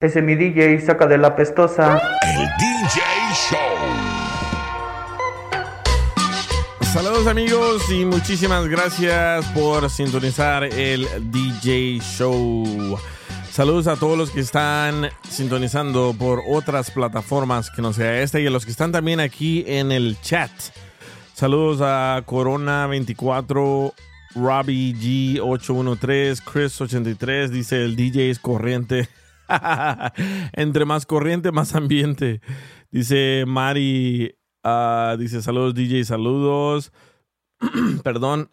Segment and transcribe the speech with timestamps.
[0.00, 2.00] Ese mi DJ saca de la pestosa.
[2.22, 3.02] El DJ
[3.50, 3.58] Show.
[6.82, 12.96] Saludos amigos y muchísimas gracias por sintonizar el DJ Show.
[13.50, 18.46] Saludos a todos los que están sintonizando por otras plataformas que no sea esta y
[18.46, 20.52] a los que están también aquí en el chat.
[21.34, 23.92] Saludos a Corona24,
[24.36, 29.08] Robbie G813, Chris83, dice el DJ es corriente.
[30.52, 32.40] Entre más corriente, más ambiente.
[32.90, 36.92] Dice Mari, ah, dice saludos DJ, saludos.
[38.04, 38.50] Perdón,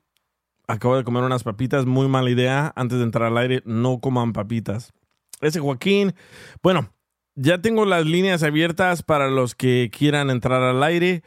[0.67, 2.73] acabo de comer unas papitas, muy mala idea.
[2.75, 4.93] Antes de entrar al aire, no coman papitas.
[5.41, 6.15] Ese Joaquín,
[6.63, 6.89] bueno,
[7.35, 11.23] ya tengo las líneas abiertas para los que quieran entrar al aire.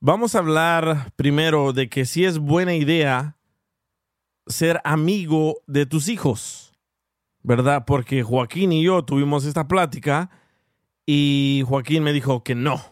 [0.00, 3.36] Vamos a hablar primero de que si es buena idea
[4.46, 6.65] ser amigo de tus hijos.
[7.46, 7.84] ¿Verdad?
[7.86, 10.30] Porque Joaquín y yo tuvimos esta plática
[11.06, 12.82] y Joaquín me dijo que no.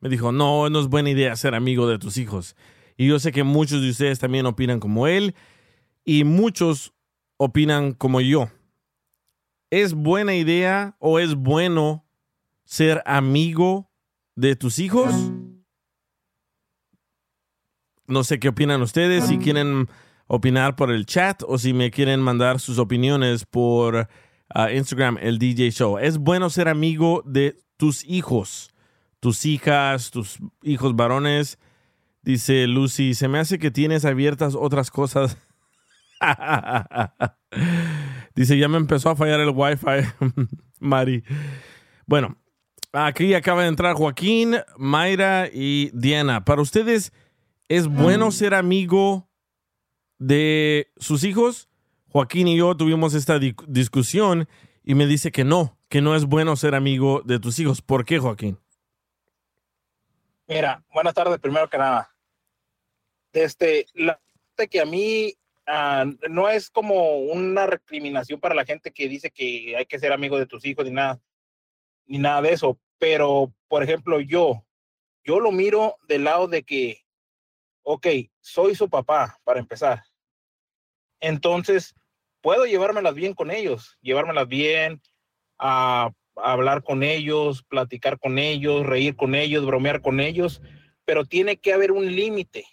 [0.00, 2.54] Me dijo, no, no es buena idea ser amigo de tus hijos.
[2.98, 5.34] Y yo sé que muchos de ustedes también opinan como él
[6.04, 6.92] y muchos
[7.38, 8.50] opinan como yo.
[9.70, 12.04] ¿Es buena idea o es bueno
[12.64, 13.90] ser amigo
[14.36, 15.14] de tus hijos?
[18.06, 19.88] No sé qué opinan ustedes, si quieren
[20.34, 24.08] opinar por el chat o si me quieren mandar sus opiniones por
[24.54, 25.98] uh, Instagram, el DJ Show.
[25.98, 28.72] Es bueno ser amigo de tus hijos,
[29.20, 31.58] tus hijas, tus hijos varones.
[32.22, 35.36] Dice Lucy, se me hace que tienes abiertas otras cosas.
[38.34, 40.08] Dice, ya me empezó a fallar el wifi,
[40.80, 41.24] Mari.
[42.06, 42.38] Bueno,
[42.94, 46.42] aquí acaba de entrar Joaquín, Mayra y Diana.
[46.42, 47.12] Para ustedes,
[47.68, 49.28] ¿es bueno ser amigo
[50.22, 51.68] de sus hijos,
[52.08, 54.48] Joaquín y yo tuvimos esta discusión
[54.84, 57.82] y me dice que no, que no es bueno ser amigo de tus hijos.
[57.82, 58.58] ¿Por qué, Joaquín?
[60.46, 62.14] Mira, buenas tardes, primero que nada.
[63.32, 64.20] Este, la
[64.70, 65.34] que a mí
[65.66, 70.12] ah, no es como una recriminación para la gente que dice que hay que ser
[70.12, 71.20] amigo de tus hijos ni nada,
[72.06, 72.78] ni nada de eso.
[72.98, 74.64] Pero, por ejemplo, yo,
[75.24, 77.04] yo lo miro del lado de que,
[77.82, 78.06] ok,
[78.40, 80.04] soy su papá, para empezar.
[81.22, 81.94] Entonces,
[82.40, 85.00] puedo llevármelas bien con ellos, llevármelas bien,
[85.56, 90.60] a, hablar con ellos, platicar con ellos, reír con ellos, bromear con ellos,
[91.04, 92.66] pero tiene que haber un límite.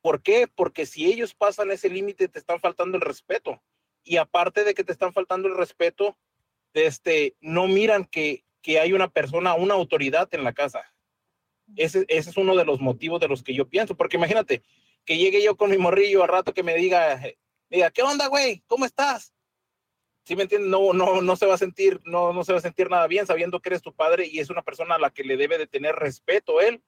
[0.00, 0.46] ¿Por qué?
[0.46, 3.60] Porque si ellos pasan ese límite, te están faltando el respeto.
[4.04, 6.16] Y aparte de que te están faltando el respeto,
[6.74, 10.84] este, no miran que, que hay una persona, una autoridad en la casa.
[11.74, 14.62] Ese, ese, es uno de los motivos de los que yo pienso, porque imagínate
[15.04, 17.20] que llegue yo con mi morrillo a rato que me diga,
[17.70, 18.62] diga, ¿qué onda, güey?
[18.66, 19.32] ¿Cómo estás?
[20.24, 20.70] ¿Sí me entiendes?
[20.70, 23.26] No, no, no se va a sentir, no, no se va a sentir nada bien
[23.26, 25.66] sabiendo que eres tu padre y es una persona a la que le debe de
[25.66, 26.82] tener respeto él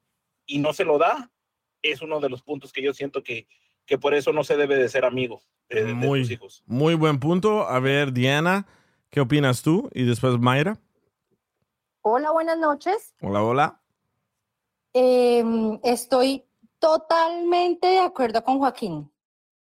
[0.44, 1.30] y no se lo da.
[1.82, 3.46] Es uno de los puntos que yo siento que,
[3.86, 6.62] que por eso no se debe de ser amigo de, muy, tus hijos.
[6.66, 7.68] Muy buen punto.
[7.68, 8.66] A ver, Diana,
[9.10, 9.88] ¿qué opinas tú?
[9.92, 10.78] Y después Mayra.
[12.02, 13.14] Hola, buenas noches.
[13.20, 13.80] Hola, hola.
[14.94, 15.44] Eh,
[15.84, 16.44] estoy
[16.78, 19.10] totalmente de acuerdo con Joaquín.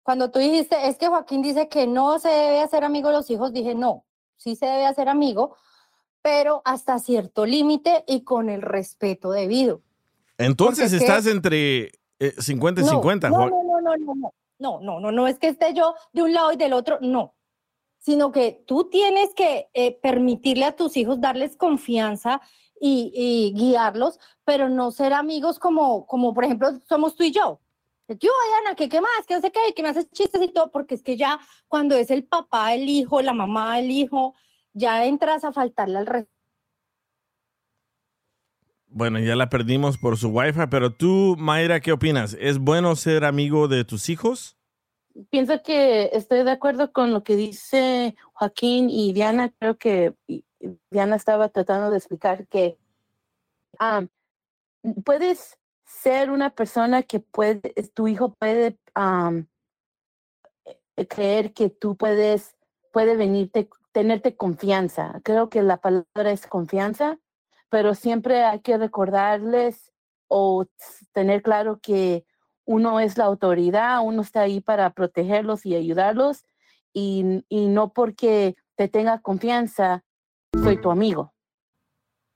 [0.03, 3.31] Cuando tú dijiste, es que Joaquín dice que no se debe hacer amigo de los
[3.31, 4.05] hijos, dije, no,
[4.37, 5.56] sí se debe hacer amigo,
[6.22, 9.83] pero hasta cierto límite y con el respeto debido.
[10.39, 11.93] Entonces estás entre
[12.39, 13.31] 50 eh, y 50.
[13.31, 16.22] No, no, no, no, no, no, no, no, no, no es que esté yo de
[16.22, 17.34] un lado y del otro, no,
[17.99, 22.41] sino que tú tienes que eh, permitirle a tus hijos darles confianza
[22.80, 27.60] y, y, guiarlos, pero no ser amigos como, como por ejemplo somos tú y yo
[28.18, 28.30] yo,
[28.60, 29.27] Ana, ¿qué, ¿qué más?
[29.27, 29.60] ¿Qué no sé qué?
[29.74, 30.71] ¿Qué me haces chistes y todo?
[30.71, 34.34] Porque es que ya cuando es el papá, el hijo, la mamá, el hijo,
[34.72, 36.33] ya entras a faltarle al resto.
[38.89, 42.36] Bueno, ya la perdimos por su wifi, pero tú, Mayra, ¿qué opinas?
[42.41, 44.56] ¿Es bueno ser amigo de tus hijos?
[45.30, 49.53] Pienso que estoy de acuerdo con lo que dice Joaquín y Diana.
[49.60, 50.15] Creo que
[50.91, 52.78] Diana estaba tratando de explicar que
[53.78, 54.06] ah,
[55.04, 55.59] puedes
[55.91, 58.78] ser una persona que puede, tu hijo puede
[60.65, 62.57] eh, creer que tú puedes,
[62.92, 65.21] puede venirte tenerte confianza.
[65.25, 67.19] Creo que la palabra es confianza,
[67.69, 69.92] pero siempre hay que recordarles
[70.28, 70.66] o
[71.13, 72.25] tener claro que
[72.65, 76.47] uno es la autoridad, uno está ahí para protegerlos y ayudarlos
[76.92, 80.04] y, y no porque te tenga confianza,
[80.54, 81.34] soy tu amigo,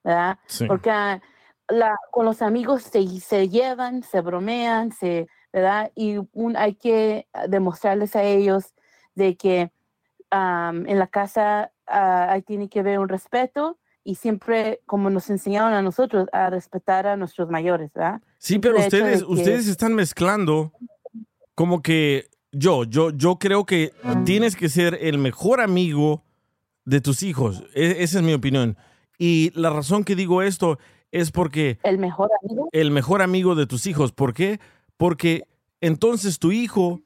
[0.02, 0.38] ¿verdad?
[0.46, 0.66] Sí.
[0.66, 1.22] Porque ah,
[1.68, 5.90] la, con los amigos se, se llevan, se bromean, se, ¿verdad?
[5.94, 8.74] Y un, hay que ah, demostrarles a ellos
[9.14, 9.70] de que
[10.30, 15.72] am, en la casa ahí tiene que haber un respeto y siempre, como nos enseñaron
[15.72, 18.20] a nosotros, a respetar a nuestros mayores, ¿verdad?
[18.38, 20.72] Sí, pero de ustedes, que- ustedes están mezclando
[21.54, 23.92] como que yo, yo, yo creo que
[24.24, 26.22] tienes que ser el mejor amigo
[26.84, 27.64] de tus hijos.
[27.74, 28.76] E- esa es mi opinión.
[29.18, 30.78] Y la razón que digo esto
[31.14, 32.68] es porque El mejor amigo.
[32.72, 34.12] el mejor amigo de tus hijos.
[34.12, 34.58] ¿Por qué?
[34.96, 35.44] Porque
[35.80, 37.00] entonces tu hijo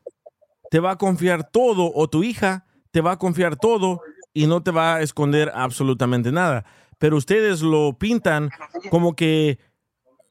[0.70, 4.00] te va a confiar todo o tu hija te va a confiar todo
[4.32, 6.64] y no te va a esconder absolutamente nada.
[6.96, 8.50] Pero ustedes lo pintan
[8.90, 9.58] como que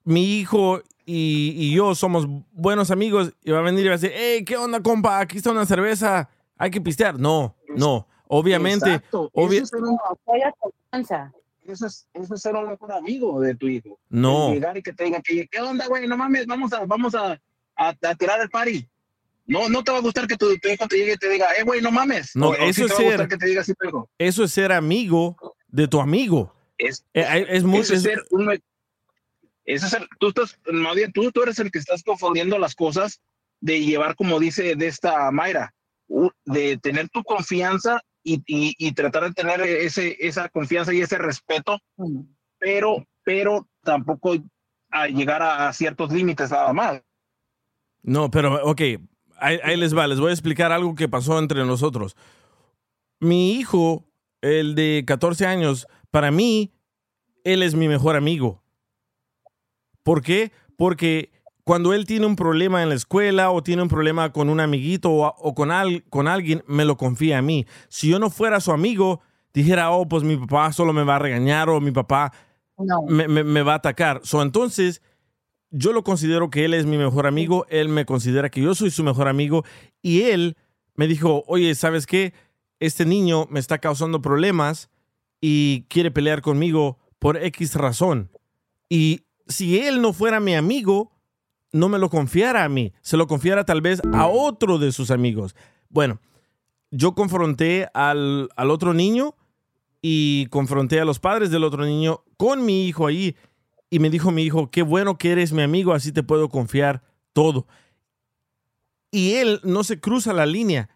[0.04, 3.98] mi hijo y, y yo somos buenos amigos y va a venir y va a
[3.98, 5.20] decir, hey, ¿qué onda, compa?
[5.20, 7.20] Aquí está una cerveza, hay que pistear.
[7.20, 8.08] No, no.
[8.28, 9.72] Obviamente, Eso es
[11.72, 14.00] eso es, eso es ser un mejor amigo de tu hijo.
[14.10, 14.54] no.
[14.54, 16.08] Llegar y que te digan que, ¿qué onda, güey?
[16.08, 17.34] No mames, vamos a, vamos a,
[17.76, 18.88] a, a tirar el party.
[19.46, 21.48] No, no te va a gustar que tu, tu hijo te llegue y te diga,
[21.58, 22.36] eh, güey, no mames.
[22.36, 24.44] No, O- o eso sí es te va ser- que te diga así, pero Eso
[24.44, 25.38] es ser amigo
[25.70, 26.54] de tu amigo.
[26.78, 27.80] es, Eh, eh, es muy...
[27.80, 28.52] eso es es- ser un,
[29.66, 30.60] eso es ser- tú estás,
[30.96, 33.22] bien, tú, tú eres el que estás confundiendo las cosas
[33.62, 35.74] de llevar, como dice de esta Mayra,
[36.46, 41.18] de tener tu confianza y, y, y tratar de tener ese, esa confianza y ese
[41.18, 41.80] respeto,
[42.60, 44.36] pero, pero tampoco
[44.92, 47.02] a llegar a, a ciertos límites nada más.
[48.04, 48.82] No, pero ok,
[49.38, 52.18] ahí, ahí les va, les voy a explicar algo que pasó entre nosotros.
[53.22, 54.04] Mi hijo,
[54.42, 56.74] el de 14 años, para mí,
[57.46, 58.62] él es mi mejor amigo.
[60.04, 60.52] ¿Por qué?
[60.76, 61.32] Porque
[61.68, 65.12] cuando él tiene un problema en la escuela o tiene un problema con un amiguito
[65.12, 67.66] o, o con, al- con alguien, me lo confía a mí.
[67.90, 69.20] Si yo no fuera su amigo,
[69.54, 72.32] dijera, oh, pues mi papá solo me va a regañar o mi papá
[72.78, 73.02] No.
[73.08, 74.22] me, me- me va a atacar.
[74.24, 75.02] So, entonces,
[75.70, 78.90] yo lo considero que él es mi mejor amigo, él me considera que yo soy
[78.90, 79.66] su mejor amigo
[80.02, 80.56] y él
[80.96, 82.34] me dijo, oye, ¿sabes qué?
[82.80, 84.90] Este niño me está causando problemas
[85.42, 88.32] y quiere pelear conmigo por X razón.
[88.88, 91.12] Y si él no fuera mi amigo,
[91.72, 95.12] no me lo confiara a mí, se lo confiara tal vez a otro de sus
[95.12, 95.56] amigos.
[95.90, 96.20] Bueno,
[96.92, 99.36] yo confronté al, al otro niño
[100.02, 103.36] y confronté a los padres del otro niño con mi hijo ahí
[103.90, 107.04] y me dijo mi hijo, qué bueno que eres mi amigo, así te puedo confiar
[107.34, 107.68] todo.
[109.12, 110.90] Y él no se cruza la línea.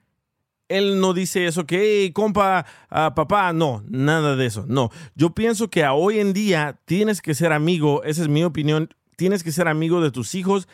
[0.68, 4.90] Él no dice eso que, hey, compa, ah, papá, no, nada de eso, no.
[5.16, 8.90] Yo pienso que hoy en día tienes que ser amigo, esa es mi opinión,
[9.22, 10.68] tienes que ser amigo de tus hijos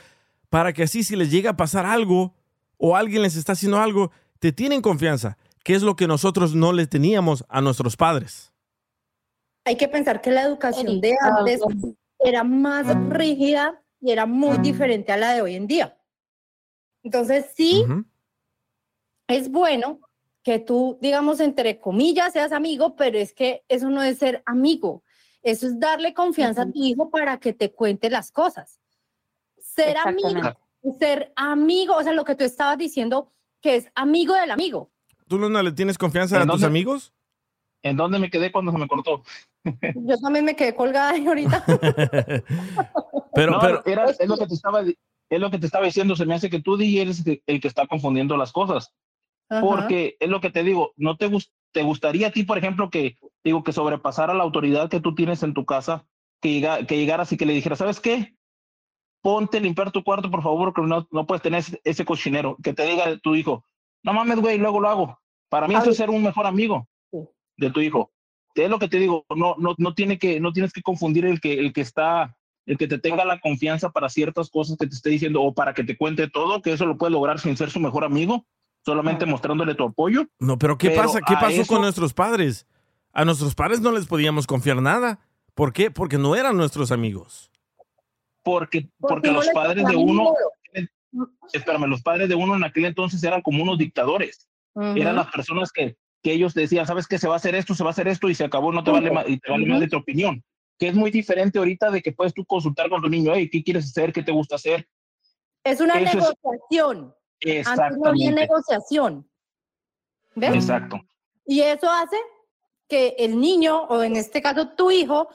[0.47, 2.33] para que así si les llega a pasar algo
[2.77, 4.09] o alguien les está haciendo algo,
[4.39, 8.53] te tienen confianza, que es lo que nosotros no les teníamos a nuestros padres.
[9.65, 11.59] Hay que pensar que la educación de antes
[12.19, 15.97] era más rígida y era muy diferente a la de hoy en día.
[17.03, 17.83] Entonces, sí,
[19.27, 19.99] es bueno
[20.41, 25.03] que tú, digamos, entre comillas, seas amigo, pero es que eso no es ser amigo.
[25.47, 28.81] Eso es darle confianza a tu hijo para que te cuente las cosas.
[29.57, 30.29] Ser amigo,
[30.99, 34.91] ser amigo, o sea, lo que tú estabas diciendo, que es amigo del amigo.
[35.29, 36.67] ¿Tú, Luna, le tienes confianza a ¿En tus dónde?
[36.67, 37.13] amigos?
[37.81, 39.23] ¿En dónde me quedé cuando se me cortó?
[39.95, 41.63] Yo también me quedé colgada ahí ahorita.
[43.33, 46.15] pero, No, pero, era- es, lo que te estaba, es lo que te estaba diciendo.
[46.17, 48.93] Se me hace que tú DJ, eres el que está confundiendo las cosas.
[49.47, 49.61] Ajá.
[49.61, 52.89] Porque es lo que te digo, no te, gus- te gustaría a ti, por ejemplo,
[52.89, 56.05] que digo que sobrepasara la autoridad que tú tienes en tu casa,
[56.41, 58.35] que, llega, que llegaras y que le dijeras, ¿sabes qué?
[59.21, 62.57] Ponte a limpiar tu cuarto, por favor, que no, no puedes tener ese, ese cochinero.
[62.63, 63.65] Que te diga tu hijo,
[64.03, 65.19] no mames, güey, luego lo hago.
[65.49, 66.87] Para mí eso es ser un mejor amigo
[67.57, 68.11] de tu hijo.
[68.55, 71.39] Es lo que te digo, no, no, no, tiene que, no tienes que confundir el
[71.39, 74.95] que, el que está, el que te tenga la confianza para ciertas cosas que te
[74.95, 77.69] esté diciendo o para que te cuente todo, que eso lo puedes lograr sin ser
[77.69, 78.45] su mejor amigo,
[78.91, 80.23] solamente mostrándole tu apoyo.
[80.39, 81.19] no, pero ¿qué pero pasa?
[81.27, 82.65] ¿Qué pasó eso- con nuestros padres?
[83.11, 85.19] A nuestros padres no les podíamos confiar nada.
[85.55, 85.91] ¿Por qué?
[85.91, 87.51] Porque no eran nuestros amigos.
[88.43, 90.33] Porque, porque los padres de uno,
[91.51, 94.47] espérame, los padres de uno en aquel entonces eran como unos dictadores.
[94.75, 97.83] Eran las personas que, que ellos decían, sabes que se va a hacer esto, se
[97.83, 99.79] va a hacer esto y se acabó, no te vale más, y te vale más
[99.81, 100.43] de tu opinión.
[100.79, 103.63] Que es muy diferente ahorita de que puedes tú consultar con tu niño, hey, ¿qué
[103.63, 104.13] quieres hacer?
[104.13, 104.87] ¿Qué te gusta hacer?
[105.63, 107.13] Es una Eso es- negociación.
[107.41, 108.31] Antes no había Exactamente.
[108.31, 109.29] negociación.
[110.35, 110.55] ¿Ves?
[110.55, 110.99] Exacto.
[111.45, 112.17] Y eso hace
[112.87, 115.29] que el niño, o en este caso tu hijo,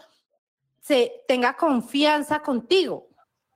[0.80, 3.08] se tenga confianza contigo.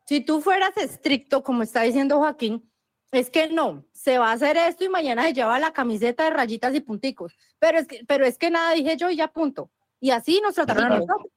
[0.07, 2.71] Si tú fueras estricto, como está diciendo Joaquín,
[3.11, 6.31] es que no, se va a hacer esto y mañana se lleva la camiseta de
[6.31, 7.37] rayitas y punticos.
[7.59, 9.71] Pero es que, pero es que nada dije yo y ya punto.
[10.01, 11.33] Y así nos trataron a nosotros.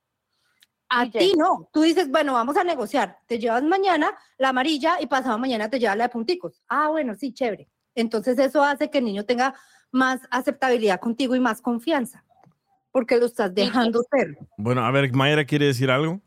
[0.90, 1.70] A ti no.
[1.72, 3.20] Tú dices, bueno, vamos a negociar.
[3.28, 6.64] Te llevas mañana la amarilla y pasado mañana te llevas la de punticos.
[6.68, 7.70] Ah, bueno, sí, chévere.
[7.96, 9.54] Entonces eso hace que el niño tenga
[9.92, 12.24] más aceptabilidad contigo y más confianza.
[12.92, 14.38] Porque lo estás dejando ser.
[14.58, 16.20] Bueno, a ver, Mayra quiere decir algo.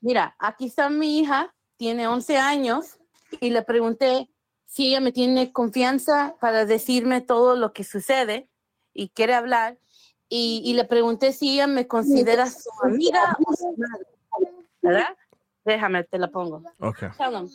[0.00, 2.98] Mira, aquí está mi hija, tiene 11 años,
[3.40, 4.28] y le pregunté
[4.66, 8.48] si ella me tiene confianza para decirme todo lo que sucede
[8.92, 9.78] y quiere hablar.
[10.34, 14.06] Y, y le pregunté si ella me considera su amiga o su madre.
[14.80, 15.14] ¿Verdad?
[15.62, 16.62] Déjame, te la pongo.
[16.80, 17.10] Okay.
[17.18, 17.50] Tell him.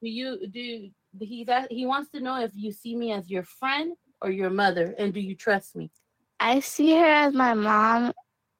[0.00, 0.90] Do you do
[1.24, 4.50] he that he wants to know if you see me as your friend or your
[4.50, 5.92] mother, and do you trust me?
[6.40, 8.12] I see her as my mom,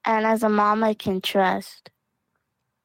[0.04, 1.90] and as a mom I can trust.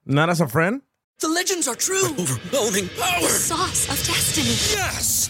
[0.08, 0.82] Not as a friend?
[1.20, 2.16] The legends are true.
[2.18, 3.30] overwhelming power!
[3.30, 4.58] Sauce of destiny.
[4.76, 5.30] Yes!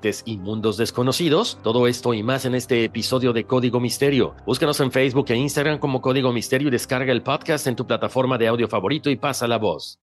[0.25, 1.59] y mundos desconocidos?
[1.63, 4.35] Todo esto y más en este episodio de Código Misterio.
[4.45, 8.37] Búscanos en Facebook e Instagram como Código Misterio y descarga el podcast en tu plataforma
[8.37, 9.99] de audio favorito y pasa la voz.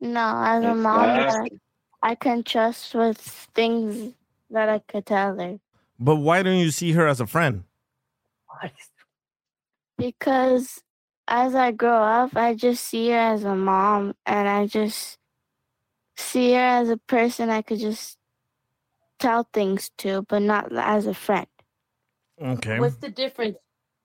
[0.00, 1.46] No, as a mom,
[2.02, 3.16] I can trust with
[3.54, 4.14] things
[4.50, 5.58] that I could tell her
[5.98, 7.64] But why don't you see her as a friend?
[9.96, 10.82] because
[11.28, 15.18] as I grow up, I just see her as a mom, and I just
[16.16, 18.18] see her as a person I could just
[19.18, 21.46] tell things to, but not as a friend.
[22.40, 22.78] Okay.
[22.78, 23.56] What's the difference,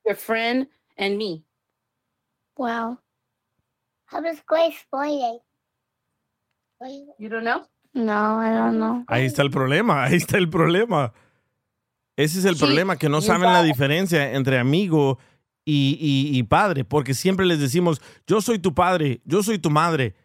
[0.05, 1.43] your friend and me?
[2.57, 2.99] Well,
[4.05, 5.39] How does Grace play?
[7.19, 7.65] You don't know?
[7.93, 9.03] no, I don't know.
[9.07, 11.13] Ahí está el problema, ahí está el problema.
[12.17, 15.19] Ese es el Sí, problema, que no saben la diferencia entre amigo
[15.65, 19.69] y, y- y padre, porque siempre les decimos, yo soy tu padre, yo soy tu
[19.69, 20.15] madre.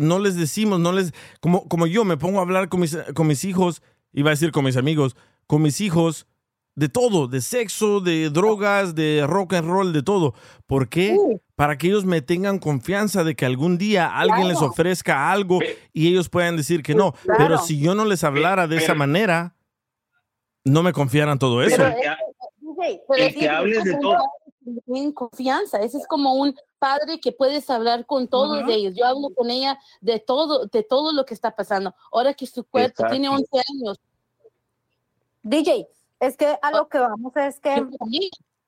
[0.00, 1.12] No les decimos, no les...
[1.40, 4.52] Como, como yo me pongo a hablar con mis, con mis hijos, iba a decir
[4.52, 5.16] con mis amigos,
[5.46, 6.26] con mis hijos,
[6.74, 10.34] de todo, de sexo, de drogas, de rock and roll, de todo.
[10.66, 11.16] ¿Por qué?
[11.54, 15.58] Para que ellos me tengan confianza de que algún día alguien les ofrezca algo
[15.92, 17.14] y ellos puedan decir que no.
[17.36, 19.56] Pero si yo no les hablara de esa manera,
[20.64, 21.76] no me confiaran todo eso.
[21.76, 24.18] Pero que, DJ, pero el que DJ, hables de todo.
[25.14, 25.82] confianza.
[25.82, 28.70] Ese es como un padre que puedes hablar con todos Ujú.
[28.70, 28.94] ellos.
[28.96, 31.94] Yo hablo con ella de todo, de todo lo que está pasando.
[32.10, 33.56] Ahora que su cuerpo tiene Exacto.
[33.58, 34.00] 11 años,
[35.42, 37.86] DJ, es que a lo que vamos es que...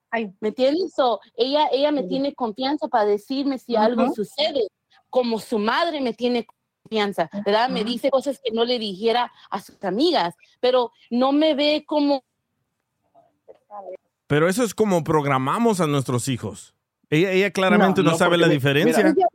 [0.09, 0.93] Ay, ¿me entiendes?
[0.95, 4.67] So, ella, ella me tiene confianza para decirme si algo sucede,
[5.09, 6.45] como su madre me tiene
[6.83, 7.69] confianza, ¿verdad?
[7.69, 12.23] Me dice cosas que no le dijera a sus amigas, pero no me ve como
[14.27, 16.72] Pero eso es como programamos a nuestros hijos.
[17.13, 19.03] Ella, ella claramente no, no, sabe porque la diferencia.
[19.03, 19.27] mira,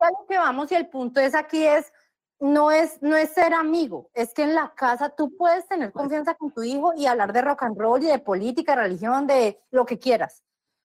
[0.00, 1.92] a lo que vamos y el punto es aquí es
[2.40, 6.34] no es no es ser amigo, es que en la casa tú puedes tener confianza
[6.34, 9.84] con tu hijo y hablar de rock and roll y de política, religión, de lo
[9.84, 10.42] que quieras.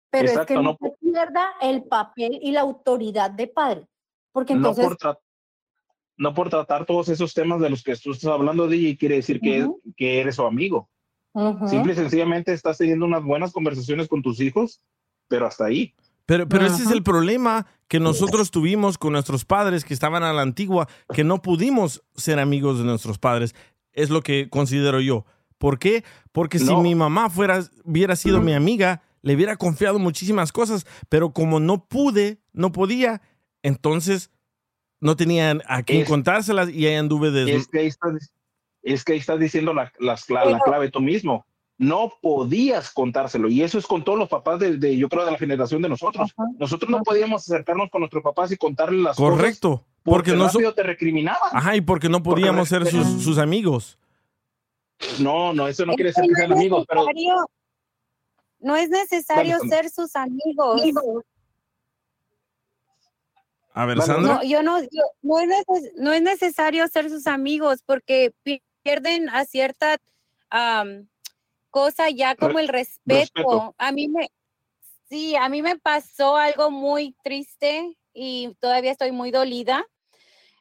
[0.09, 3.87] Pero Exacto, es que no, no pierda el papel y la autoridad de padre,
[4.31, 5.19] porque no entonces por, tra-
[6.17, 9.39] no por tratar todos esos temas de los que tú estás hablando, DJ, quiere decir
[9.39, 9.81] que, Ujú.
[9.95, 10.89] que eres su amigo.
[11.33, 11.67] Ujú.
[11.67, 14.81] Simple y sencillamente estás teniendo unas buenas conversaciones con tus hijos,
[15.27, 15.93] pero hasta ahí.
[16.27, 20.33] Pero, pero ese es el problema que nosotros tuvimos con nuestros padres que estaban a
[20.33, 23.55] la antigua, que no pudimos ser amigos de nuestros padres.
[23.93, 25.25] Es lo que considero yo.
[25.57, 26.03] ¿Por qué?
[26.33, 31.31] Porque si mi mamá fuera, hubiera sido mi amiga, le hubiera confiado muchísimas cosas, pero
[31.31, 33.21] como no pude, no podía,
[33.63, 34.29] entonces
[34.99, 37.55] no tenían a quién Es- contárselas y ahí anduve de...
[37.55, 38.33] Es que ahí estás,
[38.83, 41.45] es que ahí estás diciendo la, las cla- la Pero- clave tú mismo.
[41.79, 43.49] No podías contárselo.
[43.49, 45.89] Y eso es con todos los papás de, de, yo creo, de la generación de
[45.89, 46.31] nosotros.
[46.35, 46.49] Ajá.
[46.57, 49.35] Nosotros no podíamos acercarnos con nuestros papás y contarles las cosas.
[49.37, 49.83] Correcto.
[50.03, 51.49] Porque, Porque no, so- rápido te recriminaban.
[51.51, 53.99] Ajá, y porque no podíamos ser sus, amigos.
[55.19, 57.45] No, no, eso no Es quiere decir que sean amigos, pero necesario-
[58.59, 60.81] No es necesario Dale, ser sus amigos.
[63.73, 64.35] A ver, Sandra.
[64.35, 64.87] No, yo no, yo-
[65.21, 69.97] no, es neces- no es necesario ser sus amigos porque pi- pierden a cierta
[71.69, 73.19] cosa ya como el respeto.
[73.19, 73.75] respeto.
[73.77, 74.29] A mí me,
[75.09, 79.85] sí, a mí me pasó algo muy triste y todavía estoy muy dolida.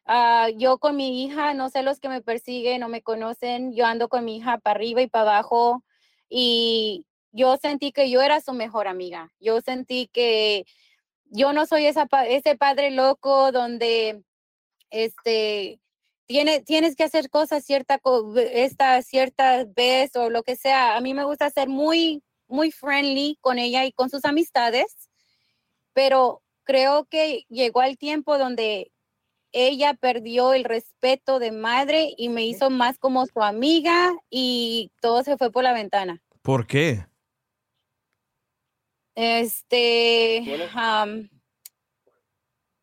[0.04, 3.86] Ah, yo con mi hija, no sé los que me persiguen o me conocen, yo
[3.86, 5.82] ando con mi hija para arriba y para abajo
[6.28, 9.32] y yo sentí que yo era su mejor amiga.
[9.40, 10.64] Yo sentí que
[11.24, 14.22] yo no soy esa, ese padre loco donde
[14.90, 15.80] este
[16.26, 18.00] tiene, tienes que hacer cosas cierta
[18.52, 20.96] esta cierta vez o lo que sea.
[20.96, 25.08] A mí me gusta ser muy muy friendly con ella y con sus amistades,
[25.92, 28.92] pero creo que llegó el tiempo donde
[29.52, 35.22] ella perdió el respeto de madre y me hizo más como su amiga y todo
[35.22, 36.22] se fue por la ventana.
[36.42, 37.06] ¿Por qué?
[39.14, 40.44] Este,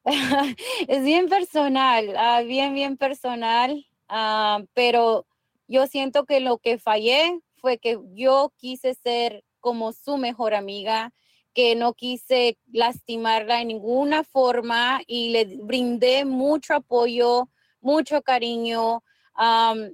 [0.88, 5.26] es bien personal, ah, bien, bien personal, ah, pero
[5.68, 11.14] yo siento que lo que fallé fue que yo quise ser como su mejor amiga,
[11.54, 19.04] que no quise lastimarla en ninguna forma y le brindé mucho apoyo, mucho cariño.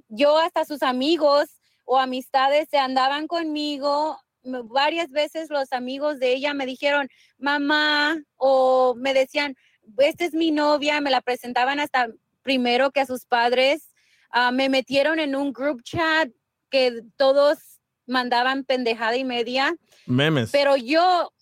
[0.08, 4.18] yo hasta sus amigos o amistades se andaban conmigo.
[4.42, 9.54] Varias veces los amigos de ella me dijeron, mamá, o me decían,
[9.98, 12.08] esta es mi novia, me la presentaban hasta
[12.42, 13.90] primero que a sus padres.
[14.30, 16.30] Ah, me metieron en un group chat
[16.70, 17.58] que todos
[18.06, 19.74] mandaban pendejada y media.
[20.06, 20.50] Memes.
[20.50, 21.32] Pero yo,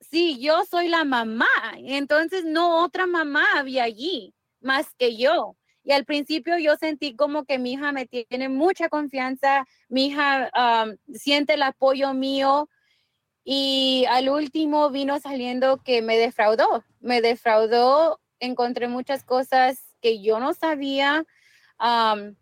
[0.00, 1.46] sí, yo soy la mamá,
[1.78, 5.56] entonces no otra mamá había allí más que yo.
[5.84, 10.48] Y al principio yo sentí como que mi hija me tiene mucha confianza, mi hija
[10.52, 12.68] am, siente el apoyo mío
[13.44, 20.38] y al último vino saliendo que me defraudó, me defraudó, encontré muchas cosas que yo
[20.40, 21.24] no sabía,
[21.78, 22.36] am,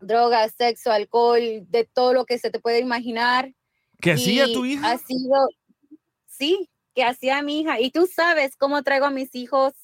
[0.00, 3.52] drogas, sexo, alcohol, de todo lo que se te puede imaginar.
[4.00, 4.92] ¿Qué hacía tu hija?
[4.92, 5.48] Ha sido,
[6.26, 7.80] sí, que hacía mi hija.
[7.80, 9.74] Y tú sabes cómo traigo a mis hijos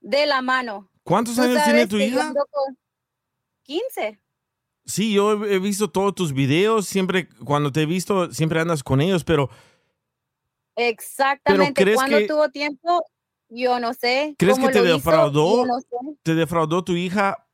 [0.00, 0.90] de la mano.
[1.04, 2.28] ¿Cuántos años tiene tu que hija?
[2.28, 2.76] ando con
[3.62, 4.20] 15.
[4.86, 9.00] Sí, yo he visto todos tus videos, siempre, cuando te he visto, siempre andas con
[9.00, 9.48] ellos, pero
[10.76, 11.94] Exactamente.
[11.94, 13.04] Cuando que- tuvo tiempo,
[13.48, 14.34] yo no sé.
[14.38, 15.56] ¿crees cómo que te lo defraudó?
[15.62, 15.96] yo no sé.
[16.22, 17.46] ¿te defraudó tu hija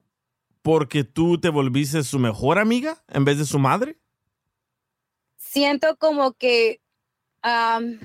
[0.62, 3.98] porque tú te volviste su mejor amiga en vez de su madre?
[5.37, 6.80] Siento como que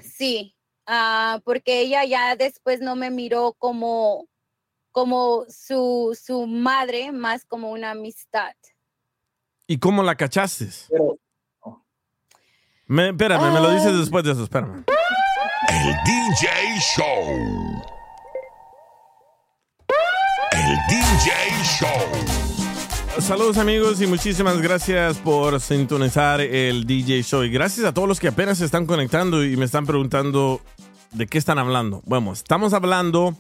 [0.02, 4.28] sí, ah, porque ella ya después no me miró como,
[4.92, 8.56] como su, su madre, más como una amistad.
[9.68, 10.70] ¿Y cómo la cachaste?
[10.90, 11.18] pero
[12.88, 14.84] Me, espérame, me lo dices después de eso, espérame.
[15.70, 16.48] El DJ
[16.96, 17.82] Show.
[20.52, 21.32] El DJ
[21.64, 23.22] Show.
[23.22, 27.44] Saludos amigos y muchísimas gracias por sintonizar el DJ Show.
[27.44, 30.62] Y gracias a todos los que apenas se están conectando y me están preguntando
[31.12, 32.04] de qué están hablando.
[32.06, 33.36] Bueno, estamos hablando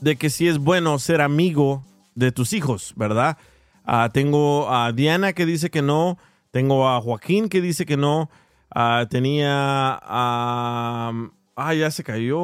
[0.00, 1.82] de que si es bueno ser amigo
[2.14, 3.36] de tus hijos, ¿verdad?
[3.84, 6.18] Ah, tengo a Diana que dice que no,
[6.52, 8.30] tengo a Joaquín que dice que no,
[8.76, 11.12] ah, tenía a...
[11.56, 12.42] Ah, ya se cayó.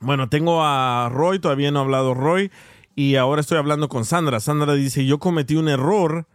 [0.00, 2.50] Bueno, tengo a Roy, todavía no ha hablado Roy.
[2.96, 4.40] Y ahora estoy hablando con Sandra.
[4.40, 6.26] Sandra dice, yo cometí un error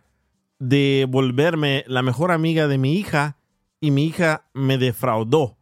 [0.60, 3.38] de volverme la mejor amiga de mi hija
[3.82, 5.58] y mi hija me defraudó.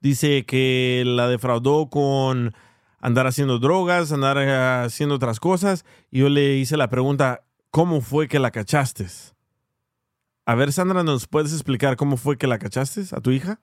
[0.00, 2.54] Dice que la defraudó con
[3.00, 5.86] andar haciendo drogas, andar eh, haciendo otras cosas.
[6.10, 9.06] Y yo le hice la pregunta, ¿cómo fue que la cachaste?
[10.48, 13.60] A ver, Sandra, ¿nos puedes explicar cómo fue que la cachaste a tu hija?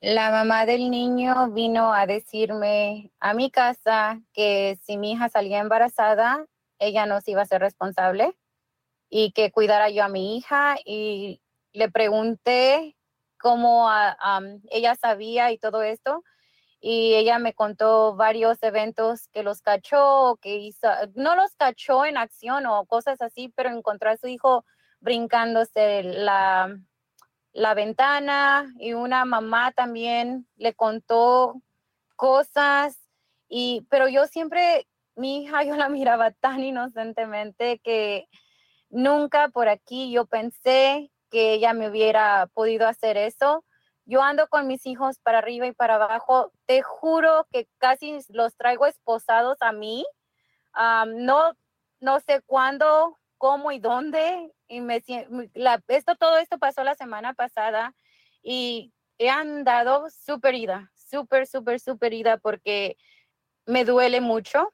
[0.00, 5.60] La mamá del niño vino a decirme a mi casa que si mi hija salía
[5.60, 6.44] embarazada,
[6.80, 8.36] ella no se iba a ser responsable
[9.08, 11.40] y que cuidara yo a mi hija y
[11.72, 12.96] le pregunté
[13.38, 14.40] cómo ah,
[14.72, 16.24] ella sabía y todo esto
[16.80, 22.16] y ella me contó varios eventos que los cachó, que hizo, no los cachó en
[22.16, 24.64] acción o cosas así, pero encontró a su hijo
[25.00, 26.76] brincándose la,
[27.52, 31.60] la ventana y una mamá también le contó
[32.16, 32.98] cosas
[33.48, 34.86] y pero yo siempre
[35.16, 38.28] mi hija yo la miraba tan inocentemente que
[38.90, 43.64] nunca por aquí yo pensé que ella me hubiera podido hacer eso.
[44.08, 46.50] Yo ando con mis hijos para arriba y para abajo.
[46.64, 50.06] Te juro que casi los traigo esposados a mí.
[50.72, 51.52] Am, no,
[52.00, 54.50] no sé cuándo, cómo y dónde.
[54.66, 55.04] Y me,
[55.52, 57.94] la- esto, todo esto pasó la semana pasada
[58.42, 62.96] y he andado súper ida, súper, súper, súper ida porque
[63.66, 64.72] me duele mucho.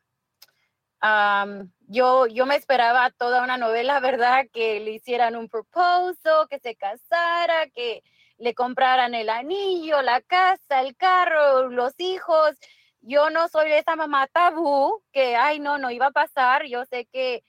[1.01, 4.47] Am, yo, yo me esperaba toda una novela, ¿verdad?
[4.53, 8.05] Que le hicieran un proposal, que se casara, que
[8.39, 12.57] le compraran el anillo, la casa, el carro, los hijos.
[13.01, 16.67] Yo no soy esa mamá tabú que, ay, no, no iba a pasar.
[16.67, 17.45] Yo sé que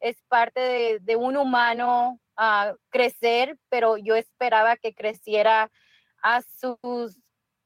[0.00, 5.70] es parte de, un humano ah, crecer, pero yo esperaba que creciera
[6.22, 7.18] a sus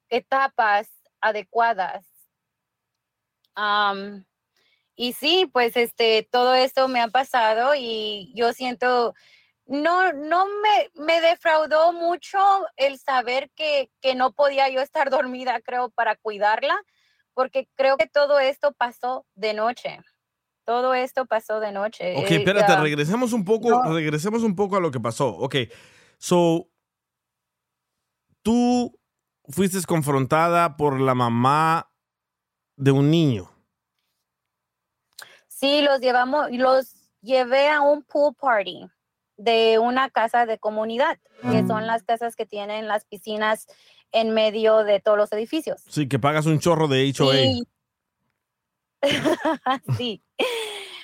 [0.08, 0.88] etapas
[1.20, 2.04] adecuadas.
[4.96, 9.14] Y sí, pues este, todo esto me ha pasado y yo siento,
[9.66, 12.38] no, no me, me defraudó mucho
[12.76, 16.76] el saber que, que no podía yo estar dormida, creo, para cuidarla,
[17.32, 20.00] porque creo que todo esto pasó de noche.
[20.64, 22.14] Todo esto pasó de noche.
[22.16, 25.28] Ok, Eh, espérate, regresemos un poco, regresemos un poco a lo que pasó.
[25.28, 25.56] Ok,
[26.16, 26.70] so,
[28.42, 28.98] tú
[29.46, 31.90] fuiste confrontada por la mamá
[32.76, 33.50] de un niño.
[35.48, 38.88] Sí, los llevamos, los llevé a un pool party
[39.36, 41.18] de una casa de comunidad,
[41.50, 43.66] que son las casas que tienen las piscinas
[44.12, 45.82] en medio de todos los edificios.
[45.88, 47.64] Sí, que pagas un chorro de HOA.
[49.98, 50.22] Sí.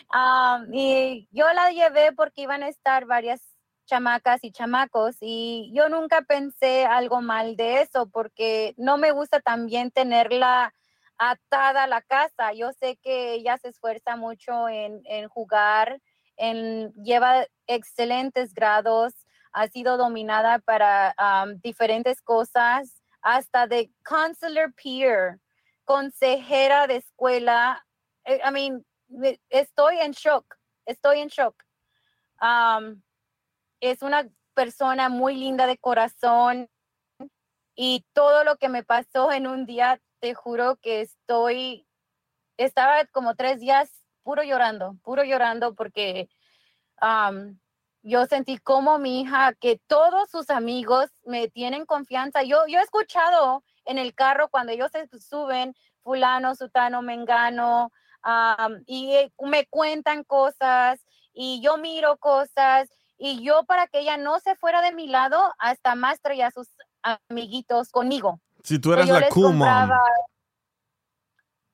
[0.09, 3.43] Am, y yo la llevé porque iban a estar varias
[3.85, 9.40] chamacas y chamacos y yo nunca pensé algo mal de eso porque no me gusta
[9.40, 10.73] también tenerla
[11.19, 12.53] atada a la casa.
[12.55, 16.01] Yo sé que ella se esfuerza mucho en, en jugar,
[16.40, 19.12] en, lleva excelentes grados,
[19.53, 25.38] ha sido dominada para am, diferentes cosas, hasta de counselor peer,
[25.85, 27.85] consejera de escuela.
[28.24, 31.62] Eh, I mean, me- estoy en shock, estoy en shock.
[32.38, 33.03] Am,
[33.81, 36.68] es una persona muy linda de corazón
[37.74, 41.87] y todo lo que me pasó en un día, te juro que estoy,
[42.57, 43.90] estaba como tres días
[44.31, 46.29] puro llorando, puro llorando porque
[46.99, 47.59] am,
[48.03, 52.45] yo sentí como mi hija, que todos sus amigos me tienen confianza.
[52.45, 57.90] Yo, yo he escuchado en el carro cuando ellos se suben, fulano, sutano, mengano,
[58.23, 62.88] am, y eh, me cuentan cosas y yo miro cosas
[63.19, 66.51] y yo para que ella no se fuera de mi lado, hasta más traía a
[66.53, 66.69] sus
[67.03, 68.38] amiguitos conmigo.
[68.62, 70.01] Si tú eras yo la compraba-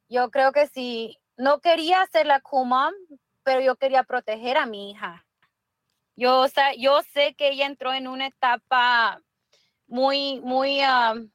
[0.09, 2.94] Yo creo que sí, no quería ser la cool
[3.42, 5.25] pero yo quería proteger a mi hija.
[6.16, 9.20] Yo, o yo sé que ella entró en una etapa
[9.87, 11.31] muy, muy, am,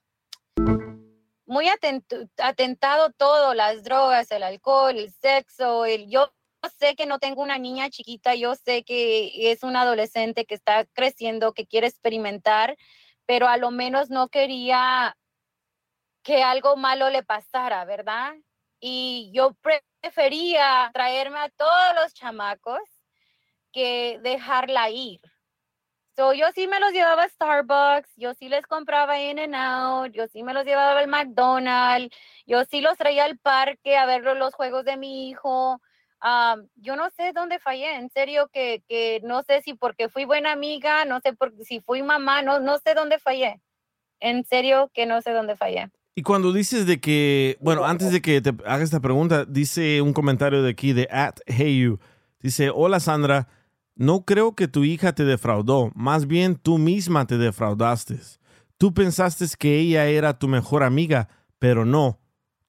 [1.46, 6.34] muy atent- atentado todo, las drogas, el alcohol, el sexo, el yo
[6.80, 10.86] sé que no tengo una niña chiquita, yo sé que es un adolescente que está
[10.86, 12.76] creciendo, que quiere experimentar,
[13.26, 15.16] pero a lo menos no quería
[16.24, 18.34] que algo malo le pasara, ¿verdad?
[18.82, 19.56] Y yo
[20.02, 22.82] prefería traerme a todos los chamacos
[23.72, 25.22] que dejarla ir.
[26.18, 30.14] So, yo sí me los llevaba a Starbucks, yo sí les compraba In and Out,
[30.14, 32.16] yo sí me los llevaba al McDonald's,
[32.46, 35.82] yo sí los traía al parque a ver los juegos de mi hijo.
[36.20, 40.26] Am, yo no sé dónde fallé, en serio que, que no sé si porque fui
[40.26, 43.62] buena amiga, no sé si fui mamá, no, no sé dónde fallé.
[44.20, 45.92] En serio que no sé dónde fallé.
[46.14, 50.12] Y cuando dices de que, bueno, antes de que te haga esta pregunta, dice un
[50.12, 52.00] comentario de aquí de at Heyu.
[52.42, 53.48] Dice, hola Sandra,
[53.96, 58.20] no creo que tu hija te defraudó, más bien tú misma te defraudaste.
[58.78, 62.20] Tú pensaste que ella era tu mejor amiga, pero no.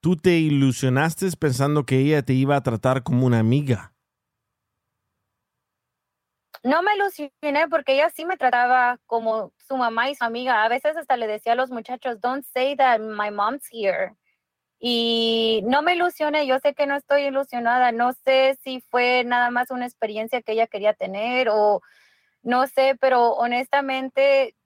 [0.00, 3.92] Tú te ilusionaste pensando que ella te iba a tratar como una amiga.
[6.64, 10.64] No me ilusioné porque ella sí me trataba como su mamá y su amiga.
[10.64, 14.14] A veces hasta le decía a los muchachos, don't say that my mom's here.
[14.80, 19.50] Y no me ilusioné, yo sé que no estoy ilusionada, no sé si fue nada
[19.50, 21.82] más una experiencia que ella quería tener o
[22.42, 24.56] no sé, pero honestamente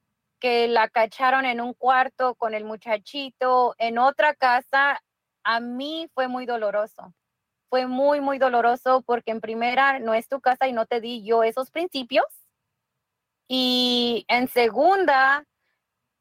[0.40, 5.02] que la cacharon en un cuarto con el muchachito en otra casa,
[5.44, 7.14] a mí fue muy doloroso
[7.68, 11.24] fue muy, muy doloroso porque en primera no es tu casa y no te di
[11.24, 12.26] yo esos principios.
[13.48, 15.44] Y en segunda,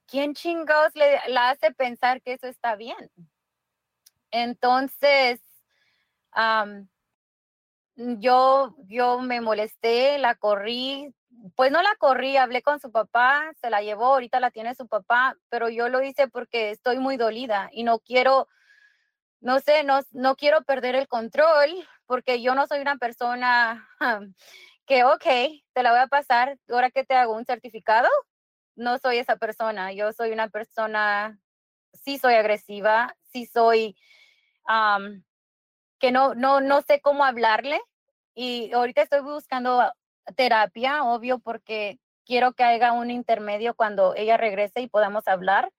[0.08, 3.12] ¿quién chingados le la hace pensar que eso está bien?
[4.32, 5.42] Entonces,
[6.32, 6.88] am,
[7.96, 11.14] yo, yo me molesté, la corrí,
[11.56, 14.88] pues no la corrí, hablé con su papá, se la llevó, ahorita la tiene su
[14.88, 18.48] papá, pero yo lo hice porque estoy muy dolida y no quiero,
[19.42, 21.70] no sé, no, no quiero perder el control
[22.06, 23.88] porque yo no soy una persona
[24.86, 25.26] que, ok,
[25.74, 28.10] te la voy a pasar, ahora que te hago un certificado,
[28.76, 31.40] no soy esa persona, yo soy una persona,
[31.94, 33.96] sí soy agresiva, sí soy,
[36.00, 37.82] que no, no, no sé cómo hablarle
[38.34, 39.92] y ahorita estoy buscando
[40.36, 45.72] terapia, obvio, porque quiero que haya un intermedio cuando ella regrese y podamos hablar,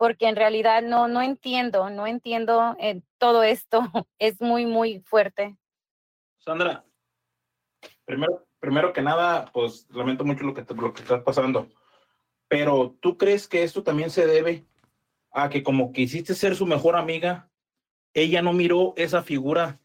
[0.00, 3.82] porque en realidad no, no entiendo, no entiendo eh, todo esto,
[4.18, 5.58] es muy, muy fuerte.
[6.38, 6.86] Sandra,
[8.06, 11.68] primero, primero que nada, pues lamento mucho lo que, lo que estás pasando,
[12.48, 14.64] pero ¿tú crees que esto también se debe
[15.32, 17.50] a que como quisiste ser su mejor amiga,
[18.14, 19.80] ella no miró esa figura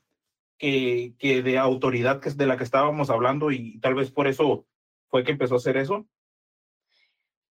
[0.58, 4.66] que, que de autoridad que de la que estábamos hablando y tal vez por eso
[5.10, 6.08] fue que empezó a hacer eso?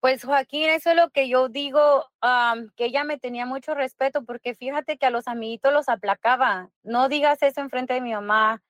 [0.03, 2.05] Pues Joaquín, eso es lo que yo digo,
[2.75, 6.69] que ella me tenía mucho respeto, porque fíjate que a los amiguitos los aplacaba.
[6.83, 8.61] No digas eso enfrente de mi mamá.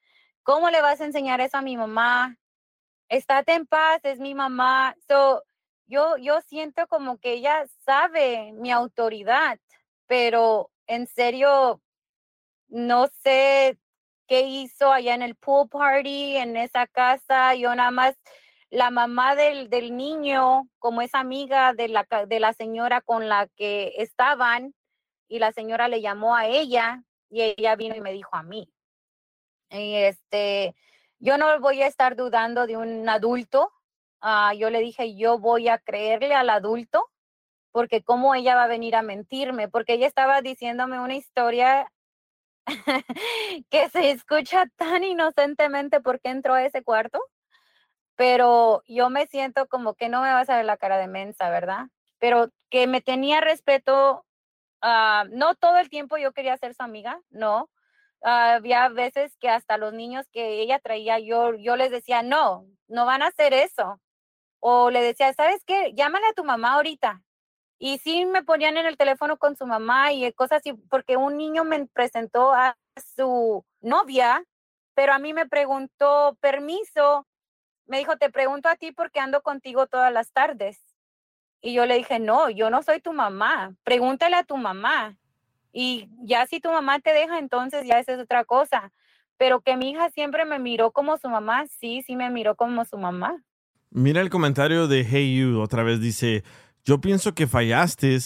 [0.44, 2.38] ¿Cómo le vas a enseñar eso a mi mamá?
[3.10, 4.96] Estate en paz, es mi mamá.
[5.08, 5.42] So,
[5.88, 9.58] yo, yo siento como que ella sabe mi autoridad,
[10.06, 11.82] pero en serio,
[12.68, 13.80] no sé
[14.28, 17.56] qué hizo allá en el pool party, en esa casa.
[17.56, 18.16] Yo nada más,
[18.74, 23.48] la mamá del, del niño, como es amiga de la, de la señora con la
[23.56, 24.74] que estaban,
[25.28, 28.68] y la señora le llamó a ella y ella vino y me dijo a mí.
[29.70, 30.76] Y este,
[31.20, 33.72] yo no voy a estar dudando de un adulto.
[34.22, 37.08] Ah, yo le dije, yo voy a creerle al adulto,
[37.72, 41.92] porque cómo ella va a venir a mentirme, porque ella estaba diciéndome una historia
[43.70, 47.20] que se escucha tan inocentemente porque entró a ese cuarto,
[48.16, 51.50] pero yo me siento como que no me vas a ver la cara de mensa,
[51.50, 51.88] ¿verdad?
[52.20, 54.26] Pero que me tenía respeto,
[54.82, 57.70] ah, no todo el tiempo yo quería ser su amiga, no.
[58.22, 63.06] Había veces que hasta los niños que ella traía, yo, yo les decía, no, no
[63.06, 64.00] van a hacer eso.
[64.60, 65.94] O le decía, ¿sabes qué?
[65.96, 67.22] Llámale a tu mamá ahorita.
[67.80, 71.38] Y sí me ponían en el teléfono con su mamá y cosas así, porque un
[71.38, 72.78] niño me presentó a
[73.18, 74.46] su novia,
[74.96, 77.28] pero a mí me preguntó permiso.
[77.86, 80.82] Me dijo, te pregunto a ti porque ando contigo todas las tardes.
[81.62, 83.76] Y yo le dije, no, yo no soy tu mamá.
[83.84, 85.18] Pregúntale a tu mamá.
[85.72, 88.92] Y ya si tu mamá te deja, entonces ya esa es otra cosa.
[89.38, 92.86] Pero que mi hija siempre me miró como su mamá, sí, sí me miró como
[92.86, 93.44] su mamá.
[93.90, 96.44] Mira el comentario de Hey You, otra vez dice,
[96.84, 98.18] yo pienso que fallaste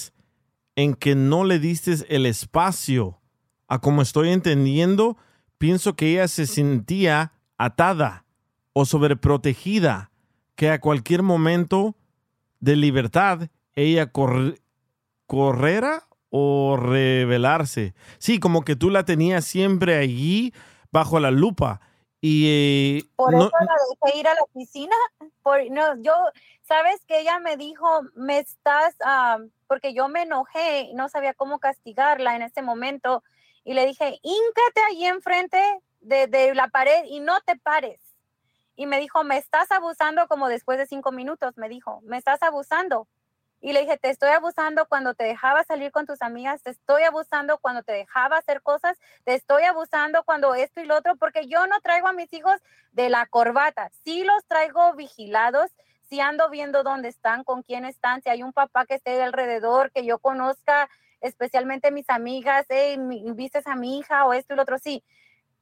[0.76, 3.20] en que no le diste el espacio.
[3.67, 5.17] A como estoy entendiendo,
[5.58, 8.26] pienso que ella se sentía atada
[8.79, 10.11] o sobreprotegida,
[10.55, 11.95] que a cualquier momento
[12.59, 14.61] de libertad ella corre-
[15.25, 17.95] correra o revelarse.
[18.19, 20.53] Sí, como que tú la tenías siempre allí
[20.91, 21.81] bajo la lupa.
[22.21, 24.95] Y eh, Por no- eso la dejé ir a la oficina.
[25.41, 26.13] Por, no, yo,
[26.61, 31.33] sabes que ella me dijo, me estás, ah, porque yo me enojé y no sabía
[31.33, 33.23] cómo castigarla en ese momento.
[33.63, 35.59] Y le dije, híncate allí enfrente
[36.01, 37.99] de, de la pared y no te pares.
[38.77, 42.41] Y me dijo, me estás abusando como después de cinco minutos, me dijo, me estás
[42.43, 43.07] abusando.
[43.59, 47.03] Y le dije, te estoy abusando cuando te dejaba salir con tus amigas, te estoy
[47.03, 51.47] abusando cuando te dejaba hacer cosas, te estoy abusando cuando esto y lo otro, porque
[51.47, 52.61] yo no traigo a mis hijos
[52.91, 55.71] de la corbata, sí los traigo vigilados,
[56.07, 59.91] sí ando viendo dónde están, con quién están, si hay un papá que esté alrededor,
[59.91, 60.87] que yo conozca,
[61.19, 62.97] especialmente mis amigas, hey,
[63.33, 64.77] ¿vistes a mi hija o esto y lo otro?
[64.77, 65.03] Sí,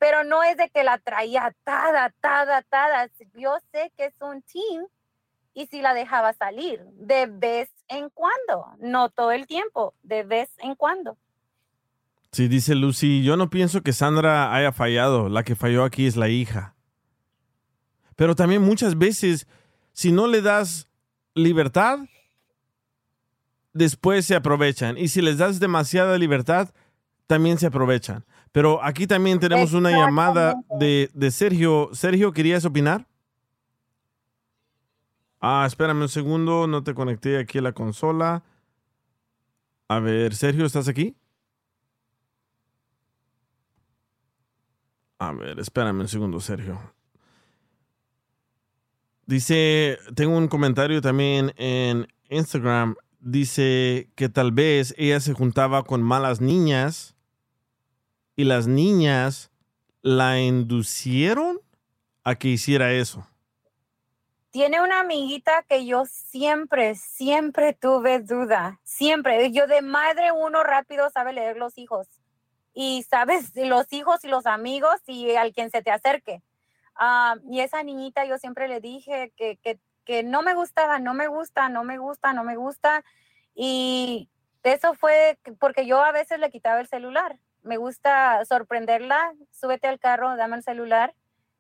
[0.06, 3.10] pero no es de que la traía atada, atada, atada.
[3.34, 4.86] Yo sé que es un team
[5.56, 10.52] y si la dejaba salir de vez en cuando, no todo el tiempo, de vez
[10.60, 11.18] en cuando.
[12.32, 16.18] Sí, dice Lucy, yo no pienso que Sandra haya fallado, la que falló aquí es
[16.18, 16.76] la hija.
[18.16, 19.48] Pero también muchas veces,
[19.92, 20.88] si no le das
[21.34, 21.98] libertad,
[23.74, 25.00] después se aprovechan.
[25.00, 26.70] Y si les das demasiada libertad,
[27.26, 28.24] también se aprovechan.
[28.56, 31.90] Pero aquí también tenemos una llamada de, de Sergio.
[31.92, 33.06] Sergio, ¿querías opinar?
[35.42, 38.46] Ah, espérame un segundo, no te conecté aquí a la consola.
[39.90, 41.18] A ver, Sergio, ¿estás aquí?
[45.20, 46.80] A ver, espérame un segundo, Sergio.
[49.26, 52.96] Dice, tengo un comentario también en Instagram.
[53.20, 57.15] Dice que tal vez ella se juntaba con malas niñas
[58.36, 59.52] y las niñas
[60.02, 61.60] la inducieron
[62.24, 63.28] a que hiciera eso.
[64.52, 69.52] Tiene una amiguita que yo siempre, siempre tuve duda, siempre.
[69.52, 72.08] Yo de madre uno rápido sabe leer los hijos
[72.74, 76.42] y sabes los hijos y los amigos y al quien se te acerque.
[76.96, 81.14] Ah, y esa niñita yo siempre le dije que, que, que no me gustaba, no
[81.14, 83.04] me gusta, no me gusta, no me gusta.
[83.56, 84.30] Y
[84.64, 87.38] eso fue porque yo a veces le quitaba el celular.
[87.66, 91.14] Me gusta sorprenderla, súbete al carro, dame el celular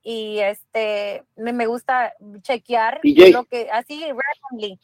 [0.03, 3.31] y este me, me gusta chequear DJ.
[3.31, 4.79] lo que así randomly.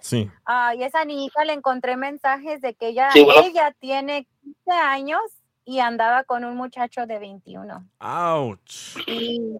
[0.00, 0.30] Sí.
[0.44, 3.40] Ah, y esa niñita le encontré mensajes de que ella, Sí, bueno.
[3.44, 5.20] ella tiene 15 años
[5.64, 7.84] y andaba con un muchacho de 21.
[7.98, 8.96] Ouch.
[9.08, 9.56] Y,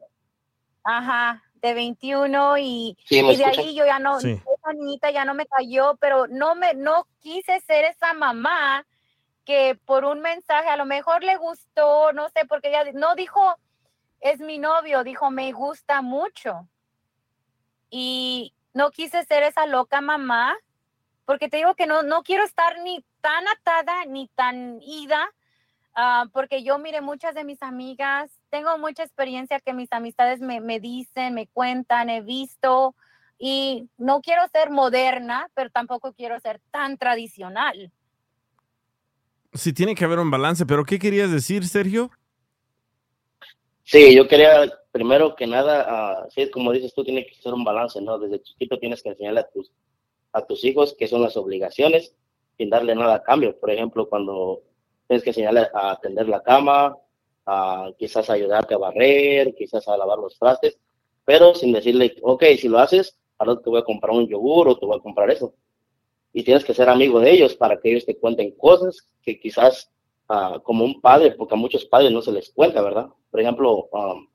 [0.85, 4.33] ajá, de 21 y, Sí, ¿me y de ahí yo ya no, Sí.
[4.59, 8.87] esa niñita ya no me cayó, pero no me, no quise ser esa mamá
[9.47, 13.57] que por un mensaje a lo mejor le gustó, no sé, porque ella no dijo,
[14.21, 16.69] es mi novio, dijo, me gusta mucho.
[17.89, 20.55] Y no quise ser esa loca mamá,
[21.25, 25.33] porque te digo que no, no quiero estar ni tan atada ni tan ida,
[25.95, 30.61] ah, porque yo mire muchas de mis amigas, tengo mucha experiencia que mis amistades me,
[30.61, 32.97] me dicen, me cuentan, he visto,
[33.39, 37.93] y no quiero ser moderna, pero tampoco quiero ser tan tradicional.
[39.57, 42.11] Sí, tiene que haber un balance, pero ¿qué querías decir, Sergio?
[43.85, 47.65] Sí, yo quería, primero que nada, ah, sí, como dices tú, tiene que ser un
[47.65, 48.19] balance, ¿no?
[48.19, 49.71] Desde chiquito tienes que enseñarle a tus,
[50.33, 52.15] a tus hijos qué son las obligaciones
[52.57, 53.59] sin darle nada a cambio.
[53.59, 54.63] Por ejemplo, cuando
[55.07, 56.97] tienes que enseñarle a atender la cama,
[57.47, 60.79] a quizás ayudarte a barrer, quizás a lavar los trastes,
[61.25, 64.79] pero sin decirle, ok, si lo haces, ahora te voy a comprar un yogur o
[64.79, 65.55] te voy a comprar eso.
[66.37, 69.91] Y tienes que ser amigo de ellos para que ellos te cuenten cosas que quizás
[70.29, 73.07] ah, como un padre, porque a muchos padres no se les cuenta, ¿verdad?
[73.31, 74.29] Por ejemplo, um,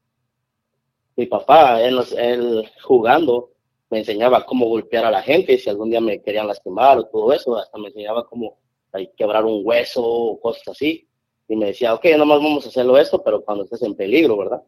[1.16, 3.52] mi papá, él, él jugando,
[3.92, 7.34] me enseñaba cómo golpear a la gente, si algún día me querían lastimar o todo
[7.34, 8.58] eso, hasta me enseñaba cómo
[8.94, 11.08] like, quebrar un hueso o cosas así.
[11.48, 14.64] Y me decía, ok, nomás vamos a hacerlo esto, pero cuando estés en peligro, ¿verdad?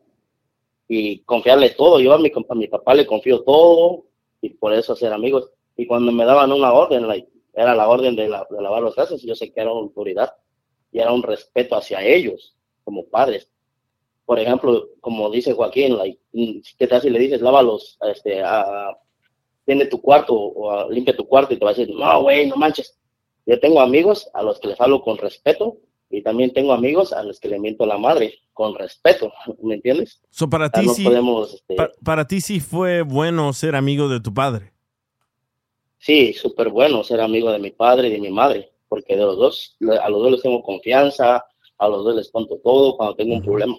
[0.88, 2.00] Y confiarle todo.
[2.00, 4.04] Yo a mi, a mi papá le confío todo
[4.40, 5.50] y por eso ser amigos.
[5.76, 8.96] Y cuando me daban una orden, like, era la orden de, la- de lavar los
[8.96, 10.34] trastes, yo sé que era una autoridad
[10.92, 13.50] y era un respeto hacia ellos como padres.
[14.26, 18.96] Por ejemplo, como dice Joaquín, like, mm, ¿qué tal si le dices, lávalos, este, a,
[19.66, 22.48] tiene tu cuarto o a- limpia tu cuarto y te va a decir, no, güey,
[22.48, 22.98] no manches.
[23.46, 25.78] Yo tengo amigos a los que les hablo con respeto
[26.10, 29.32] y también tengo amigos a los que le miento la madre con respeto,
[29.62, 30.22] ¿me entiendes?
[30.30, 34.08] So, para ti no sí, podemos, este, pa- para ti sí fue bueno ser amigo
[34.10, 34.73] de tu padre.
[36.04, 39.38] Sí, súper bueno ser amigo de mi padre y de mi madre, porque de los
[39.38, 41.46] dos, a los dos les tengo confianza,
[41.78, 43.78] a los dos les cuento todo cuando tengo un problema.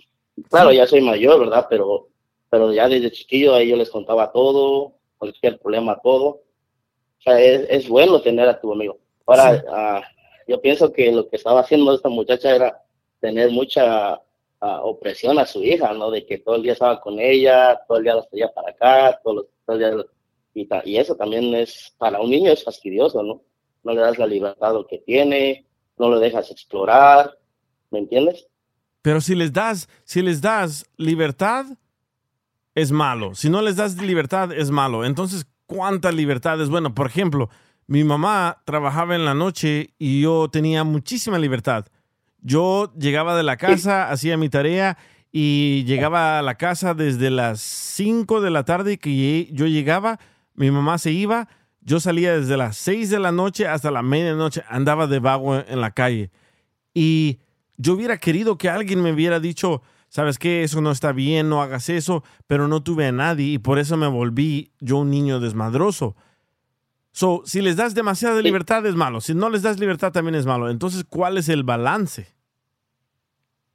[0.48, 1.66] Claro, ya soy mayor, ¿verdad?
[1.68, 2.08] Pero,
[2.48, 6.26] pero ya desde chiquillo ahí yo les contaba todo, cualquier problema, todo.
[6.26, 8.96] O sea, es, es bueno tener a tu amigo.
[9.26, 10.02] Ahora, ah,
[10.48, 12.82] yo pienso que lo que estaba haciendo esta muchacha era
[13.20, 14.14] tener mucha
[14.62, 16.10] ah, opresión a su hija, ¿no?
[16.10, 19.20] De que todo el día estaba con ella, todo el día la traía para acá,
[19.22, 20.06] todo, todo el día
[20.54, 23.42] y, ta- y eso también es, para un niño es fastidioso, ¿no?
[23.82, 25.66] No le das la libertad que tiene,
[25.98, 27.38] no lo dejas explorar,
[27.90, 28.46] ¿me entiendes?
[29.02, 31.66] Pero si les das, si les das libertad,
[32.74, 33.34] es malo.
[33.34, 35.04] Si no les das libertad, es malo.
[35.04, 36.94] Entonces, ¿cuánta libertad es bueno?
[36.94, 37.50] Por ejemplo,
[37.86, 41.86] mi mamá trabajaba en la noche y yo tenía muchísima libertad.
[42.40, 44.96] Yo llegaba de la casa, hacía mi tarea
[45.30, 50.18] y llegaba a la casa desde las 5 de la tarde que yo llegaba,
[50.54, 51.48] mi mamá se iba,
[51.80, 55.80] yo salía desde las 6 de la noche hasta la medianoche, andaba de vago en
[55.80, 56.30] la calle.
[56.94, 57.38] Y
[57.76, 61.60] yo hubiera querido que alguien me hubiera dicho, sabes qué, eso no está bien, no
[61.60, 65.40] hagas eso, pero no tuve a nadie y por eso me volví yo un niño
[65.40, 66.16] desmadroso.
[67.12, 70.46] So, si les das demasiada libertad es malo, si no les das libertad también es
[70.46, 70.68] malo.
[70.70, 72.26] Entonces, ¿cuál es el balance?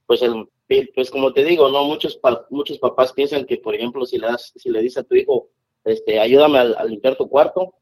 [0.05, 0.49] Pues, el,
[0.95, 1.83] pues como te digo, ¿no?
[1.85, 5.03] Muchos, pa- muchos papás piensan que, por ejemplo, si le, das, si le dices a
[5.03, 5.49] tu hijo,
[5.89, 7.73] este, ayúdame a, a limpiar tu cuarto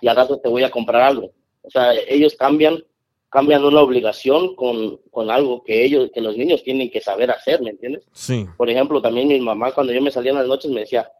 [0.00, 1.32] y al rato te voy a comprar algo.
[1.62, 2.82] O sea, ellos cambian,
[3.28, 7.60] cambian una obligación con, con algo que ellos, que los niños tienen que saber hacer,
[7.60, 8.04] ¿me entiendes?
[8.12, 8.46] Sí.
[8.56, 11.10] Por ejemplo, también mi mamá cuando yo me salía en las noches me decía,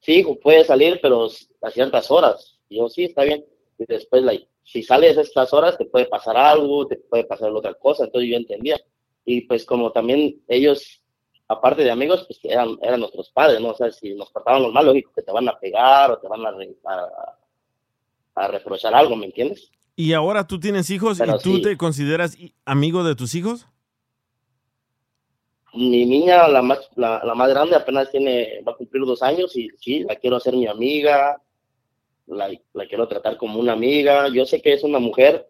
[0.00, 1.28] sí, hijo, puedes salir, pero
[1.62, 2.58] a ciertas horas.
[2.68, 3.44] Y yo, sí, está bien.
[3.78, 7.50] Y después, like, si sales a estas horas, te puede pasar algo, te puede pasar
[7.52, 8.04] otra cosa.
[8.04, 8.78] Entonces yo entendía.
[9.24, 11.02] Y pues como también ellos
[11.48, 13.70] aparte de amigos, pues que eran, eran nuestros padres, ¿no?
[13.70, 16.44] O sea, si nos portábamos mal, lógico que te van a pegar o te van
[16.46, 17.36] a, re- a,
[18.34, 19.70] a reprochar algo, ¿me entiendes?
[19.96, 21.62] Y ahora tú tienes hijos Pero y tú sí.
[21.62, 23.66] te consideras amigo de tus hijos.
[25.74, 29.54] Mi niña, la más, la, la más grande, apenas tiene, va a cumplir dos años
[29.56, 31.40] y sí, la quiero hacer mi amiga,
[32.26, 34.28] la, la quiero tratar como una amiga.
[34.28, 35.46] Yo sé que es una mujer,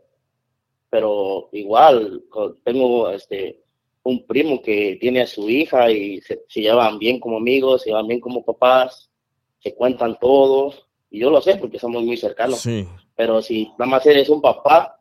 [0.90, 2.24] pero igual
[2.64, 3.62] tengo este
[4.08, 7.90] un primo que tiene a su hija y se, se llevan bien como amigos, se
[7.90, 9.10] llevan bien como papás,
[9.58, 10.72] se cuentan todo.
[11.10, 12.60] Y yo lo sé porque somos muy cercanos.
[12.60, 12.88] Sí.
[13.14, 14.98] Pero si nada más eres un papá,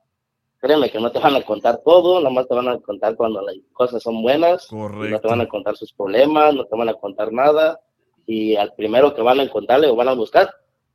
[0.59, 3.41] créeme que no te van a contar todo, nada más te van a contar cuando
[3.41, 6.95] las cosas son buenas, no te van a contar sus problemas, no te van a
[6.95, 7.79] contar nada,
[8.25, 10.49] y al primero que van a contarle o van a buscar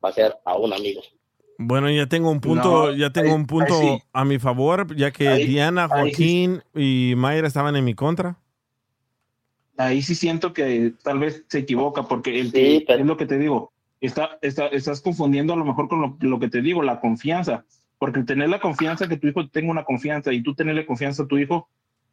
[0.04, 1.00] va a ser a un amigo.
[1.59, 4.03] Bueno, ya tengo un punto, No, ya tengo ahí- un punto sí.
[4.12, 5.92] a mi favor, ya que Ahí- Diana, sí.
[5.94, 8.36] Joaquín y Mayra estaban en mi contra.
[9.78, 13.26] ahí sí siento que tal vez se equivoca, porque el Sí, que- es lo que
[13.26, 16.82] te digo, está, está, estás confundiendo a lo mejor con lo, lo que te digo,
[16.82, 17.64] la confianza,
[17.98, 21.22] porque el tener la confianza, que tu hijo tenga una confianza y tú tenerle confianza
[21.24, 21.68] a tu hijo,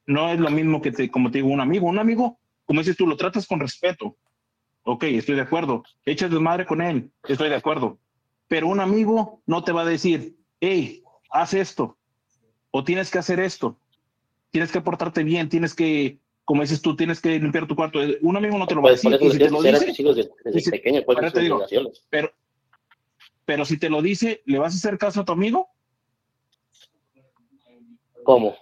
[0.05, 1.87] no es lo mismo que, te, como te digo, un amigo.
[1.87, 4.15] Un amigo, como dices tú, lo tratas con respeto.
[4.83, 5.83] Ok, estoy de acuerdo.
[6.05, 7.99] Echas desmadre con él, estoy de acuerdo.
[8.49, 11.97] Pero un amigo no te va a decir, hey, haz esto,
[12.71, 13.79] o tienes que hacer esto,
[14.49, 17.99] tienes que portarte bien, tienes que, como dices tú, tienes que limpiar tu cuarto.
[18.21, 19.13] Un amigo no te lo va a por decir.
[19.13, 22.03] eso y si te lo dice, desde, pequeños, pues ahora sus te digo, obligaciones.
[22.09, 22.33] pero,
[23.45, 25.69] pero si te lo dice, ¿le vas a hacer caso a tu amigo?
[28.23, 28.55] ¿Cómo?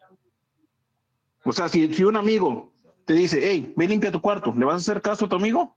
[1.46, 2.74] O sea, si, si un amigo
[3.06, 5.77] te dice, hey, ve limpia tu cuarto, ¿le vas a hacer caso a tu amigo?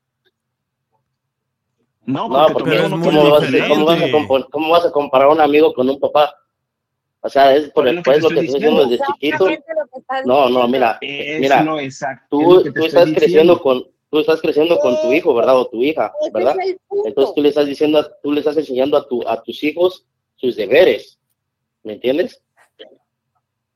[2.10, 4.90] No, No, porque, porque no ¿cómo, tiene vas a, cómo vas a cómo vas a
[4.92, 6.34] comparar a un amigo con un papá?
[7.22, 8.86] O sea, es por Es el lo que pues te lo que estoy estoy diciendo
[8.86, 9.48] desde chiquito.
[10.24, 13.18] No, no, mira, Es mira, lo exacto, es tú, lo que te tú estoy estás
[13.18, 15.58] creciendo con, tú estás creciendo con tu hijo, ¿verdad?
[15.58, 16.56] O tu hija, ¿verdad?
[16.64, 16.76] es.
[17.04, 20.06] Entonces tú le estás diciendo, tú le estás enseñando a tu, a tus hijos
[20.36, 21.18] sus deberes,
[21.82, 22.42] ¿me entiendes?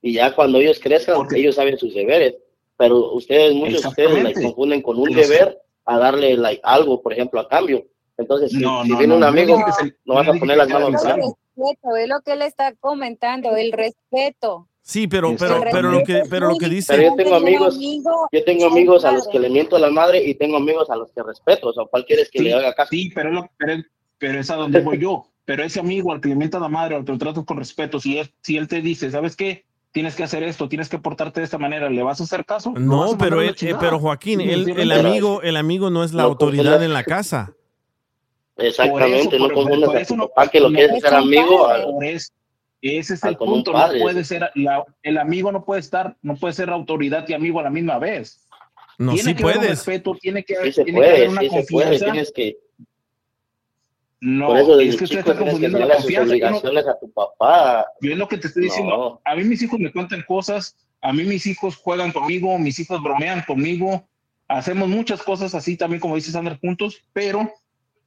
[0.01, 2.37] Y ya cuando ellos crezcan, ellos saben sus deberes,
[2.76, 7.12] pero ustedes, muchos de ustedes, like, confunden con un deber a darle like, algo, por
[7.12, 7.87] ejemplo, a cambio.
[8.17, 9.59] Entonces, si, No, si no, viene no, un amigo,
[10.05, 11.39] no vas a poner las manos en algo.
[11.57, 14.69] respeto, es lo que él está comentando, el respeto.
[14.83, 17.75] Sí, pero, El pero, pero lo que, pero lo que Pero dice, yo tengo amigos,
[17.77, 20.91] amigo yo tengo amigos a los que le miento a la madre y tengo amigos
[20.91, 22.91] a los que respeto, o sea, ¿cuál quieres que Sí, le haga caso?
[22.91, 23.87] sí, pero, lo- pero, es-
[24.19, 25.25] pero es a donde voy yo.
[25.47, 28.01] Pero ese amigo al que le mienta la madre, al que lo tratas con respeto,
[28.01, 29.67] si, es, si él te dice, ¿sabes qué?
[29.93, 32.73] Tienes que hacer esto, tienes que portarte de esta manera, ¿le vas a hacer caso?
[32.75, 35.43] ¿Lo vas no, a pero a él, eh, pero Joaquín, Sí, él- el pero- amigo,
[35.43, 37.53] el amigo no es la No autoridad en la casa.
[38.57, 41.01] Exactamente, Por eso, no confundas por a eso tu no- papá que lo no- quiere
[41.01, 42.33] ser amigo al- Por eso,
[42.81, 43.73] ese es al el punto.
[43.73, 43.99] padre.
[43.99, 47.59] No puede ser, la- el amigo no puede estar, no puede ser autoridad y amigo
[47.61, 48.47] a la misma vez.
[48.97, 49.79] No, tiene sí que haber un puedes.
[49.79, 52.05] respeto, tiene que, Sí se tiene que haber puede, una sí se puede, confianza.
[52.05, 52.57] tienes que,
[54.21, 56.35] No, por eso es que usted está que confundiendo la confianza.
[56.37, 57.87] Yo no- obligaciones a tu papá.
[58.01, 58.97] Yo es lo que te estoy diciendo.
[58.97, 59.21] No.
[59.25, 63.03] A mí mis hijos me cuentan cosas, a mí mis hijos juegan conmigo, mis hijos
[63.03, 64.07] bromean conmigo,
[64.49, 67.53] hacemos muchas cosas así también, como dice Sandra, juntos, pero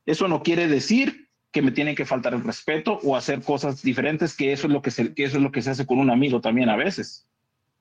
[0.08, 4.36] eso no quiere decir que me tienen que faltar el respeto o hacer cosas diferentes,
[4.36, 6.10] que eso es lo que se, que eso es lo que se hace con un
[6.10, 7.28] amigo también a veces.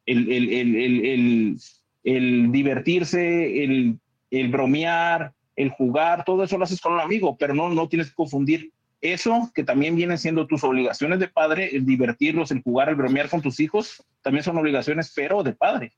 [0.05, 1.57] El, el, el, el, el-
[2.05, 3.99] el divertirse, el,
[4.31, 8.11] el bromear, el jugar, todo eso lo haces con un amigo, pero no, no tienes
[8.11, 8.71] que confundir
[9.01, 13.29] eso, que también vienen siendo tus obligaciones de padre, el divertirlos, el jugar, el bromear
[13.29, 15.93] con tus hijos, también son obligaciones, pero de padre.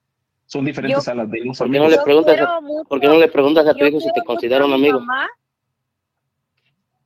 [0.47, 1.91] Son diferentes Yo- a las de los ¿Por qué amigos.
[1.91, 4.24] no le preguntas, a, mucho- ¿por qué no le preguntas a tu hijo si te
[4.24, 5.01] considera un amigo?
[5.01, 5.29] mamá.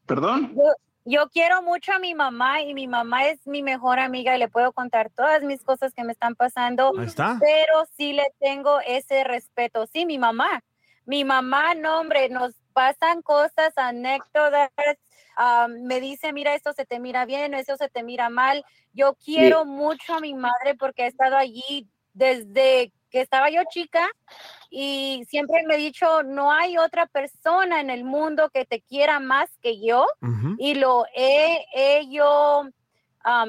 [0.07, 0.55] ¿Perdón?
[0.55, 0.73] Yo,
[1.05, 4.49] yo quiero mucho a mi mamá y mi mamá es mi mejor amiga y le
[4.49, 6.93] puedo contar todas mis cosas que me están pasando.
[6.99, 7.39] Ahí está.
[7.41, 9.87] Pero sí le tengo ese respeto.
[9.87, 10.63] Sí, mi mamá.
[11.05, 14.71] Mi mamá, no, hombre, nos pasan cosas, anécdotas.
[15.37, 18.65] ah, me dice, mira, esto se te mira bien, eso se te mira mal.
[18.93, 24.09] Yo quiero mucho a mi madre porque ha estado allí desde que estaba yo chica
[24.71, 29.21] y siempre me he dicho, no hay otra persona en el mundo que te quiera
[29.21, 30.07] más que yo
[30.59, 32.65] y lo he, he yo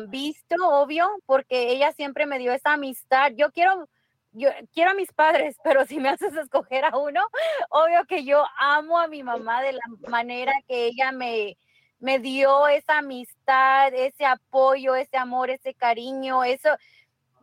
[0.10, 3.32] visto, obvio, porque ella siempre me dio esa amistad.
[3.36, 3.88] Yo quiero,
[4.34, 7.22] yo quiero a mis padres, pero si me haces escoger a uno,
[7.70, 11.58] obvio que yo amo a mi mamá de la manera que ella me,
[12.00, 16.70] me dio esa amistad, ese apoyo, ese amor, ese cariño, eso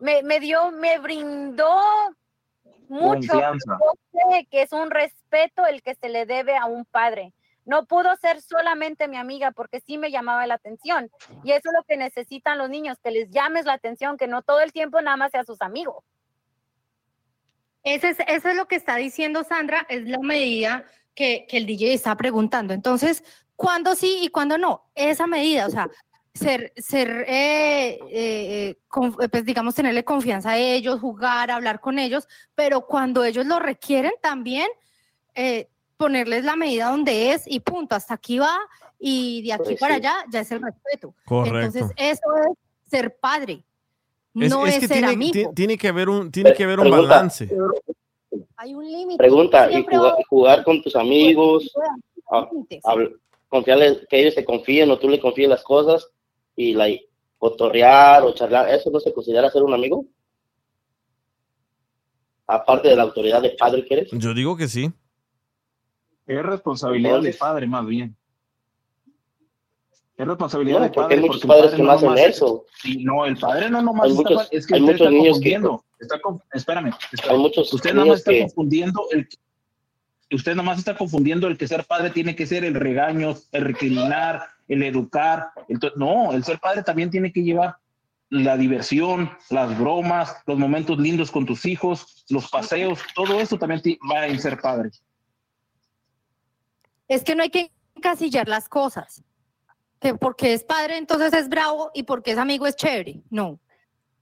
[0.01, 1.81] me, me dio, me brindó
[2.89, 3.29] mucho.
[3.29, 3.79] Confianza.
[3.81, 7.33] Yo sé que es un respeto el que se le debe a un padre.
[7.65, 11.11] No pudo ser solamente mi amiga porque sí me llamaba la atención.
[11.45, 14.43] Y eso es lo que necesitan los niños, que les llames la atención, que no
[14.43, 16.03] todo el tiempo nada más sea sus amigos.
[17.83, 20.85] Ese es, eso es lo que está diciendo Sandra, es la medida
[21.15, 22.75] que, que el DJ está preguntando.
[22.75, 23.23] Entonces,
[23.57, 24.91] ¿cuándo sí y cuándo no?
[24.95, 25.89] Esa medida, o sea,
[26.41, 32.27] ser, ser eh, eh, con- pues digamos, tenerle confianza a ellos, jugar, hablar con ellos,
[32.55, 34.67] pero cuando ellos lo requieren también,
[35.35, 38.59] eh, ponerles la medida donde es y punto, hasta aquí va
[38.99, 40.01] y de aquí Pues para sí.
[40.01, 41.15] allá ya es el respeto.
[41.27, 41.79] Correcto.
[41.79, 43.63] Entonces, eso es ser padre,
[44.35, 45.33] Es, no es es, que ser tiene, amigo.
[45.33, 47.09] ti- tiene que haber un, tiene que haber un Pregunta.
[47.15, 47.51] balance.
[48.57, 49.19] Hay un límite.
[49.19, 51.71] Pregunta, y jugar, jugar con tus amigos,
[52.31, 52.83] a- límites.
[52.85, 53.17] habl-
[53.49, 56.09] confiarle, que ellos te confíen o tú le confíes las cosas
[56.61, 56.89] y la
[57.39, 60.05] cotorrear o charlar, ¿eso no se considera ser un amigo?
[62.47, 64.11] Aparte de la autoridad de padre que eres.
[64.13, 64.93] Yo digo que sí.
[66.27, 68.17] Es responsabilidad de padre, más bien.
[70.17, 71.15] Es responsabilidad No, de porque padre.
[71.17, 72.67] hay muchos padres padre que no hacen nomás- eso.
[72.83, 75.25] Sí, no, el padre no nomás Hay está, es que hay usted muchos está niños
[75.25, 75.85] que- confundiendo.
[75.99, 77.37] Está con- espérame, espérame.
[77.37, 79.29] Hay muchos usted nomás niños está que- confundiendo el
[80.33, 84.43] usted nomás está confundiendo el que ser padre tiene que ser el regaño, el recriminar,
[84.71, 85.51] el educar.
[85.69, 87.77] Entonces, no, el ser padre también tiene que llevar
[88.31, 93.83] la diversión, las bromas, los momentos lindos con tus hijos, los paseos, todo eso también
[94.11, 94.91] va en ser padre.
[97.09, 99.25] Es que no hay que encasillar las cosas.
[100.01, 103.21] Que porque es padre, entonces es bravo y porque es amigo es chévere.
[103.29, 103.59] No.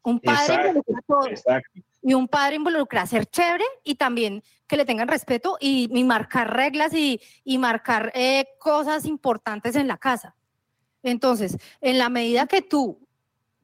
[0.02, 1.28] Un padre Exacto, involucra todo.
[1.28, 1.80] exacto.
[2.00, 6.56] Y un padre involucra ser chévere y también que le tengan respeto y, y marcar
[6.56, 10.34] reglas y, y marcar eh, cosas importantes en la casa.
[11.02, 13.00] Entonces, en la medida que tú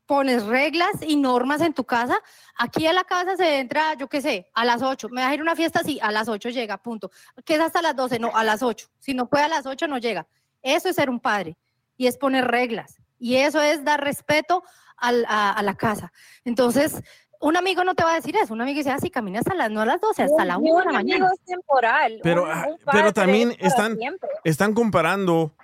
[0.07, 2.19] pones reglas y normas en tu casa,
[2.59, 5.09] aquí a la casa se entra, yo qué sé, a las 8.
[5.09, 5.81] ¿Me vas a ir a una fiesta?
[5.83, 7.11] Sí, a las 8 llega, punto.
[7.45, 8.19] ¿Qué es hasta las 12?
[8.19, 8.89] No, a las 8.
[8.99, 10.27] Si no puede a las 8, no llega.
[10.63, 11.57] Eso es ser un padre
[11.97, 12.99] y es poner reglas.
[13.19, 14.63] Y eso es dar respeto
[14.99, 16.13] al- a, a la casa.
[16.45, 17.01] Entonces,
[17.41, 18.53] un amigo no te va a decir eso.
[18.53, 20.79] Un amigo dice, ah, sí, camina hasta las, no a las 12, hasta la 1
[20.81, 21.31] de la Un mañana.
[21.33, 22.21] es temporal.
[22.23, 24.29] Pero, un- un pero también están, siempre.
[24.45, 25.55] están comparando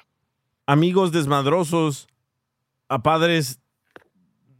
[0.71, 2.07] amigos desmadrosos
[2.89, 3.61] a padres,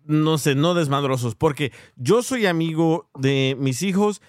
[0.05, 4.21] no sé, no desmadrosos, porque yo soy amigo de mis hijos,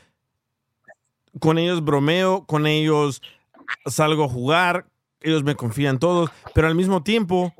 [1.39, 3.21] con ellos bromeo, con ellos
[3.87, 4.85] salgo a jugar,
[5.21, 7.53] ellos me confían todos, pero al mismo tiempo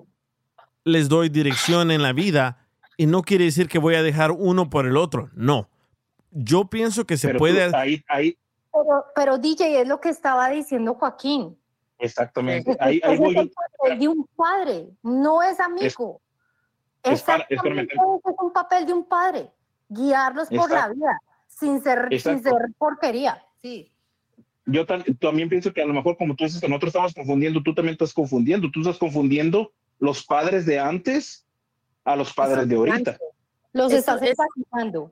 [0.84, 2.68] les doy dirección en la vida
[2.98, 5.68] y no quiere decir que voy a dejar uno por el otro, no.
[6.30, 7.76] Yo pienso que se Pero tú- puede...
[7.76, 8.38] ahí, ahí,
[8.72, 11.58] Pero, pero DJ es lo que estaba diciendo Joaquín.
[12.02, 12.76] Exactamente.
[12.80, 16.22] Ahí, ahí voy es el papel de un padre, no es amigo.
[17.04, 19.50] es para- es para Exactamente, es un papel de un padre,
[19.90, 20.96] guiarlos por la Exacto.
[20.96, 23.44] vida, sin ser, sin ser porquería.
[23.62, 23.92] Sí.
[24.66, 27.62] Yo tam- también pienso que a lo mejor, como tú dices, que nosotros estamos confundiendo,
[27.64, 28.70] tú también estás confundiendo.
[28.72, 31.46] Tú estás confundiendo los padres de antes
[32.06, 33.18] a los padres de ahorita.
[33.74, 35.12] Los Es- estás es- empatizando.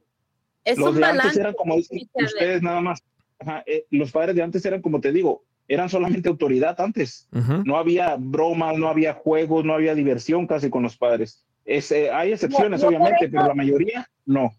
[0.64, 1.40] Es los un de antes balance.
[1.42, 3.02] eran como dicen ustedes nada más.
[3.40, 7.30] Ajá, eh, los padres de antes eran como te digo, eran solamente autoridad antes.
[7.32, 11.46] No había bromas, no había juegos, no había diversión casi con los padres.
[11.64, 14.52] Es, eh, hay excepciones, yo por obviamente, eso- pero la mayoría no.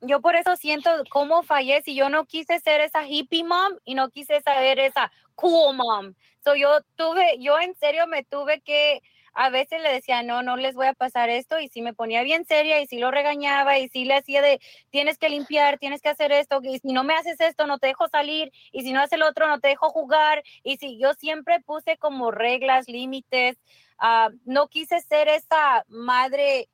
[0.00, 3.94] Yo por eso siento cómo fallé si yo no quise ser esa hippie mom y
[3.94, 6.14] no quise ser esa cool mom.
[6.44, 9.00] So yo tuve, yo en serio me tuve que,
[9.36, 12.22] a veces le decía, no, no les voy a pasar esto y si me ponía
[12.22, 14.60] bien seria y si lo regañaba y si le hacía de,
[14.90, 17.88] tienes que limpiar, tienes que hacer esto y si no me haces esto no te
[17.88, 21.12] dejo salir y si no haces el otro no te dejo jugar y si yo
[21.12, 23.58] siempre puse como reglas, límites,
[23.98, 26.70] ah, no quise ser esa madre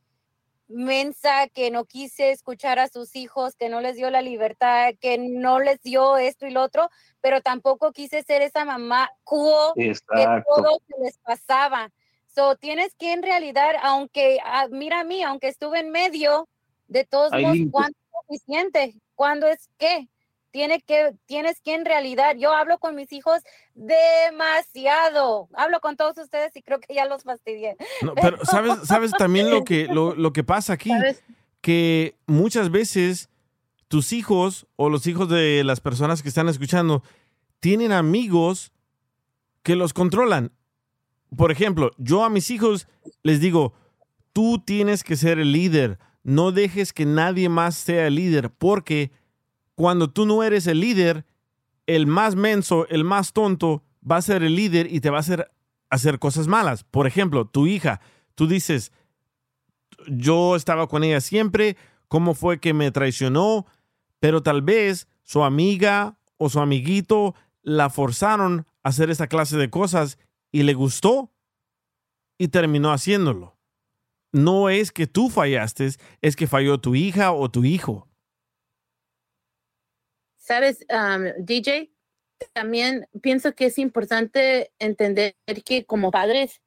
[0.68, 5.18] mensa, que no quise escuchar a sus hijos, que no les dio la libertad, que
[5.18, 6.90] no les dio esto y lo otro,
[7.20, 9.10] pero tampoco quise ser esa mamá
[9.76, 10.44] que Exacto.
[10.54, 11.90] todo se les pasaba.
[12.35, 16.49] So, tienes que en realidad, aunque, ah, mira a mí, aunque estuve en medio,
[16.89, 17.59] de todos modos.
[17.70, 18.95] ¿cuándo es suficiente?
[19.14, 20.09] ¿Cuándo es qué?
[20.51, 23.41] Tiene que, tienes que en realidad, yo hablo con mis hijos
[23.74, 27.76] demasiado, hablo con todos ustedes y creo que ya los fastidié.
[28.03, 31.22] No, pero sabes, sabes también lo que, lo, lo que pasa aquí, ¿Sabes?
[31.62, 33.30] que muchas veces
[33.89, 37.03] tus hijos o los hijos de las personas que están escuchando
[37.61, 38.72] tienen amigos
[39.62, 40.53] que los controlan.
[41.37, 42.89] Por ejemplo, yo a mis hijos
[43.22, 43.72] les digo,
[44.33, 49.11] tú tienes que ser el líder, no dejes que nadie más sea el líder, porque
[49.74, 51.24] cuando tú no eres el líder,
[51.87, 55.20] el más menso, el más tonto, va a ser el líder y te va a
[55.20, 55.51] hacer
[55.93, 56.85] hacer cosas malas.
[56.85, 58.01] Por ejemplo, tu hija,
[58.35, 58.93] tú dices,
[60.09, 61.76] yo estaba con ella siempre,
[62.09, 63.66] cómo fue que me traicionó,
[64.18, 69.68] pero tal vez su amiga o su amiguito la forzaron a hacer esa clase de
[69.68, 70.18] cosas
[70.53, 71.32] y le gustó
[72.38, 73.59] y terminó haciéndolo.
[74.32, 75.90] No es que tú fallaste,
[76.20, 78.09] es que falló tu hija o tu hijo.
[80.36, 81.92] Sabes, um, DJ,
[82.53, 85.34] también pienso que es importante entender
[85.64, 86.61] que como padres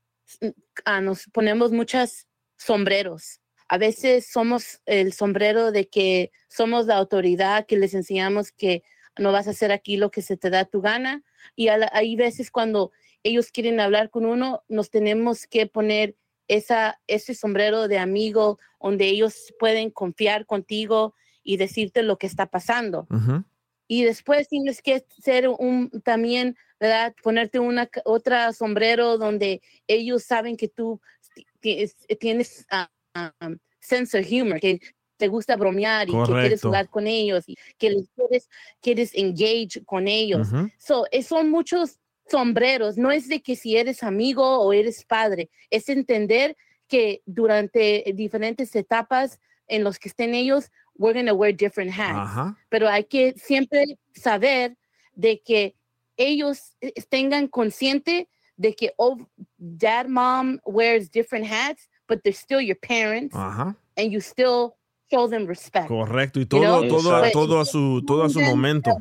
[0.85, 2.27] ah, nos ponemos muchos
[2.57, 3.41] sombreros.
[3.67, 8.83] A veces somos el sombrero de que somos la autoridad, que les enseñamos que
[9.17, 11.23] no vas a hacer aquí lo que se te da tu gana.
[11.55, 12.91] Y hay veces cuando
[13.25, 16.15] ellos quieren hablar con uno, nos tenemos que poner
[16.47, 22.45] esa, ese sombrero de amigo donde ellos pueden confiar contigo y decirte lo que está
[22.45, 23.07] pasando.
[23.87, 27.15] Y después tienes que ser un también, ¿verdad?
[27.23, 31.01] Ponerte una otra sombrero donde ellos saben que tú
[31.61, 31.85] ti-
[32.19, 32.89] tienes, ah,
[33.41, 34.79] um, sense of humor, que
[35.17, 36.27] te gusta bromear y que quieres
[36.61, 36.67] Correcto.
[36.67, 38.49] jugar con ellos y que les quieres,
[38.81, 40.51] quieres engage con ellos.
[40.51, 40.69] Ujú.
[40.77, 41.97] So, eh, son muchos
[42.29, 46.55] sombreros, no es de que si eres amigo o eres padre, es entender
[46.87, 52.17] que durante diferentes etapas en los que estén ellos, we're going to wear different hats.
[52.17, 52.57] Ajá.
[52.69, 54.77] Pero hay que siempre saber
[55.15, 55.75] de que
[56.17, 59.17] ellos eh, tengan consciente de que oh,
[59.57, 63.75] dad, mom wears different hats, but they're still your parents Ajá.
[63.97, 64.75] and you still
[65.11, 65.87] show them respect.
[65.87, 66.39] Correcto.
[66.39, 66.87] Y You todo, know?
[66.87, 68.91] todo, todo a su, todo a su momento.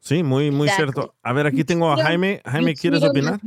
[0.00, 0.92] Sí, muy, muy Exactly.
[0.92, 1.14] cierto.
[1.22, 2.40] A ver, aquí tengo a Jaime.
[2.44, 3.40] Jaime, ¿quieres opinar?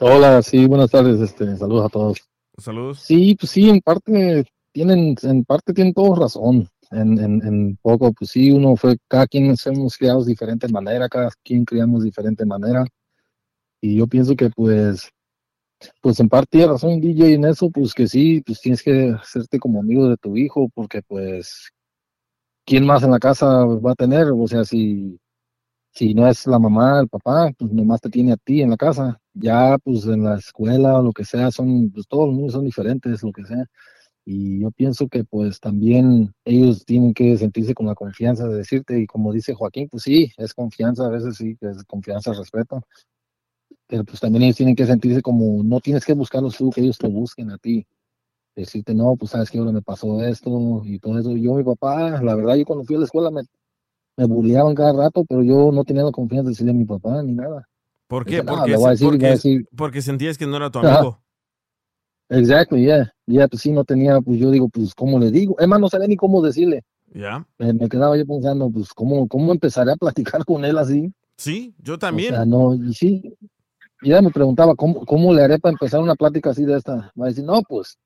[0.00, 2.18] Hola, sí, buenas tardes, este, saludos a todos.
[2.58, 3.00] Saludos.
[3.00, 6.68] Sí, pues sí, en parte tienen, en parte tienen todos razón.
[6.90, 11.08] En, en, en poco, pues sí, uno fue, cada quien somos criados de diferente manera,
[11.08, 12.84] cada quien criamos de diferente manera.
[13.80, 15.10] Y yo pienso que pues,
[16.00, 19.58] pues en parte tiene razón DJ en eso, pues que sí, pues tienes que hacerte
[19.58, 21.70] como amigo de tu hijo, porque pues,
[22.66, 24.28] ¿quién más en la casa va a tener?
[24.34, 25.18] O sea, si,
[25.92, 28.76] si no es la mamá, el papá, pues nomás te tiene a ti en la
[28.78, 29.20] casa.
[29.34, 32.64] Ya, pues en la escuela o lo que sea, son, pues todos los niños son
[32.66, 33.64] diferentes, lo que sea.
[34.26, 39.00] Y yo pienso que pues también ellos tienen que sentirse con la confianza de decirte,
[39.00, 42.82] y como dice Joaquín, pues sí, es confianza, a veces sí, es confianza, respeto.
[43.88, 46.98] Pero pues también ellos tienen que sentirse como, no tienes que buscarlos tú, que ellos
[46.98, 47.86] te busquen a ti.
[48.56, 51.36] Decirte, no, pues sabes que ahora me pasó esto y todo eso.
[51.36, 53.42] Yo, mi papá, la verdad, yo cuando fui a la escuela me,
[54.16, 57.22] me bulleaban cada rato, pero yo no tenía la confianza de decirle a mi papá
[57.22, 57.66] ni nada.
[58.06, 58.30] ¿Por qué?
[58.36, 59.68] Dije, "No, Porque, le voy a decir, le voy a porque, decir".
[59.76, 61.20] porque sentías que no era tu amigo.
[62.30, 65.56] Exacto, ya, ya, pues sí, no tenía, pues yo digo, pues, ¿cómo le digo?
[65.58, 66.82] Es más, no sabía ni cómo decirle.
[67.12, 67.46] ¿Ya?
[67.58, 71.12] Me, me quedaba yo pensando, pues, ¿cómo, cómo empezaré a platicar con él así?
[71.36, 72.34] Sí, yo O también.
[72.34, 73.34] sea, no, y sí,
[74.02, 77.12] y ella me preguntaba, ¿cómo, cómo le haré para empezar una plática así de esta?
[77.20, 77.96] Va a decir, no, pues,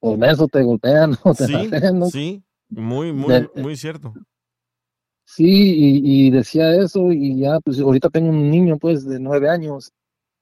[0.00, 2.12] por menso te golpean, o te Sí, hacen, ¿no?
[2.12, 2.44] sí,
[2.74, 4.18] muy, muy, De- muy cierto.
[5.24, 9.48] Sí, y, y decía eso, y ya, pues, ahorita tengo un niño, pues, de nueve
[9.50, 9.92] años,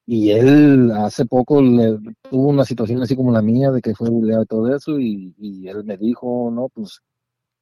[0.07, 1.99] y él hace poco le,
[2.31, 5.35] tuvo una situación así como la mía, de que fue bulleado y todo eso, y,
[5.39, 7.01] y él me dijo, no, pues,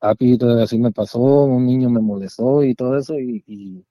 [0.00, 3.84] papi, así me pasó, un niño me molestó y todo eso, y, y,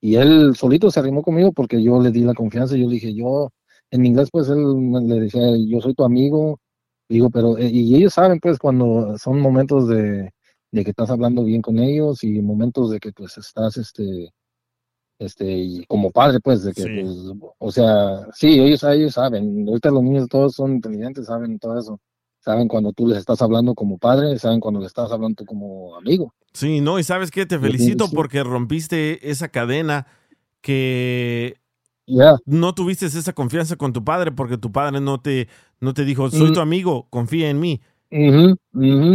[0.00, 3.14] y él solito se arrimó conmigo porque yo le di la confianza, yo le dije,
[3.14, 3.50] yo,
[3.90, 4.58] en inglés, pues, él
[5.08, 6.60] le decía, yo soy tu amigo,
[7.08, 10.30] digo, pero, eh, y ellos saben, pues, cuando son momentos de,
[10.72, 14.32] de que estás hablando bien con ellos y momentos de que, pues, estás, este,
[15.18, 16.88] este, y como padre, pues, de que, Sí.
[17.02, 21.78] pues, o sea, sí, ellos, ellos saben, ahorita los niños todos son inteligentes, saben todo
[21.78, 22.00] eso,
[22.40, 26.34] saben cuando tú les estás hablando como padre, saben cuando les estás hablando como amigo.
[26.52, 28.14] Sí, no, y sabes qué, te felicito sí.
[28.14, 30.06] porque rompiste esa cadena
[30.60, 31.56] que
[32.46, 35.48] No tuviste esa confianza con tu padre porque tu padre no te,
[35.80, 36.54] no te dijo, soy Mm.
[36.54, 37.80] tu amigo, confía en mí.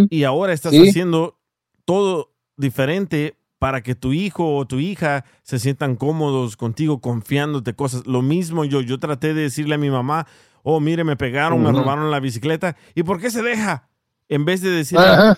[0.09, 0.87] Y ahora estás Sí.
[0.89, 1.39] haciendo
[1.85, 8.05] todo diferente para que tu hijo o tu hija se sientan cómodos contigo, confiándote cosas.
[8.05, 10.27] Lo mismo yo, yo traté de decirle a mi mamá,
[10.63, 12.75] oh, mire, me pegaron, me robaron la bicicleta.
[12.93, 13.89] ¿Y por qué se deja?
[14.29, 15.37] En vez de decirme, Ajá.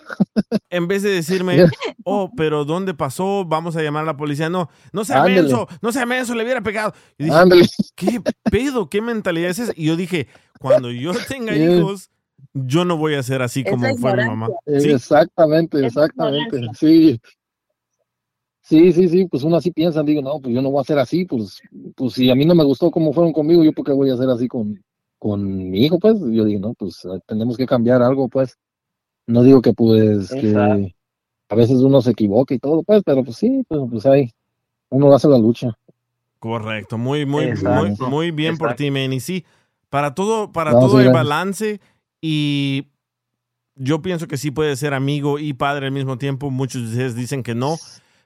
[0.69, 1.65] en vez de decirme,
[2.05, 3.43] oh, pero ¿dónde pasó?
[3.45, 4.49] Vamos a llamar a la policía.
[4.49, 5.41] No, no sea Ándale.
[5.41, 6.93] menso, no sea menso, le hubiera pegado.
[7.17, 7.65] Y dije, Ándale.
[7.95, 8.21] ¿qué
[8.51, 8.89] pedo?
[8.89, 9.73] ¿Qué mentalidad es esa?
[9.75, 10.27] Y yo dije,
[10.59, 11.61] cuando yo tenga Sí.
[11.63, 12.09] hijos,
[12.53, 14.49] yo no voy a ser así Es como fue mi mamá.
[14.65, 16.61] Eh, Sí, Exactamente, exactamente.
[16.77, 17.19] Sí.
[18.61, 20.97] Sí, sí, sí, pues uno así piensa, digo, no, pues yo no voy a ser
[20.97, 21.61] así, pues,
[21.95, 24.17] pues si a mí no me gustó cómo fueron conmigo, yo por qué voy a
[24.17, 24.83] ser así con,
[25.19, 28.57] con mi hijo, pues, yo digo, no, pues eh, tenemos que cambiar algo, pues.
[29.27, 30.93] No digo que pues que
[31.49, 34.31] a veces uno se equivoca y todo, pues, pero pues sí, pues, pues ahí
[34.89, 35.73] uno hace la lucha.
[36.39, 36.97] correcto.
[36.97, 39.13] Muy, muy, muy, muy bien por ti, man.
[39.13, 39.45] Y sí,
[39.89, 41.13] para todo, para No, todo sí, gracias.
[41.13, 41.81] balance
[42.21, 42.87] y
[43.75, 46.51] yo pienso que sí puede ser amigo y padre al mismo tiempo.
[46.51, 47.79] Muchos de ustedes dicen que no,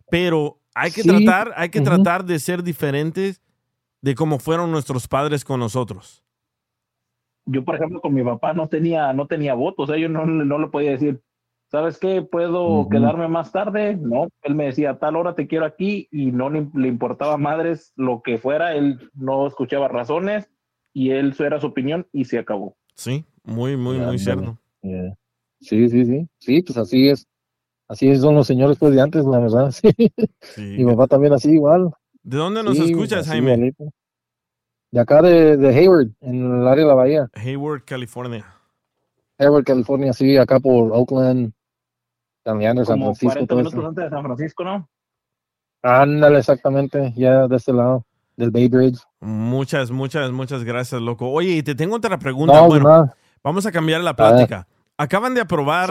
[0.09, 1.09] pero hay que Sí.
[1.09, 3.41] tratar, hay que tratar de ser diferentes
[4.01, 6.23] de cómo fueron nuestros padres con nosotros.
[7.51, 10.25] Yo, por ejemplo, con mi papá no tenía, no tenía voto, o sea, yo no,
[10.25, 11.21] no le podía decir,
[11.71, 12.21] ¿sabes qué?
[12.21, 13.95] ¿Puedo quedarme más tarde?
[13.95, 17.37] No, él me decía, a tal hora te quiero aquí y no le, le importaba
[17.37, 20.49] madres lo que fuera, él no escuchaba razones
[20.93, 22.75] y él, eso era su opinión y se acabó.
[22.95, 24.19] Sí, muy, muy, muy Ándale.
[24.19, 24.59] cierto.
[24.81, 25.15] Yeah.
[25.61, 26.27] Sí, sí, sí.
[26.39, 27.27] Sí, pues así es.
[27.87, 29.71] Así son los señores pues de antes, la verdad.
[30.41, 30.61] Sí.
[30.61, 31.89] Mi papá también así igual.
[32.23, 33.53] ¿De dónde nos Sí, escuchas, así Jaime?
[33.53, 33.85] igualito.
[34.91, 37.29] De acá de, de Hayward, en el área de la bahía.
[37.33, 38.45] Hayward, California.
[39.37, 41.53] Hayward, California, sí, acá por Oakland,
[42.43, 44.89] San Leandro, San Francisco, 40 todo minutos antes de San Francisco, ¿no?
[45.81, 48.99] Ándale, exactamente, ya de este lado, del Bay Bridge.
[49.21, 51.29] Muchas, muchas, muchas gracias, loco.
[51.29, 52.53] Oye, y te tengo otra pregunta.
[52.53, 53.13] No, bueno,
[53.43, 54.67] vamos a cambiar la plática.
[54.97, 55.89] Acaban de aprobar.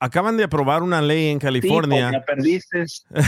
[0.00, 2.24] Acaban de aprobar una ley en California.
[2.26, 2.84] perdiste.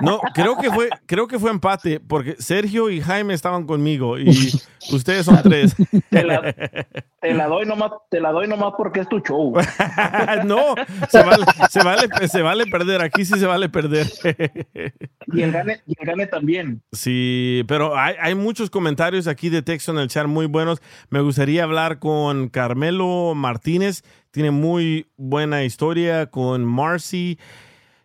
[0.00, 4.28] No, creo que fue, creo que fue empate, porque Sergio y Jaime estaban conmigo y
[4.92, 5.74] ustedes son tres.
[6.10, 6.54] Te la,
[7.20, 9.54] te la doy nomás, te la doy nomás porque es tu show.
[10.44, 10.74] no,
[11.08, 13.02] se vale, se vale, se vale perder.
[13.02, 14.06] Aquí sí se vale perder.
[15.32, 16.82] Y el gane, y el gane también.
[16.92, 20.80] Sí, pero hay, hay muchos comentarios aquí de texto en el chat muy buenos.
[21.10, 24.04] Me gustaría hablar con Carmelo Martínez.
[24.38, 27.40] Tiene muy buena historia con Marcy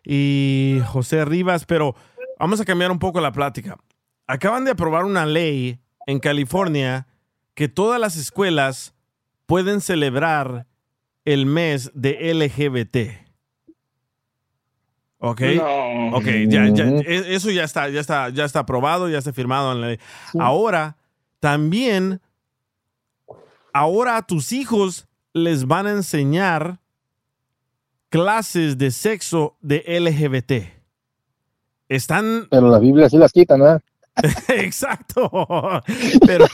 [0.02, 1.94] y José Rivas, pero
[2.40, 3.78] vamos a cambiar un poco la plática.
[4.26, 5.78] Acaban de aprobar una ley
[6.08, 7.06] en California
[7.54, 8.96] que todas las escuelas
[9.46, 10.66] pueden celebrar
[11.24, 12.96] el mes de LGBT.
[15.18, 15.40] ¿Ok?
[15.54, 16.16] No.
[16.16, 19.70] Ok, ya, ya, e- eso ya está, ya está, ya está aprobado, ya está firmado
[19.70, 19.98] en la ley.
[20.40, 20.96] Ahora,
[21.38, 22.20] también,
[23.72, 26.78] ahora a tus hijos les van a enseñar
[28.08, 30.72] clases de sexo de LGBT.
[31.88, 33.78] Están Pero la Biblia sí las quita, ¿no?
[34.48, 35.82] Exacto.
[36.26, 36.46] Pero,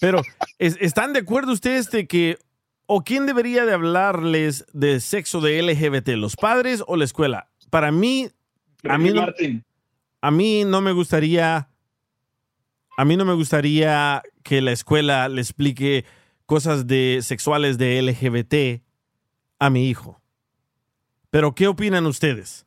[0.00, 0.22] pero
[0.58, 2.38] ¿es- ¿están de acuerdo ustedes de que
[2.86, 7.50] o quién debería de hablarles de sexo de LGBT, los padres o la escuela?
[7.70, 8.30] Para mí,
[8.88, 9.26] a mí no,
[10.22, 11.68] a mí no me gustaría,
[12.96, 16.04] a mí no me gustaría que la escuela le explique
[16.48, 18.82] cosas de sexuales de LGBT
[19.58, 20.18] a mi hijo.
[21.28, 22.64] Pero ¿qué opinan ustedes?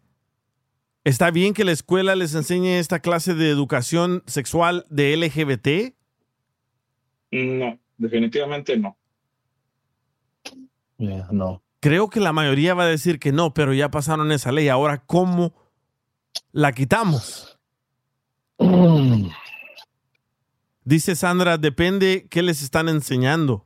[1.03, 5.95] ¿Está bien que la escuela les enseñe esta clase de educación sexual de LGBT?
[7.31, 8.95] No, definitivamente no.
[10.99, 11.63] Yeah, no.
[11.79, 14.69] Creo que la mayoría va a decir que no, pero ya pasaron esa ley.
[14.69, 15.55] Ahora, ¿cómo
[16.51, 17.57] la quitamos?
[20.83, 23.65] Dice Sandra, depende qué les están enseñando.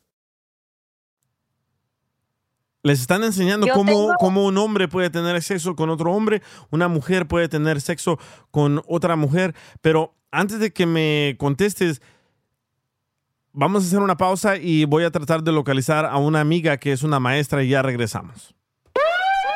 [2.83, 6.41] Les están enseñando Yo cómo, tengo- cómo un hombre puede tener sexo con otro hombre,
[6.71, 8.17] una mujer puede tener sexo
[8.49, 9.53] con otra mujer.
[9.81, 12.01] Pero antes de que me contestes,
[13.53, 16.91] vamos a hacer una pausa y voy a tratar de localizar a una amiga que
[16.91, 18.55] es una maestra y ya regresamos.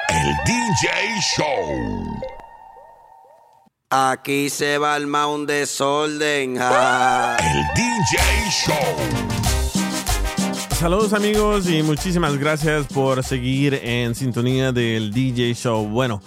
[0.10, 2.22] El DJ Show.
[3.90, 6.58] Aquí se va el un desorden.
[6.58, 7.38] ja.
[7.40, 9.35] El DJ Show.
[10.76, 15.88] Saludos amigos y muchísimas gracias por seguir en sintonía del DJ Show.
[15.88, 16.22] Bueno,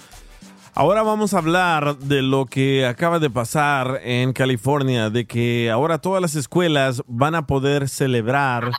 [0.75, 5.99] ahora vamos a hablar de lo que acaba de pasar en California, de que ahora
[5.99, 8.73] todas las escuelas van a poder celebrar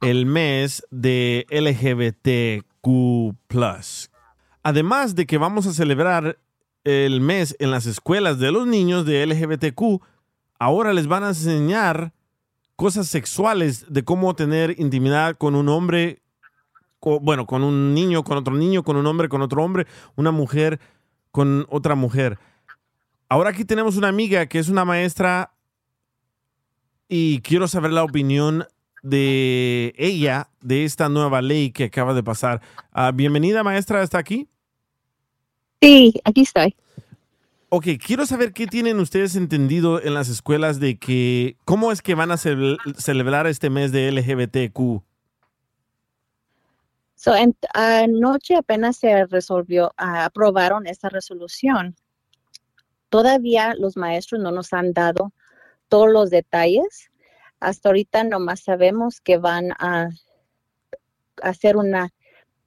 [0.00, 3.34] el mes de LGBTQ.
[4.62, 6.38] Además de que vamos a celebrar
[6.84, 10.02] el mes en las escuelas de los niños de LGBTQ,
[10.60, 12.12] ahora les van a enseñar
[12.76, 16.22] cosas sexuales de cómo tener intimidad con un hombre,
[17.00, 20.78] bueno, con un niño, con otro niño, con un hombre, con otro hombre, una mujer
[21.36, 22.38] con otra mujer.
[23.28, 25.52] Ahora aquí tenemos una amiga que es una maestra
[27.10, 28.66] y quiero saber la opinión
[29.02, 32.62] de ella, de esta nueva ley que acaba de pasar.
[32.90, 34.48] Ah, bienvenida, maestra, ¿está aquí?
[35.82, 36.74] Sí, aquí estoy.
[37.68, 42.14] Ok, quiero saber qué tienen ustedes entendido en las escuelas de que, cómo es que
[42.14, 45.02] van a cele- celebrar este mes de LGBTQ.
[47.16, 51.96] So, en- anoche apenas se resolvió, ah, aprobaron esta resolución.
[53.08, 55.32] Todavía los maestros no nos han dado
[55.88, 57.10] todos los detalles.
[57.58, 60.10] Hasta ahorita nomás sabemos que van a
[61.42, 62.10] hacer una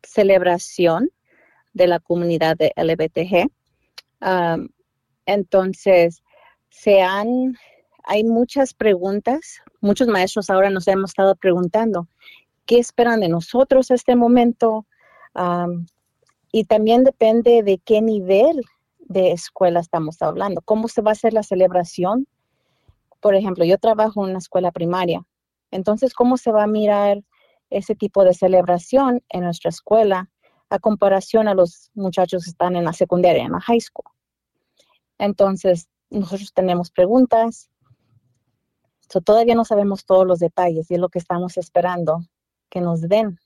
[0.04, 1.10] celebración
[1.74, 3.50] de la comunidad de LBTG.
[5.34, 6.24] Entonces,
[6.70, 7.56] se han,
[8.04, 9.62] hay muchas preguntas.
[9.82, 12.08] Muchos maestros ahora nos hemos estado preguntando,
[12.66, 14.86] ¿qué esperan de nosotros a este momento?
[15.34, 15.86] Am,
[16.52, 18.62] y también depende de qué nivel
[19.00, 20.62] de escuela estamos hablando.
[20.62, 22.28] ¿Cómo se va a hacer la celebración?
[23.20, 25.24] Por ejemplo, yo trabajo en una escuela primaria.
[25.72, 27.22] Entonces, ¿cómo se va a mirar
[27.70, 30.30] ese tipo de celebración en nuestra escuela
[30.70, 34.06] a comparación a los muchachos que están en la secundaria, en la high school?
[35.20, 37.70] Entonces, nosotros tenemos preguntas.
[39.12, 42.24] So, todavía no sabemos todos los detalles y es lo que estamos esperando
[42.70, 43.40] que nos den.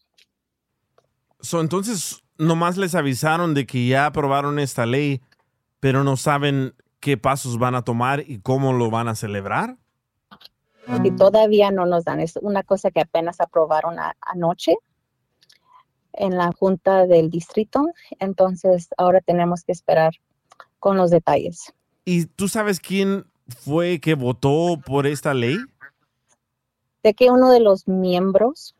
[1.41, 5.21] So, entonces, nomás les avisaron de que ya aprobaron esta ley,
[5.79, 9.77] pero no saben qué pasos van a tomar y cómo lo van a celebrar.
[11.03, 12.19] Y todavía no nos dan.
[12.19, 14.75] Es una cosa que apenas aprobaron a- anoche
[16.13, 17.87] en la junta del distrito.
[18.19, 20.13] Entonces, ahora tenemos que esperar
[20.83, 21.71] con los detalles.
[22.03, 25.55] ¿Y tú sabes quién fue que votó por esta ley?
[27.03, 28.75] de que uno de los miembros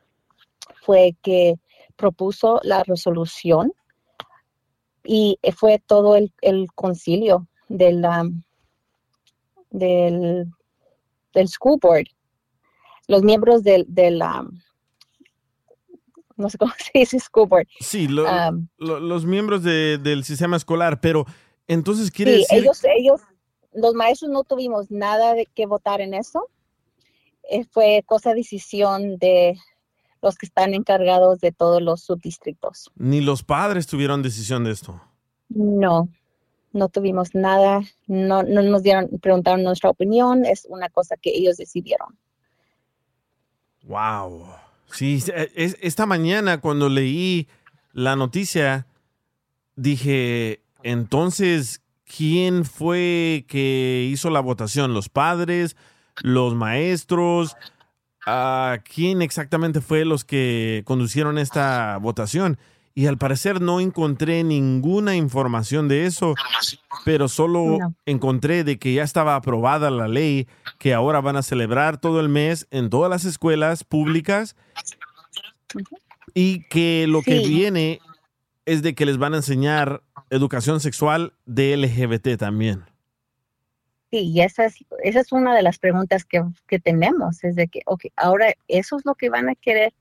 [0.85, 1.55] fue que
[1.97, 3.71] propuso la resolución
[5.03, 8.41] y fue todo el, el concilio del, um,
[9.71, 10.47] del,
[11.33, 12.05] del school board.
[13.07, 14.57] Los miembros del, del um,
[16.37, 17.67] no sé cómo se dice school board.
[17.81, 21.25] Sí, lo- Um, lo- los miembros de- del sistema escolar, pero
[21.67, 22.57] entonces quiere Sí, decir...
[22.59, 23.21] ellos, ellos,
[23.73, 26.49] los maestros no tuvimos nada de que votar en eso.
[27.49, 29.57] Eh, fue cosa decisión de
[30.21, 32.89] los que están encargados de todos los subdistritos.
[32.95, 35.01] Ni los padres tuvieron decisión de esto.
[35.49, 36.07] No,
[36.71, 41.57] no tuvimos nada, no, no nos dieron, preguntaron nuestra opinión, es una cosa que ellos
[41.57, 42.17] decidieron.
[43.83, 44.45] Wow.
[44.91, 47.47] Sí, e- es- esta mañana cuando leí
[47.91, 48.87] la noticia,
[49.75, 54.93] dije, entonces, ¿quién fue que hizo la votación?
[54.93, 55.75] ¿Los padres?
[56.21, 57.55] ¿Los maestros?
[58.25, 62.57] ¿A ¿Quién exactamente fue los que conducieron esta votación?
[62.95, 66.35] Y al parecer no encontré ninguna información de eso,
[67.05, 67.95] pero solo No.
[68.05, 72.29] encontré de que ya estaba aprobada la ley, que ahora van a celebrar todo el
[72.29, 74.55] mes en todas las escuelas públicas
[76.35, 77.99] y que lo que viene
[78.67, 80.02] es de que les van a enseñar
[80.33, 82.83] educación sexual de LGBT también.
[84.11, 88.05] Sí, y esa es, una de las preguntas que, que tenemos, es de que, ok,
[88.15, 89.93] ahora eso es lo que van a querer.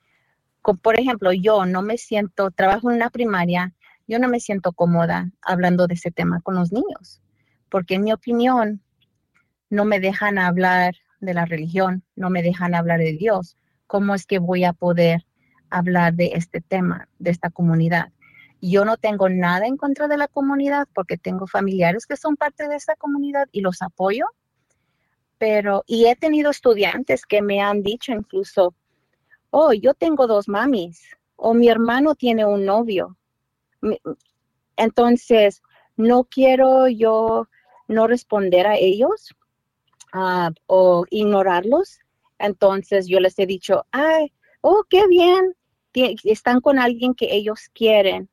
[0.61, 3.75] Con- por ejemplo, yo no me siento, trabajo en una primaria,
[4.07, 7.23] yo no me siento cómoda hablando de ese tema con los niños,
[7.71, 8.83] porque en mi opinión
[9.71, 13.57] no me dejan hablar de la religión, no me dejan hablar de Dios.
[13.87, 15.25] ¿Cómo es que voy a poder
[15.71, 18.13] hablar de este tema, de esta comunidad?
[18.65, 22.69] Yo no tengo nada en contra de la comunidad porque tengo familiares que son parte
[22.69, 24.25] de esa comunidad y los apoyo.
[25.37, 28.77] Pero, y he tenido estudiantes que me han dicho incluso,
[29.51, 31.03] oh, yo tengo dos mamis,
[31.35, 33.17] o mi hermano tiene un novio.
[34.77, 35.61] Entonces,
[35.97, 37.49] no quiero yo
[37.89, 39.35] no responder a ellos
[40.13, 41.99] ah, o ignorarlos.
[42.39, 45.57] Entonces, yo les he dicho, ay, oh, qué bien,
[46.23, 48.29] están con alguien que ellos quieren.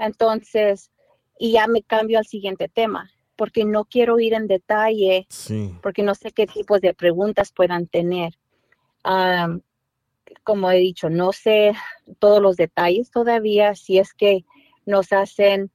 [0.00, 0.90] Entonces,
[1.38, 5.74] y ya me cambio al siguiente tema, porque no quiero ir en detalle, Sí.
[5.82, 8.34] porque no sé qué tipos de preguntas puedan tener.
[9.04, 9.60] Am,
[10.42, 11.74] como he dicho, no sé
[12.18, 14.44] todos los detalles todavía, si es que
[14.86, 15.70] nos hacen,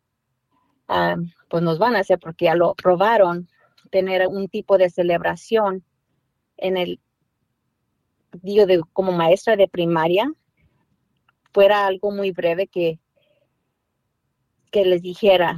[0.88, 3.48] am, pues nos van a hacer, porque ya lo aprobaron,
[3.92, 5.84] tener un tipo de celebración
[6.58, 7.00] en el,
[8.42, 10.32] digo, de, como maestra de primaria,
[11.54, 13.00] fuera algo muy breve que,
[14.76, 15.58] que les dijera,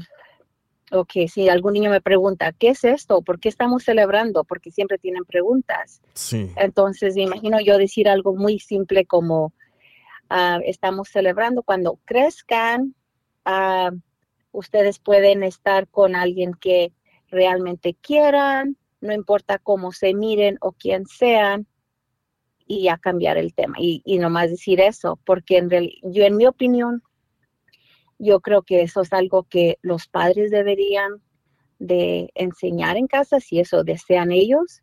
[0.92, 3.24] ok, si algún niño me pregunta, ¿qué es esto?
[3.24, 4.44] ¿Por qué estamos celebrando?
[4.44, 6.02] Porque siempre tienen preguntas.
[6.14, 6.52] Sí.
[6.56, 9.54] Entonces, me imagino yo decir algo muy simple como,
[10.30, 12.94] ah, estamos celebrando cuando crezcan,
[13.44, 13.90] ah,
[14.52, 16.94] ustedes pueden estar con alguien que
[17.30, 21.66] realmente quieran, no importa cómo se miren o quién sean,
[22.68, 26.38] y ya cambiar el tema y, y nomás decir eso, porque en real- yo en
[26.38, 27.02] mi opinión,
[28.20, 31.22] yo creo que eso es algo que los padres deberían
[31.80, 34.82] de enseñar en casa si eso desean ellos,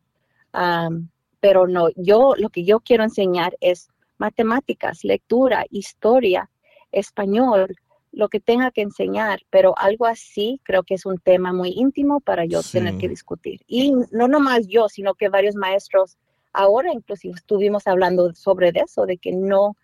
[0.53, 1.11] Am,
[1.41, 6.49] pero no, yo lo que yo quiero enseñar es matemáticas, lectura, historia,
[6.93, 7.75] español,
[8.13, 12.21] lo que tenga que enseñar, pero algo así creo que es un tema muy íntimo
[12.21, 13.61] para yo tener que discutir.
[13.67, 16.17] Y no nomás yo, sino que varios maestros
[16.53, 19.77] ahora inclusive estuvimos hablando sobre eso, de que no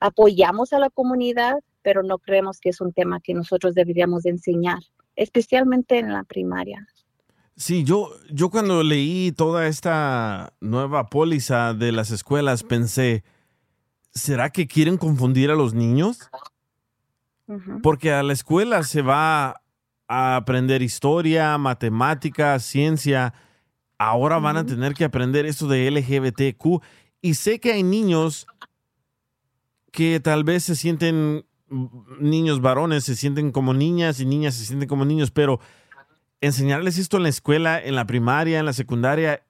[0.00, 4.30] apoyamos a la comunidad, pero no creemos que es un tema que nosotros deberíamos de
[4.30, 4.80] enseñar,
[5.14, 6.88] especialmente en la primaria.
[7.56, 13.22] Sí, yo, yo cuando leí toda esta nueva póliza de las escuelas pensé,
[14.12, 16.30] ¿será que quieren confundir a los niños?
[17.82, 19.60] Porque a la escuela se va
[20.08, 23.34] a aprender historia, matemática, ciencia.
[23.98, 26.82] Ahora van a tener que aprender esto de LGBTQ.
[27.20, 28.46] Y sé que hay niños
[29.92, 34.88] que tal vez se sienten, niños varones se sienten como niñas y niñas se sienten
[34.88, 35.60] como niños, pero
[36.40, 39.42] enseñarles esto en la escuela, en la primaria, en la secundaria,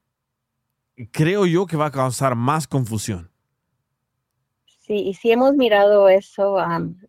[1.10, 3.30] creo yo que va a causar más confusión.
[4.66, 6.58] Sí, y sí hemos mirado eso,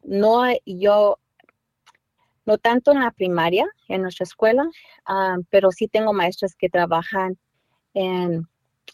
[0.04, 1.20] no yo,
[2.46, 4.66] no tanto en la primaria, en nuestra escuela,
[5.50, 7.38] pero sí tengo maestras que trabajan
[7.94, 8.48] en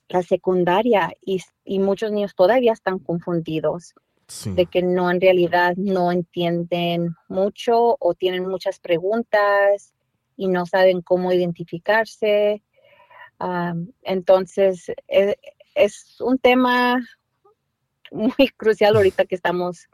[0.09, 3.93] la secundaria y muchos niños todavía están confundidos
[4.45, 9.93] de que no en realidad no entienden mucho o tienen muchas preguntas
[10.37, 12.63] y no saben cómo identificarse.
[13.39, 15.37] Am, entonces, e-
[15.75, 16.99] es un tema
[18.11, 19.87] muy crucial ahorita que estamos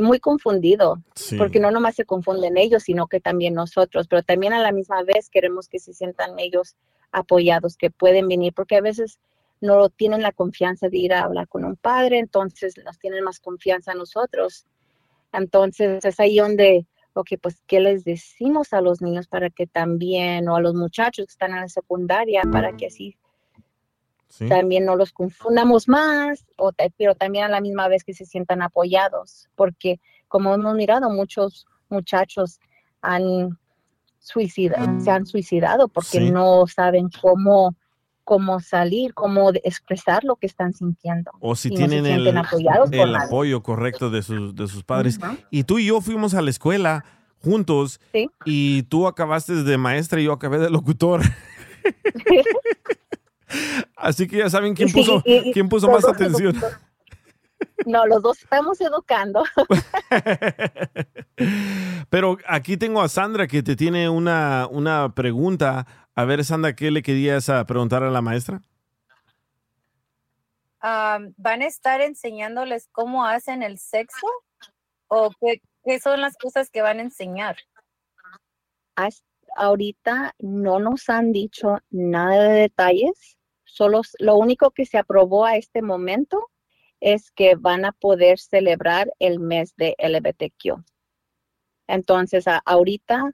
[0.00, 1.36] muy confundido, Sí.
[1.36, 5.02] porque no nomás se confunden ellos, sino que también nosotros, pero también a la misma
[5.02, 6.76] vez queremos que se sientan ellos
[7.10, 9.18] apoyados, que pueden venir, porque a veces
[9.62, 13.40] no tienen la confianza de ir a hablar con un padre, entonces nos tienen más
[13.40, 14.66] confianza a nosotros.
[15.32, 20.48] Entonces es ahí donde, ok, pues, ¿qué les decimos a los niños para que también,
[20.48, 23.16] o a los muchachos que están en la secundaria, para que así
[24.48, 28.62] también no los confundamos más, o pero también a la misma vez que se sientan
[28.62, 32.58] apoyados, porque como hemos mirado, muchos muchachos
[33.02, 33.58] han
[34.18, 36.30] suicida- se han suicidado porque Sí.
[36.30, 37.74] no saben cómo,
[38.24, 41.30] cómo salir, cómo expresar lo que están sintiendo.
[41.40, 45.18] O si y no se tienen el, apoyados apoyo correcto de sus, de sus padres.
[45.50, 47.04] Y tú y yo fuimos a la escuela
[47.38, 48.00] juntos
[48.44, 51.22] y tú acabaste de maestra y yo acabé de locutor.
[53.96, 56.56] Así que ya saben quién Sí, puso, y- y quién puso más atención.
[57.86, 59.42] No, los dos estamos educando.
[62.10, 65.86] Pero aquí tengo a Sandra que te tiene una, una pregunta.
[66.14, 68.60] A ver, Sandra, ¿qué le querías a preguntar a la maestra?
[70.80, 74.26] Am, ¿Van a estar enseñándoles cómo hacen el sexo?
[75.08, 77.56] ¿O qué, qué son las cosas que van a enseñar?
[78.96, 79.24] Hasta
[79.56, 85.56] ahorita no nos han dicho nada de detalles, solo lo único que se aprobó a
[85.56, 86.48] este momento
[87.00, 90.82] es que van a poder celebrar el mes de LGBTQ.
[91.86, 93.32] Entonces, a- ahorita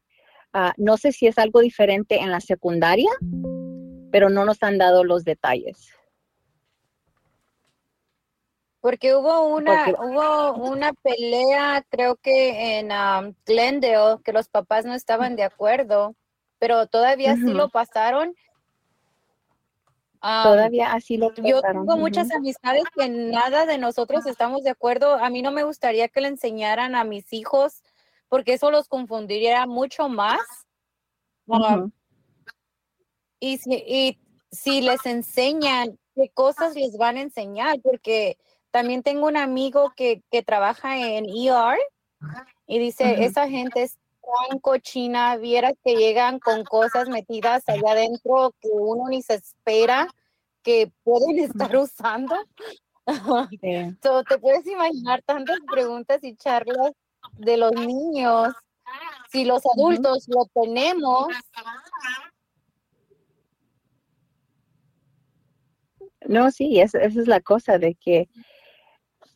[0.53, 3.11] ah, no sé si es algo diferente en la secundaria,
[4.11, 5.93] pero no nos han dado los detalles.
[8.81, 14.85] Porque hubo una, Porque- hubo una pelea, creo que en am, Glendale, que los papás
[14.85, 16.15] no estaban de acuerdo,
[16.59, 18.35] pero todavía sí lo pasaron.
[20.21, 25.15] Todavía así lo Yo pasaron, tengo muchas amistades que nada de nosotros estamos de acuerdo.
[25.15, 27.83] A mí no me gustaría que le enseñaran a mis hijos
[28.29, 30.41] porque eso los confundiría mucho más.
[33.41, 34.19] Y, si, y
[34.51, 37.81] si les enseñan, ¿qué cosas les van a enseñar?
[37.83, 38.37] Porque
[38.71, 41.79] también tengo un amigo que, que trabaja en ER
[42.67, 43.99] y dice, esa gente es
[44.49, 50.07] tan cochina, vieras que llegan con cosas metidas allá adentro que uno ni se espera
[50.63, 52.37] que pueden estar usando.
[54.03, 56.93] So, te puedes imaginar tantas preguntas y charlas
[57.39, 58.53] de los niños.
[59.31, 61.29] Si los adultos lo tenemos,
[66.27, 68.29] No, sí, es- esa es la cosa de que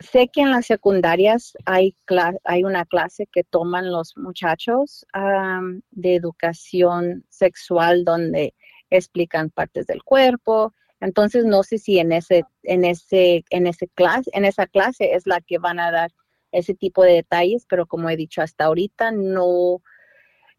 [0.00, 5.82] sé que en las secundarias hay, cla- hay una clase que toman los muchachos am,
[5.90, 8.55] de educación sexual donde
[8.90, 10.74] explican partes del cuerpo.
[11.00, 15.26] Entonces no sé si en ese, en ese, en ese clase, en esa clase es
[15.26, 16.11] la que van a dar
[16.53, 19.82] ese tipo de detalles, pero como he dicho hasta ahorita no,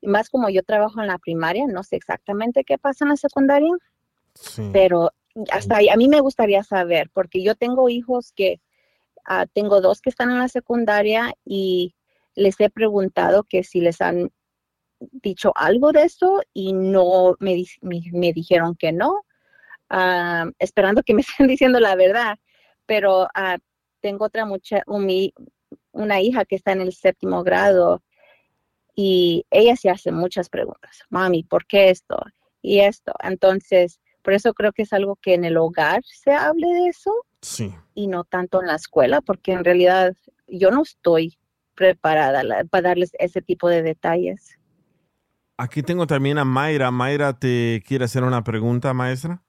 [0.02, 3.74] más como yo trabajo en la primaria, no sé exactamente qué pasa en la secundaria,
[4.72, 5.12] pero
[5.52, 8.62] hasta ahí, a mí me gustaría saber, porque yo tengo hijos que,
[9.26, 11.96] ah, tengo dos que están en la secundaria y
[12.36, 14.32] les he preguntado que si les han
[15.00, 19.22] dicho algo de eso y no me, di- me, me dijeron que no,
[19.90, 22.38] ah, esperando que me estén diciendo la verdad.
[22.86, 23.58] Pero ah,
[24.02, 25.34] tengo otra mucha, un- mi-
[25.94, 28.04] una hija que está en el séptimo grado
[28.96, 31.00] y ella se hace muchas preguntas.
[31.10, 32.18] Mami, ¿por qué esto?
[32.62, 33.14] Y esto.
[33.24, 37.12] Entonces, por eso creo que es algo que en el hogar se hable de eso
[37.42, 37.74] Sí.
[37.94, 40.14] y no tanto en la escuela, porque en realidad
[40.48, 41.38] yo no estoy
[41.76, 44.58] preparada la- para darles ese tipo de detalles.
[45.58, 46.92] Aquí tengo también a Mayra.
[46.92, 49.44] Mayra te quiere hacer una pregunta, maestra.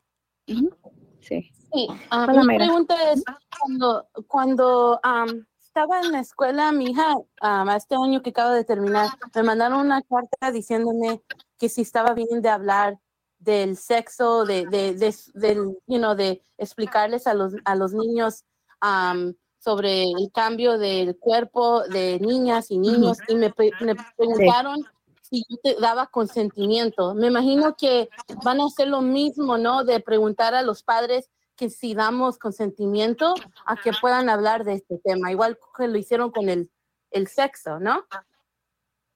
[0.47, 1.51] Sí.
[1.73, 2.65] Sí, Hola, mi Mayra.
[2.67, 3.25] pregunta es,
[3.61, 8.63] cuando, cuando am, estaba en la escuela, mi hija, am, este año que acabo de
[8.63, 11.21] terminar, me mandaron una carta diciéndome
[11.59, 13.01] que si estaba bien de hablar
[13.41, 18.45] del sexo, de, de, de, del, you know, de explicarles a los, a los niños
[18.79, 24.81] am, sobre el cambio del cuerpo de niñas y niños, y me, me preguntaron
[25.23, 27.15] si yo te daba consentimiento.
[27.15, 28.09] Me imagino que
[28.45, 29.83] van a hacer lo mismo, ¿no?
[29.83, 33.35] De preguntar a los padres que si damos consentimiento
[33.67, 36.71] a que puedan hablar de este tema, igual que lo hicieron con el,
[37.11, 38.05] el sexo, ¿no?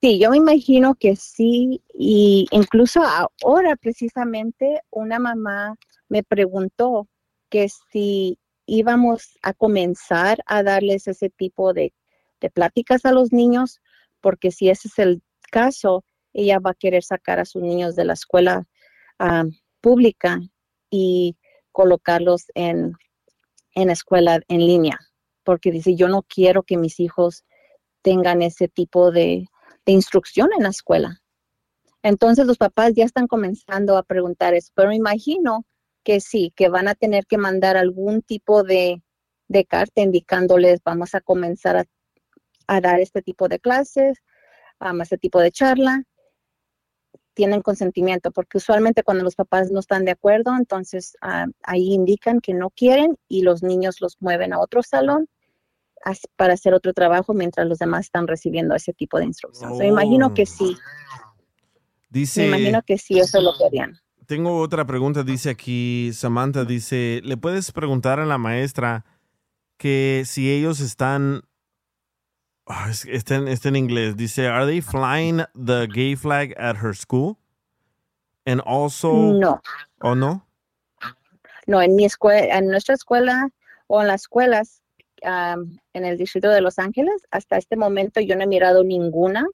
[0.01, 5.75] Sí, yo me imagino que sí, y incluso ahora precisamente una mamá
[6.09, 7.09] me preguntó
[7.51, 11.93] que si íbamos a comenzar a darles ese tipo de,
[12.41, 13.81] de pláticas a los niños,
[14.21, 18.05] porque si ese es el caso, ella va a querer sacar a sus niños de
[18.05, 18.67] la escuela
[19.19, 19.45] ah,
[19.81, 20.41] pública
[20.91, 21.37] y
[21.73, 22.93] colocarlos en,
[23.75, 24.99] en escuela en línea,
[25.45, 27.45] porque dice, yo no quiero que mis hijos
[28.03, 29.47] tengan ese tipo de,
[29.87, 31.21] de instrucción en la escuela.
[32.03, 35.65] Entonces los papás ya están comenzando a preguntar eso, pero imagino
[36.05, 39.03] que sí, que van a tener que mandar algún tipo de,
[39.49, 41.85] de carta indicándoles, vamos a comenzar a,
[42.67, 44.19] a dar este tipo de clases,
[44.81, 46.05] um, este tipo de charla,
[47.39, 52.41] tienen consentimiento, porque usualmente cuando los papás no están de acuerdo, entonces ah, ahí indican
[52.41, 55.29] que no quieren y los niños los mueven a otro salón
[56.35, 59.71] para hacer otro trabajo mientras los demás están recibiendo ese tipo de instrucción.
[59.71, 60.77] So, me imagino que sí,
[62.11, 62.41] Dice.
[62.41, 64.01] me imagino que sí, eso es lo que harían.
[64.27, 69.05] Tengo otra pregunta, dice aquí Samantha, dice, ¿le puedes preguntar a la maestra
[69.77, 71.43] que si ellos están,
[72.91, 76.95] es- está, en, está en inglés, dice, ¿are they flying the gay flag at her
[76.95, 77.37] school?
[78.47, 79.61] And also, No.
[80.01, 80.47] ¿o no?
[81.67, 83.49] No, en mi escuela, en nuestra escuela
[83.89, 84.83] o en las escuelas
[85.23, 89.47] am, en el distrito de Los Ángeles, hasta este momento yo no he mirado ninguna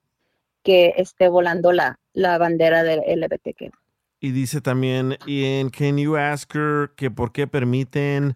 [0.63, 3.73] que esté volando la, la bandera del LGBTQ.
[4.21, 8.35] Y dice también, Ian, can you ask her que por qué permiten,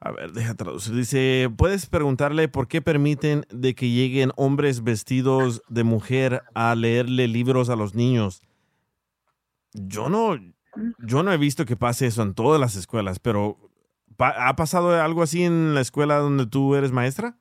[0.00, 5.62] a ver, deja traducir, dice, ¿puedes preguntarle por qué permiten de que lleguen hombres vestidos
[5.68, 8.42] de mujer a leerle libros a los niños?
[9.74, 10.36] Yo no,
[10.98, 13.58] yo no he visto que pase eso en todas las escuelas, pero
[14.16, 17.36] ¿pa- ¿ha pasado algo así en la escuela donde tú eres maestra?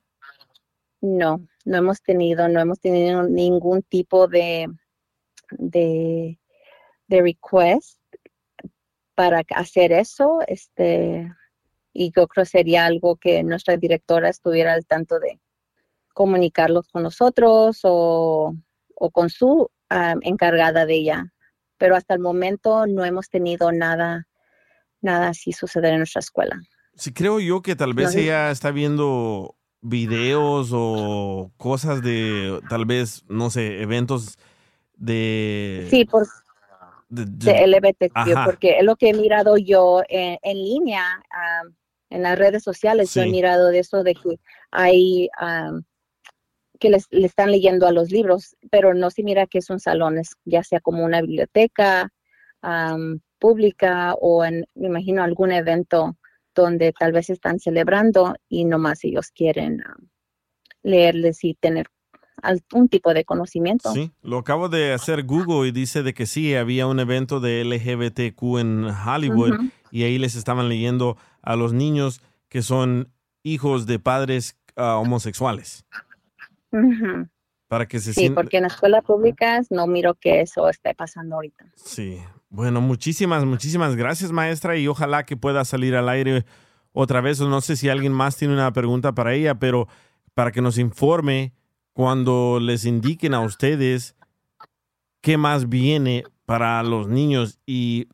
[1.02, 4.68] No, no hemos tenido, no hemos tenido ningún tipo de,
[5.52, 6.38] de,
[7.08, 8.00] de request
[9.16, 10.40] para hacer eso.
[10.48, 11.32] Este,
[11.94, 15.40] y yo creo sería algo que nuestra directora estuviera al tanto de
[16.14, 18.54] comunicarlos con nosotros o,
[18.96, 21.34] o con su encargada de ella.
[21.78, 24.28] Pero hasta el momento no hemos tenido nada,
[25.02, 26.60] nada así suceder en nuestra escuela.
[26.96, 28.22] Sí, creo yo que tal vez No.
[28.22, 34.38] ella está viendo videos o cosas de, tal vez, no sé, eventos
[34.96, 35.88] de...
[35.90, 36.28] Sí, por,
[37.10, 38.46] de- de LGBTQ, Ajá.
[38.46, 41.76] porque es lo que he mirado yo en, en línea, am,
[42.12, 44.40] en las redes sociales, yo he mirado de eso de que
[44.72, 45.84] hay am,
[46.80, 49.80] que les, le están leyendo a los libros, pero no se mira que es un
[49.80, 52.10] salón, es ya sea como una biblioteca
[53.40, 56.18] pública o en, me imagino, algún evento
[56.56, 59.82] donde tal vez están celebrando y nomás ellos quieren
[60.84, 61.88] leerles y tener
[62.44, 63.94] algún tipo de conocimiento.
[63.94, 67.64] Sí, lo acabo de hacer Google y dice de que sí, había un evento de
[67.64, 69.60] LGBTQ en Hollywood
[69.92, 73.10] y ahí les estaban leyendo a los niños que son
[73.44, 75.86] hijos de padres ah, homosexuales
[77.68, 81.36] para que se Sí, porque en las escuelas públicas no miro que eso esté pasando
[81.36, 81.66] ahorita.
[81.76, 86.46] Sí, bueno, muchísimas, muchísimas gracias maestra y ojalá que pueda salir al aire
[86.92, 87.40] otra vez.
[87.40, 89.88] No sé si alguien más tiene una pregunta para ella, pero
[90.34, 91.54] para que nos informe
[92.00, 94.16] cuando les indiquen a ustedes
[95.20, 98.08] qué más viene para los niños y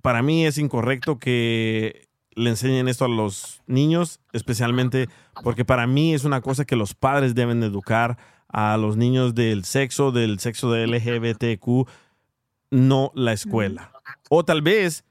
[0.00, 5.10] para mí es incorrecto que le enseñen esto a los niños, especialmente
[5.44, 8.16] porque para mí es una cosa que los padres deben de educar
[8.48, 11.86] a los niños del sexo, del sexo de LGBTQ,
[12.70, 13.92] no la escuela.
[14.30, 15.04] O tal vez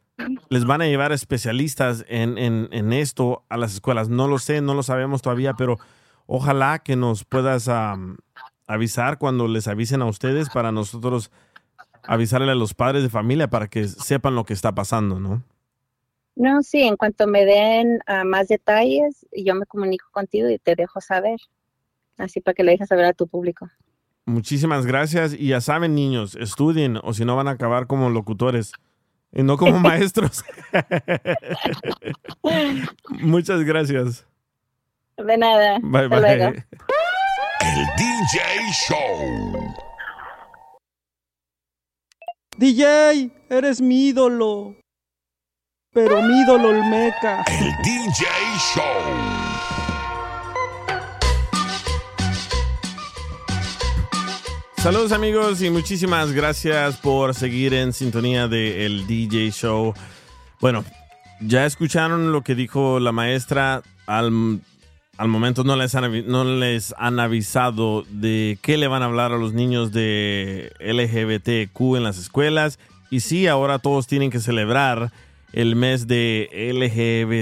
[0.50, 4.10] les van a llevar especialistas en- en esto a las escuelas.
[4.10, 5.78] No lo sé, no lo sabemos todavía, pero
[6.28, 7.70] ojalá que nos puedas
[8.68, 11.32] avisar cuando les avisen a ustedes para nosotros
[12.04, 15.44] avisarle a los padres de familia para que sepan lo que está pasando, ¿no?
[16.36, 20.76] No, sí, en cuanto me den ah, más detalles, yo me comunico contigo y te
[20.76, 21.40] dejo saber.
[22.18, 23.70] Así para que le dejes saber a tu público.
[24.26, 28.74] Muchísimas gracias y ya saben niños, estudien o si no van a acabar como locutores
[29.32, 30.44] y no como maestros.
[33.10, 34.28] Muchas gracias.
[35.18, 35.80] De nada.
[35.82, 36.38] Bye Hasta bye.
[36.38, 36.56] luego.
[37.62, 38.40] El DJ
[38.72, 39.74] Show.
[42.58, 44.76] DJ, eres mi ídolo.
[45.92, 47.44] Pero mi ídolo Olmeca.
[47.48, 48.26] El DJ
[48.76, 48.84] Show.
[54.78, 59.96] Saludos amigos y muchísimas gracias por seguir en sintonía de el DJ Show.
[60.62, 60.86] Bueno,
[61.42, 63.82] ya escucharon lo que dijo la maestra.
[64.06, 64.62] Al,
[65.18, 69.32] al momento no les, han, no les han avisado de qué le van a hablar
[69.32, 72.80] a los niños de LGBTQ en las escuelas.
[73.10, 75.12] Y sí, ahora todos tienen que celebrar
[75.54, 76.50] el mes de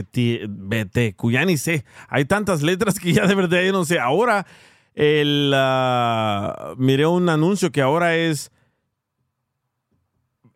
[0.08, 1.32] LGBTQ.
[1.32, 4.00] Ya ni sé, hay tantas letras que ya de verdad yo no sé.
[4.00, 4.46] Ahora
[4.94, 8.52] el, ah, miré un anuncio que ahora es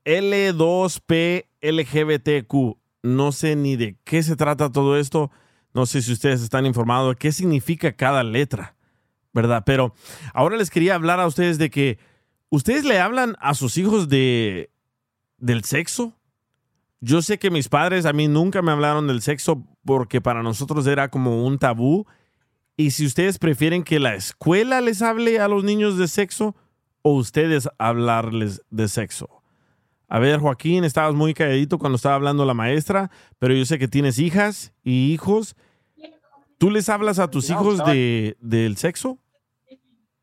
[0.05, 2.77] L2P LGBTQ.
[3.03, 5.31] No sé ni de qué se trata todo esto.
[5.79, 8.75] No sé si ustedes están informados de qué significa cada letra,
[9.31, 9.63] ¿verdad?
[9.65, 9.93] Pero
[10.33, 11.99] ahora les quería hablar a ustedes de que
[12.49, 14.71] ustedes le hablan a sus hijos de
[15.37, 16.19] del sexo.
[16.99, 20.85] Yo sé que mis padres a mí nunca me hablaron del sexo porque para nosotros
[20.85, 22.05] era como un tabú.
[22.75, 26.57] Y si ustedes prefieren que la escuela les hable a los niños de sexo
[27.03, 29.29] o ustedes hablarles de sexo.
[30.09, 33.87] A ver, Joaquín, estabas muy calladito cuando estaba hablando la maestra, pero yo sé que
[33.87, 35.55] tienes hijas y hijos.
[36.59, 39.17] ¿Tú les hablas a tus No, hijos estaba- de, del sexo?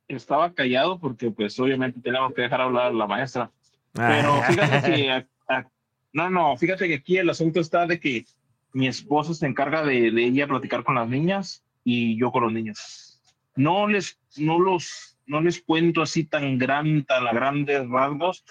[0.07, 3.51] Estaba callado porque pues obviamente tenemos que dejar hablar a la maestra.
[3.93, 5.69] Pero fíjate que a- a-
[6.13, 8.25] no, no, fíjate que aquí el asunto está de que
[8.73, 12.53] mi esposo se encarga de, de ella platicar con las niñas y yo con los
[12.53, 13.21] niños.
[13.57, 18.45] No les, no los, no les cuento así tan gran, tan a grandes rasgos,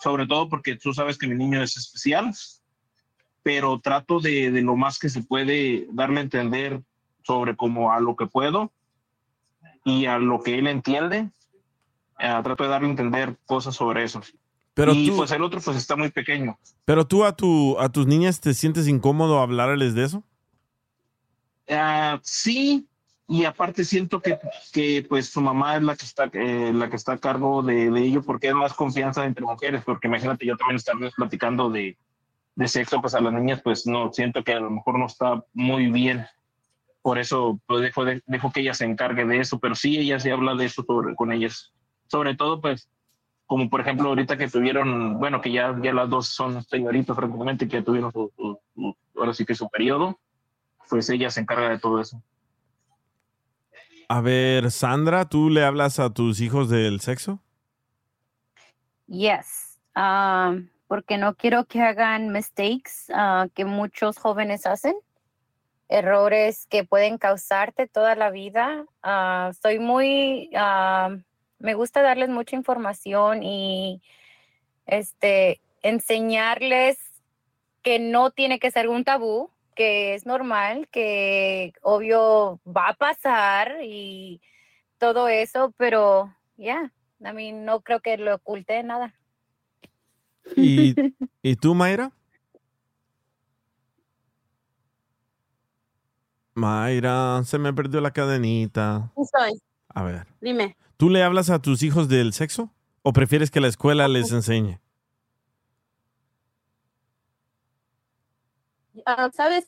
[0.00, 2.32] sobre todo porque tú sabes que mi niño es especial,
[3.42, 6.82] pero trato de, de lo más que se puede darle a entender
[7.30, 8.72] sobre como a lo que puedo
[9.84, 11.28] y a lo que él entiende.
[12.22, 14.20] eh, trato de darle a entender cosas sobre eso.
[14.74, 16.58] Pero y tú- pues el otro pues está muy pequeño.
[16.84, 20.22] Pero tú a, tu, a tus niñas te sientes incómodo hablarles de eso?
[21.68, 22.86] Ah, sí,
[23.28, 24.38] y aparte siento que,
[24.72, 27.90] que pues su mamá es la que está, eh, la que está a cargo de,
[27.90, 31.96] de ello porque es más confianza entre mujeres, porque imagínate yo también estar platicando de,
[32.56, 35.42] de sexo pues a las niñas pues no, siento que a lo mejor no está
[35.54, 36.26] muy bien.
[37.02, 40.18] Por eso pues dejo, de- dejo que ella se encargue de eso, pero sí ella
[40.20, 41.72] se habla de eso sobre- con ellas.
[42.08, 42.88] Sobre todo pues
[43.46, 47.66] como por ejemplo ahorita que tuvieron, bueno, que ya, ya las dos son señoritas prácticamente,
[47.66, 50.20] que ya tuvieron su, su- su- ahora sí que su periodo,
[50.88, 52.22] pues ella se encarga de todo eso.
[54.08, 57.40] A ver, Sandra, ¿tú le hablas a tus hijos del sexo?
[59.06, 64.94] Yes, um, porque no quiero que hagan mistakes ah, que muchos jóvenes hacen,
[65.90, 68.86] errores que pueden causarte toda la vida.
[69.02, 71.16] Ah, soy muy, ah,
[71.58, 74.00] me gusta darles mucha información y
[74.86, 76.98] este, enseñarles
[77.82, 83.78] que no tiene que ser un tabú, que es normal, que obvio va a pasar
[83.82, 84.40] y
[84.98, 86.92] todo eso, pero ya,
[87.24, 89.12] a mí no creo que lo oculte nada.
[90.54, 90.94] ¿Y,
[91.42, 92.12] ¿y tú, Mayra?
[96.60, 99.10] Mayra, se me perdió la cadenita.
[99.16, 99.60] Sí soy.
[99.88, 100.76] A ver, Dime.
[100.96, 102.70] ¿tú le hablas a tus hijos del sexo?
[103.02, 104.78] ¿O prefieres que la escuela les enseñe?
[109.06, 109.66] Ah, ¿Sabes?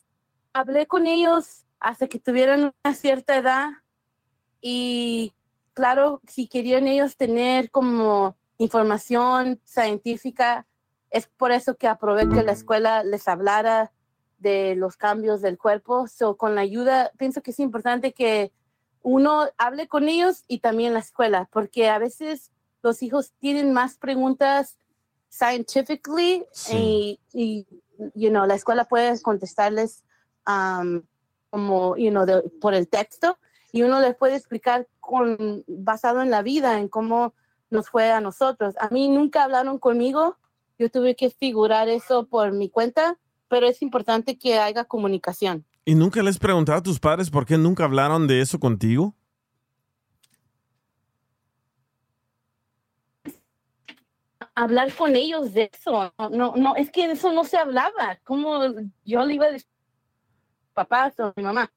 [0.53, 3.71] Hablé con ellos hasta que tuvieran una cierta edad
[4.61, 5.33] y
[5.73, 10.67] claro, si querían ellos tener como información científica,
[11.11, 13.93] es por eso que aprobé que la escuela les hablara
[14.43, 16.07] de los cambios del cuerpo.
[16.09, 18.53] So, con la ayuda, pienso que es importante que
[19.03, 22.51] uno hable con ellos y también la escuela, porque a veces
[22.83, 24.77] los hijos tienen más preguntas
[25.29, 27.67] scientifically y, y
[28.15, 30.05] you know, la escuela puede contestarles
[30.47, 31.03] um,
[31.51, 33.39] como, you know, de- por el texto
[33.73, 37.35] y uno les puede explicar con, basado en la vida, en cómo
[37.71, 38.75] nos fue a nosotros.
[38.79, 40.37] A mí nunca hablaron conmigo,
[40.79, 43.19] yo tuve que figurar eso por mi cuenta,
[43.53, 45.67] pero es importante que haya comunicación.
[45.85, 49.15] ¿Y nunca les preguntado a tus padres por qué nunca hablaron de eso contigo?
[54.55, 56.13] hablar con ellos de eso.
[56.19, 58.19] No, no, no, es que eso no se hablaba.
[58.25, 58.59] Como
[59.05, 59.69] yo le iba a decir
[60.73, 61.71] papás o mi mamá.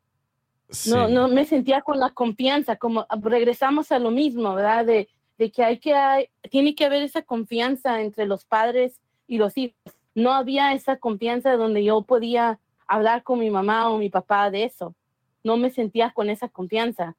[0.87, 4.85] No, no me sentía con la confianza, como regresamos a lo mismo, ¿verdad?
[4.85, 9.37] De, de que hay que, hay- tiene que haber esa confianza entre los padres y
[9.37, 9.75] los hijos.
[10.15, 14.63] No había esa confianza donde yo podía hablar con mi mamá o mi papá de
[14.63, 14.95] eso.
[15.43, 17.15] No me sentía con esa confianza.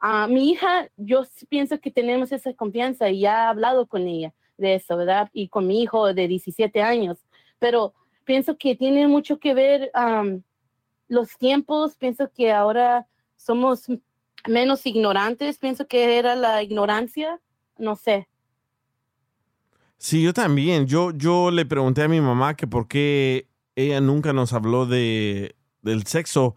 [0.00, 4.74] A mi hija, yo pienso que tenemos esa confianza y he hablado con ella de
[4.74, 5.30] eso, ¿verdad?
[5.32, 7.24] Y con mi hijo de 17 años.
[7.60, 7.94] Pero
[8.24, 9.92] pienso que tiene mucho que ver
[11.06, 11.96] los tiempos.
[11.96, 13.06] Pienso que ahora
[13.36, 13.86] somos
[14.48, 15.58] menos ignorantes.
[15.58, 17.40] Pienso que era la ignorancia.
[17.78, 18.28] No sé.
[20.02, 20.88] Sí, yo también.
[20.88, 23.46] Yo, yo le pregunté a mi mamá que por qué
[23.76, 26.56] ella nunca nos habló de, del sexo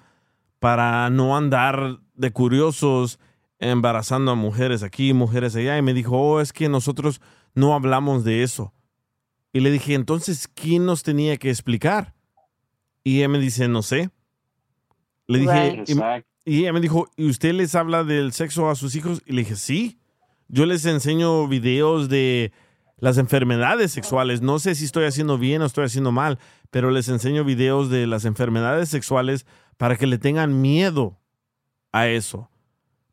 [0.57, 3.19] para no andar de curiosos
[3.59, 5.77] embarazando a mujeres aquí, mujeres allá.
[5.77, 7.21] Y me dijo, oh, es que nosotros
[7.53, 8.73] no hablamos de eso.
[9.53, 12.15] Y le dije, entonces, ¿quién nos tenía que explicar?
[13.03, 14.09] Y ella me dice, no sé.
[15.27, 16.23] Le dije, Right.
[16.45, 19.21] y, y ella me dijo, ¿y usted les habla del sexo a sus hijos?
[19.23, 19.99] Y le dije, sí.
[20.47, 22.51] Yo les enseño videos de
[22.97, 24.41] las enfermedades sexuales.
[24.41, 26.39] No sé si estoy haciendo bien o estoy haciendo mal,
[26.71, 29.45] pero les enseño videos de las enfermedades sexuales
[29.77, 31.19] para que le tengan miedo
[31.91, 32.49] a eso.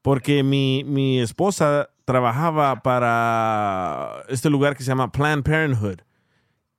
[0.01, 6.01] Porque mi, mi esposa trabajaba para este lugar que se llama Planned Parenthood.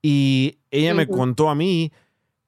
[0.02, 1.94] Y ella me contó a mí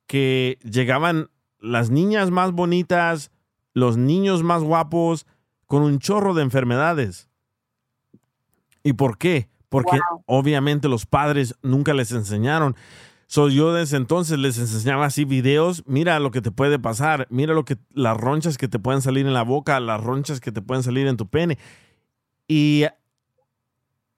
[0.08, 1.30] que llegaban
[1.60, 3.32] las niñas más bonitas,
[3.74, 5.26] los niños más guapos,
[5.66, 7.30] con un chorro de enfermedades.
[8.84, 9.50] ¿Y por qué?
[9.76, 12.78] Porque obviamente los padres nunca les enseñaron.
[13.28, 17.54] So, yo desde entonces les enseñaba así videos, mira lo que te puede pasar, mira
[17.54, 20.62] lo que las ronchas que te pueden salir en la boca, las ronchas que te
[20.62, 21.58] pueden salir en tu pene.
[22.48, 22.86] Y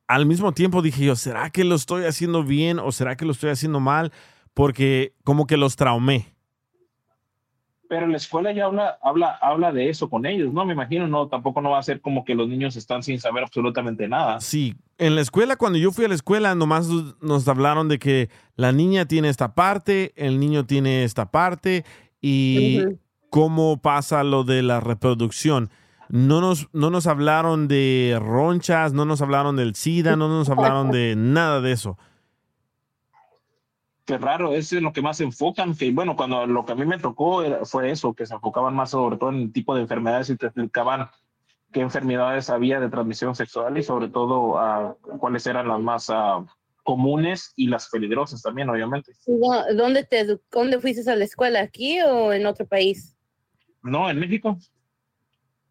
[0.08, 3.32] al mismo tiempo dije yo, ¿será que lo estoy haciendo bien o será que lo
[3.32, 4.12] estoy haciendo mal?
[4.54, 6.37] Porque como que los traumé.
[7.90, 10.66] Pero la escuela ya habla, habla, habla de eso con ellos, ¿no?
[10.66, 13.44] Me imagino, no, tampoco no va a ser como que los niños están sin saber
[13.44, 14.42] absolutamente nada.
[14.42, 16.90] Sí, en la escuela, cuando yo fui a la escuela, nomás
[17.22, 21.86] nos hablaron de que la niña tiene esta parte, el niño tiene esta parte
[22.22, 22.82] y
[23.30, 25.70] cómo pasa lo de la reproducción.
[26.10, 30.90] No nos, no nos hablaron de ronchas, no nos hablaron del SIDA, no nos hablaron
[30.92, 31.98] de nada de eso.
[34.08, 36.76] Qué raro, eso es lo que más se enfocan, que bueno, cuando lo que a
[36.76, 39.76] mí me tocó era- fue eso, que se enfocaban más sobre todo en el tipo
[39.76, 41.10] de enfermedades y te explicaban
[41.74, 46.46] qué enfermedades había de transmisión sexual y sobre todo ah, cuáles eran las más ah,
[46.84, 49.12] comunes y las peligrosas también, obviamente.
[49.26, 51.60] ¿Dó- ¿Dónde, te, ¿Dónde fuiste a la escuela?
[51.60, 53.14] ¿Aquí o en otro país?
[53.84, 54.58] No, en México.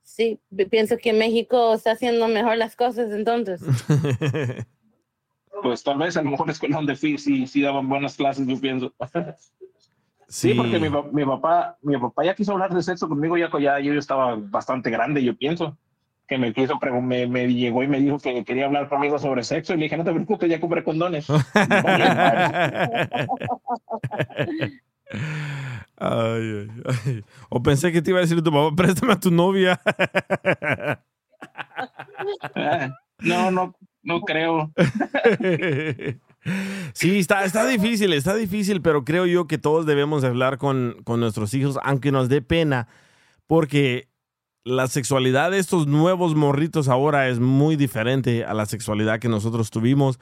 [0.03, 3.63] Sí, pi- pienso que México está haciendo mejor las cosas entonces.
[5.63, 8.47] Pues tal vez a lo mejor la escuela donde fui sí, sí daban buenas clases,
[8.47, 8.93] yo pienso.
[10.29, 10.55] Sí, Sí.
[10.55, 13.93] porque mi, mi papá, mi papá ya quiso hablar de sexo conmigo, ya, ya yo
[13.95, 15.77] estaba bastante grande, yo pienso.
[16.27, 19.75] Que me quiso, me, me llegó y me dijo que quería hablar conmigo sobre sexo
[19.75, 21.27] y le dije, no te preocupes, ya compré condones.
[25.99, 26.69] Ay, ay,
[27.07, 27.25] ay.
[27.49, 29.81] O pensé que te iba a decir tu papá, préstame a tu novia.
[32.55, 33.75] Ah, no, no,
[34.07, 34.73] no creo.
[36.93, 40.95] Sí, está, está difícil, está difícil, pero creo yo que todos debemos de hablar con,
[41.03, 42.87] con nuestros hijos, aunque nos dé pena,
[43.49, 44.09] porque
[44.63, 49.71] la sexualidad de estos nuevos morritos ahora es muy diferente a la sexualidad que nosotros
[49.71, 50.21] tuvimos,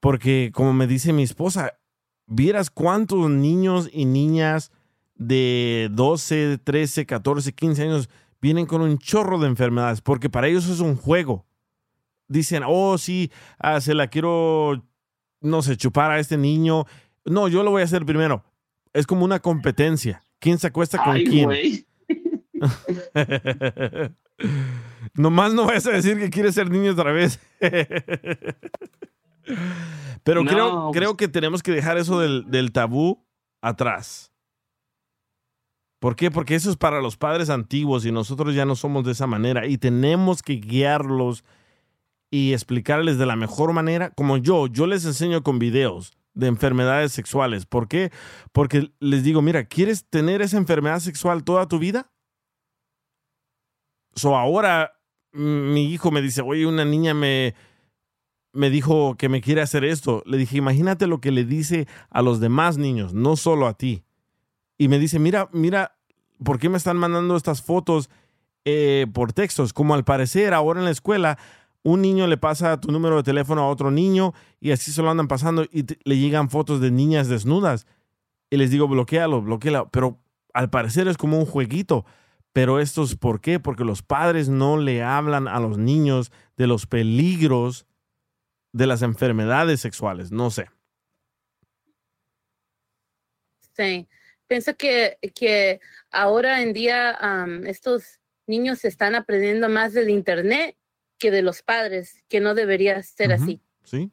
[0.00, 1.78] porque como me dice mi esposa,
[2.26, 4.70] vieras cuántos niños y niñas
[5.14, 10.68] de 12, 13, 14, 15 años vienen con un chorro de enfermedades, porque para ellos
[10.68, 11.46] es un juego.
[12.28, 14.82] Dicen, oh, sí, ah, se la quiero,
[15.40, 16.84] no sé, chupar a este niño.
[17.24, 18.44] No, yo lo voy a hacer primero.
[18.92, 20.22] Es como una competencia.
[20.38, 21.44] ¿Quién se acuesta con Ay, quién?
[21.44, 21.86] güey.
[25.14, 27.38] Nomás no vayas a decir que quieres ser niño otra vez.
[30.24, 33.24] Pero No, creo, pues- creo que tenemos que dejar eso del, del tabú
[33.60, 34.32] atrás.
[36.00, 36.30] ¿Por qué?
[36.30, 39.66] Porque eso es para los padres antiguos y nosotros ya no somos de esa manera
[39.66, 41.44] y tenemos que guiarlos
[42.34, 44.10] y explicarles de la mejor manera.
[44.10, 47.64] Como yo, yo les enseño con videos de enfermedades sexuales.
[47.64, 48.10] ¿Por qué?
[48.50, 52.10] Porque les digo, mira, ¿quieres tener esa enfermedad sexual toda tu vida?
[54.16, 54.94] So ahora
[55.30, 57.54] mi hijo me dice, oye, una niña me,
[58.52, 60.24] me dijo que me quiere hacer esto.
[60.26, 64.02] Le dije, imagínate lo que le dice a los demás niños, no solo a ti.
[64.76, 65.96] Y me dice, mira, mira,
[66.42, 68.10] ¿por qué me están mandando estas fotos
[68.64, 69.72] eh, por textos?
[69.72, 71.38] Como al parecer ahora en la escuela,
[71.84, 75.10] un niño le pasa tu número de teléfono a otro niño y así se lo
[75.10, 77.86] andan pasando y le llegan fotos de niñas desnudas.
[78.50, 79.90] Y les digo, bloquealo, bloquealo.
[79.90, 80.18] Pero
[80.54, 82.06] al parecer es como un jueguito.
[82.54, 83.60] Pero esto es por qué?
[83.60, 87.86] Porque los padres no le hablan a los niños de los peligros
[88.72, 90.32] de las enfermedades sexuales.
[90.32, 90.70] No sé.
[93.76, 94.08] Sí,
[94.46, 95.80] pienso que, que
[96.10, 97.18] ahora en día
[97.66, 100.76] estos niños están aprendiendo más del internet
[101.18, 103.60] que de los padres, que no debería ser así.
[103.84, 104.10] Sí.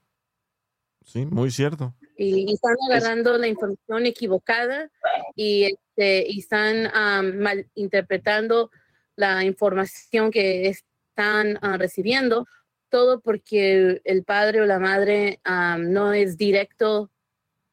[1.03, 1.94] Sí, muy cierto.
[2.18, 4.90] Y, y están agarrando la información equivocada
[5.36, 8.69] y, este, y están am, malinterpretando
[9.15, 12.48] la información que están ah, recibiendo,
[12.90, 17.10] todo porque el padre o la madre am, no es directo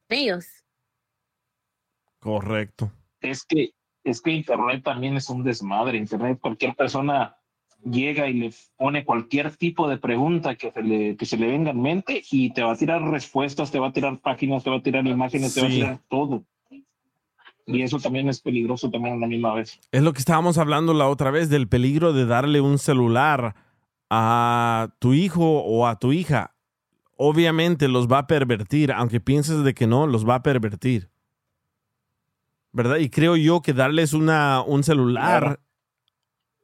[0.07, 0.45] con ellos.
[2.19, 2.91] Correcto.
[3.21, 3.73] Es que,
[4.03, 5.97] es que Internet también es un desmadre.
[5.97, 7.38] Internet, cualquier persona
[7.83, 11.71] llega y le pone cualquier tipo de pregunta que se le, que se le venga
[11.71, 14.77] en mente y te va a tirar respuestas, te va a tirar páginas, te va
[14.77, 15.75] a tirar imágenes, te va a Sí.
[15.77, 16.43] tirar todo.
[17.65, 19.79] Y eso también es peligroso también a la misma vez.
[19.91, 23.53] Es lo que estábamos hablando la otra vez del peligro de darle un celular
[24.09, 26.55] a tu hijo o a tu hija.
[27.15, 31.09] Obviamente los va a pervertir, aunque pienses de que no, los va a pervertir.
[32.71, 32.97] ¿Verdad?
[32.97, 35.59] Y creo yo que darles una, un celular Claro.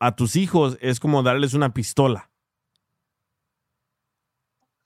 [0.06, 2.30] A tus hijos es como darles una pistola.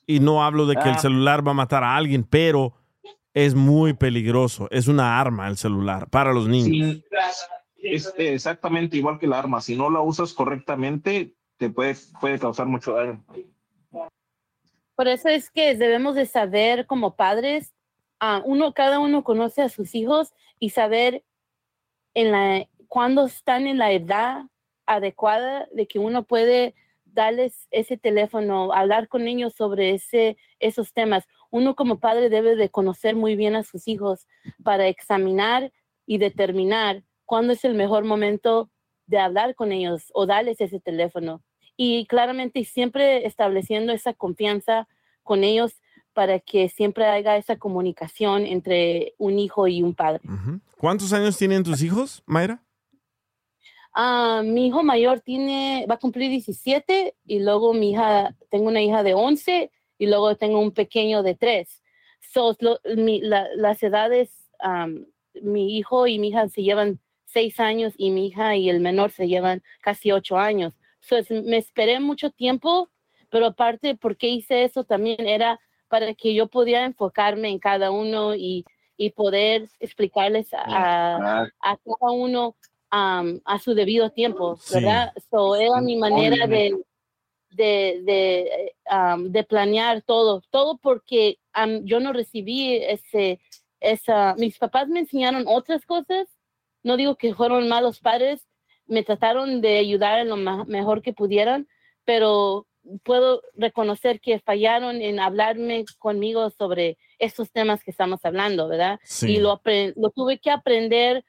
[0.06, 1.00] Y no hablo de que el Ah.
[1.00, 2.74] celular va a matar a alguien, pero
[3.34, 4.68] es muy peligroso.
[4.72, 7.04] Es una arma el celular para los niños.
[7.78, 9.62] Es exactamente igual que la arma.
[9.62, 13.24] Si no la usas correctamente, te puede, puede causar mucho daño.
[14.96, 17.74] Por eso es que debemos de saber como padres,
[18.20, 21.24] ah, uno, cada uno conoce a sus hijos y saber
[22.14, 24.46] en la, cuando están en la edad
[24.90, 26.74] adecuada de que uno puede
[27.06, 31.28] darles ese teléfono, hablar con ellos sobre ese, esos temas.
[31.52, 34.28] Uno como padre debe de conocer muy bien a sus hijos
[34.64, 35.72] para examinar
[36.06, 38.70] y determinar cuándo es el mejor momento
[39.06, 41.44] de hablar con ellos o darles ese teléfono.
[41.78, 44.88] Y claramente siempre estableciendo esa confianza
[45.24, 45.80] con ellos
[46.14, 50.22] para que siempre haya esa comunicación entre un hijo y un padre.
[50.78, 52.62] ¿Cuántos años tienen tus hijos, Mayra?
[53.94, 58.82] Ah, mi hijo mayor tiene, va a cumplir 17 y luego mi hija, tengo una
[58.82, 61.82] hija de 11 y luego tengo un pequeño de 3.
[62.22, 65.06] So, lo- mi- la- las edades, am,
[65.42, 69.12] mi hijo y mi hija se llevan 6 años y mi hija y el menor
[69.12, 70.78] se llevan casi 8 años.
[71.02, 72.90] So, es- me esperé mucho tiempo,
[73.30, 74.84] pero aparte, ¿por qué hice eso?
[74.84, 78.66] También era para que yo pudiera enfocarme en cada uno y,
[78.98, 80.60] y poder explicarles a,
[81.62, 82.56] a cada uno
[82.92, 84.76] am, a su debido tiempo, Sí.
[84.76, 85.14] ¿verdad?
[85.30, 86.76] So, era mi manera de,
[87.52, 93.40] de, de, am, de planear todo, todo porque am, yo no recibí ese,
[93.80, 96.28] esa, mis papás me enseñaron otras cosas,
[96.84, 98.48] no digo que fueron malos padres,
[98.86, 101.68] me trataron de ayudar en lo ma- mejor que pudieran,
[102.06, 102.66] pero
[103.04, 109.00] puedo reconocer que fallaron en hablarme conmigo sobre estos temas que estamos hablando, ¿verdad?
[109.04, 109.34] Sí.
[109.34, 109.62] Y lo,
[109.96, 111.24] lo tuve que aprender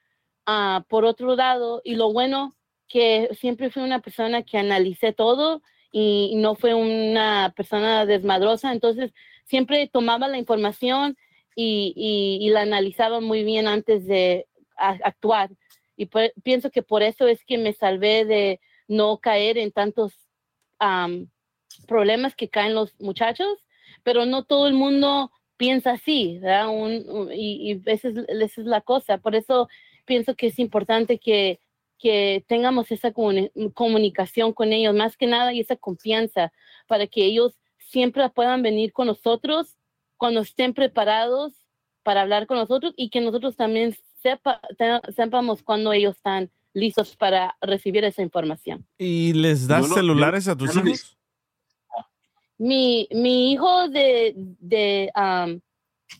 [0.52, 2.56] ah, por otro lado, y lo bueno
[2.88, 5.62] que siempre fui una persona que analicé todo
[5.92, 9.12] y no fue una persona desmadrosa, entonces
[9.44, 11.16] siempre tomaba la información
[11.54, 14.46] y, y- y la analizaba muy bien antes de
[14.76, 15.50] a- actuar.
[15.96, 20.12] Y por- pienso que por eso es que me salvé de no caer en tantos
[20.78, 21.28] am,
[21.86, 23.54] problemas que caen los muchachos,
[24.02, 26.68] pero no todo el mundo piensa así, ¿verdad?
[26.68, 29.18] Un- un- y, y esa, es, esa es la cosa.
[29.18, 29.68] Por eso
[30.10, 31.60] pienso que es importante que,
[31.96, 36.52] que tengamos esa comuni- comunicación con ellos, más que nada, y esa confianza,
[36.88, 39.78] para que ellos siempre puedan venir con nosotros
[40.16, 41.52] cuando estén preparados
[42.02, 47.14] para hablar con nosotros y que nosotros también sepa, te- sepamos cuando ellos están listos
[47.14, 48.84] para recibir esa información.
[48.98, 51.16] ¿Y les das no- celulares a tus no hijos?
[52.58, 55.60] Mi, mi hijo de, de am,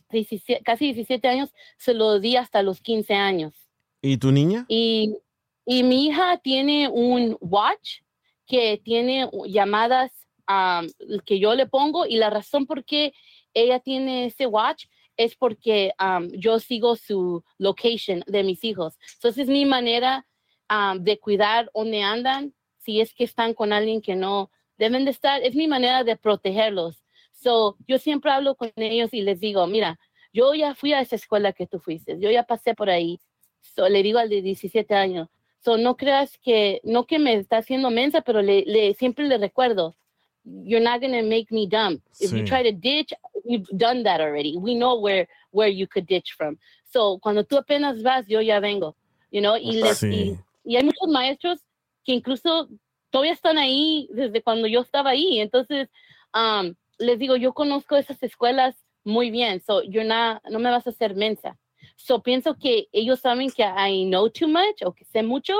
[0.09, 3.53] 17 casi 17 años se lo di hasta los 15 años.
[4.01, 4.65] ¿Y tu niña?
[4.67, 5.17] Y,
[5.65, 8.01] y mi hija tiene un watch
[8.47, 10.11] que tiene llamadas
[10.47, 10.87] am,
[11.25, 13.13] que yo le pongo y la razón por qué
[13.53, 14.85] ella tiene ese watch
[15.17, 18.97] es porque um, yo sigo su location de mis hijos.
[19.13, 20.25] Entonces es mi manera
[20.69, 25.11] um, de cuidar dónde andan, si es que están con alguien que no deben de
[25.11, 27.03] estar, es mi manera de protegerlos.
[27.31, 29.99] So, yo siempre hablo con ellos y les digo, mira,
[30.33, 33.19] yo ya fui a esa escuela que tú fuiste, yo ya pasé por ahí.
[33.61, 35.29] So, le digo al de 17 años,
[35.59, 39.37] so, no creas que, no que me está haciendo mensa, pero le, le siempre le
[39.37, 39.95] recuerdo,
[40.43, 42.01] you're not going to make me dumb.
[42.19, 43.13] If you try to ditch,
[43.45, 44.57] we've done that already.
[44.57, 46.57] We know where, where you could ditch from.
[46.83, 48.95] So, cuando tú apenas vas, yo ya vengo,
[49.31, 50.39] you know, y, les, y, Sí.
[50.65, 51.59] y hay muchos maestros
[52.03, 52.67] que incluso
[53.11, 55.39] todavía están ahí desde cuando yo estaba ahí.
[55.39, 55.89] Entonces,
[56.33, 60.85] um, les digo, yo conozco esas escuelas muy bien, so you're not, no me vas
[60.87, 61.57] a hacer mensa.
[62.05, 65.53] So pienso que ellos saben que I know too much o que sé mucho,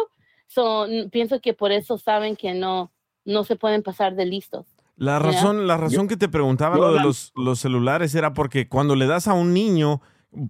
[0.48, 2.92] so pienso que por eso saben que no,
[3.26, 4.66] no se pueden pasar de listos.
[4.98, 8.96] La razón, la razón que te preguntaba lo de los, los celulares era porque cuando
[8.96, 10.02] le das a un niño,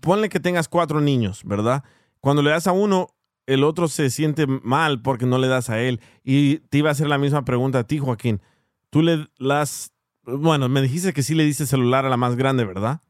[0.02, 1.84] ponle que tengas cuatro niños, ¿verdad?
[2.20, 3.10] Cuando le das a uno,
[3.46, 6.02] el otro se siente mal porque no le das a él.
[6.24, 8.42] Y te iba a hacer la misma pregunta a ti, Joaquín.
[8.90, 9.94] Tú le das,
[10.24, 13.02] bueno, me dijiste que sí le diste celular a la más grande, ¿verdad?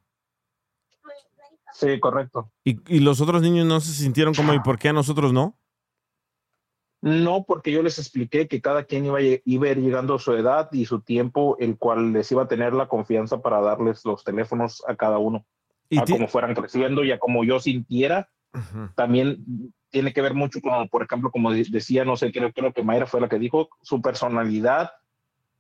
[1.82, 2.52] Sí, correcto.
[2.64, 5.58] Y, y los otros niños no se sintieron como, ¿y por qué a nosotros no?
[7.02, 10.14] No, porque yo les expliqué que cada quien iba a, lle- iba a ir llegando
[10.14, 13.60] a su edad y su tiempo, el cual les iba a tener la confianza para
[13.60, 15.44] darles los teléfonos a cada uno,
[15.90, 18.30] Y a como fueran creciendo y a como yo sintiera.
[18.96, 22.72] También tiene que ver mucho con, por ejemplo, como de- decía, no sé, creo, creo
[22.74, 24.92] que Mayra fue la que dijo, su personalidad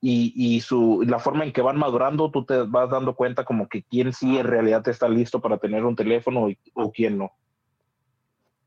[0.02, 3.70] y, y su, la forma en que van madurando, tú te vas dando cuenta como
[3.70, 7.32] que quién sí en realidad está listo para tener un teléfono y- o quién no.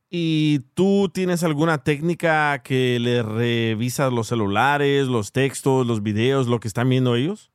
[0.08, 6.60] ¿Y tú tienes alguna técnica que le revisas los celulares, los textos, los videos, lo
[6.60, 7.50] que están viendo ellos?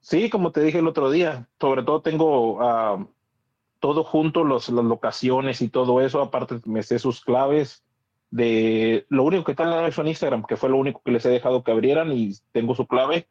[0.00, 3.06] Sí, como te dije el otro día, sobre todo tengo ah,
[3.78, 7.83] todo junto, los, las locaciones y todo eso, aparte me sé sus claves
[8.34, 11.28] de lo único que tengo es en Instagram, que fue lo único que les he
[11.28, 13.28] dejado que abrieran y tengo su clave.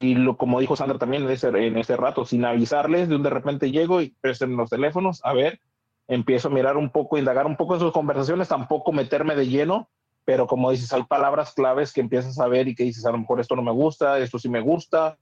[0.00, 3.22] Y lo, como dijo Sandra también en ese, en ese rato, sin avisarles, de un
[3.22, 5.60] de repente llego y presten los teléfonos, a ver,
[6.08, 9.88] empiezo a mirar un poco, indagar un poco en sus conversaciones, tampoco meterme de lleno,
[10.26, 13.18] pero como dices, hay palabras claves que empiezas a ver y que dices, a lo
[13.18, 15.16] mejor esto no me gusta, esto sí me gusta,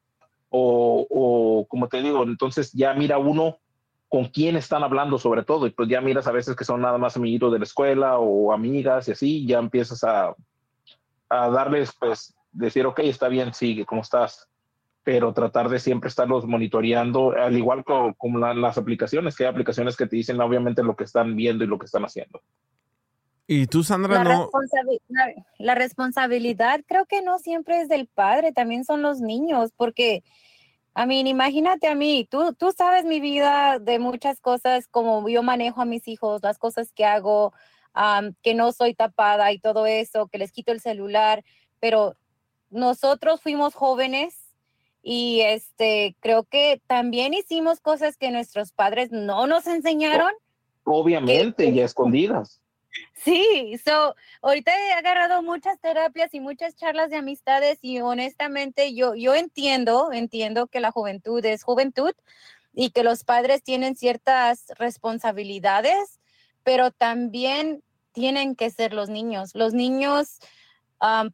[0.49, 3.59] o, o como te digo, entonces ya mira uno
[4.15, 6.99] con quién están hablando sobre todo, y pues ya miras a veces que son nada
[6.99, 10.37] más amiguitos de la escuela o amigas y así, ya empiezas a,
[11.29, 14.49] a darles, pues, decir, ok, está bien, sigue, ¿cómo estás?
[15.03, 19.51] Pero tratar de siempre estarlos monitoreando, al igual co- como, la- las aplicaciones, que hay
[19.51, 22.41] aplicaciones que te dicen obviamente lo que están viendo y lo que están haciendo.
[23.49, 24.49] Y tú, Sandra, La, no...
[24.49, 29.73] responsabi- la- la responsabilidad creo que no siempre es del padre, también son los niños,
[29.77, 30.23] porque,
[30.95, 35.43] a mí, imagínate a mí, tú, tú sabes mi vida de muchas cosas, como yo
[35.43, 37.53] manejo a mis hijos, las cosas que hago,
[37.93, 41.45] am, que no soy tapada y todo eso, que les quito el celular,
[41.81, 42.15] pero
[42.71, 44.37] nosotros fuimos jóvenes
[45.03, 50.33] y este, creo que también hicimos cosas que nuestros padres no nos enseñaron.
[50.85, 52.61] Obviamente, y a escondidas.
[53.15, 59.15] Sí, so, ahorita he agarrado muchas terapias y muchas charlas de amistades y honestamente yo,
[59.15, 62.13] yo entiendo, entiendo que la juventud es juventud
[62.73, 66.21] y que los padres tienen ciertas responsabilidades,
[66.63, 69.55] pero también tienen que ser los niños.
[69.55, 70.39] Los niños,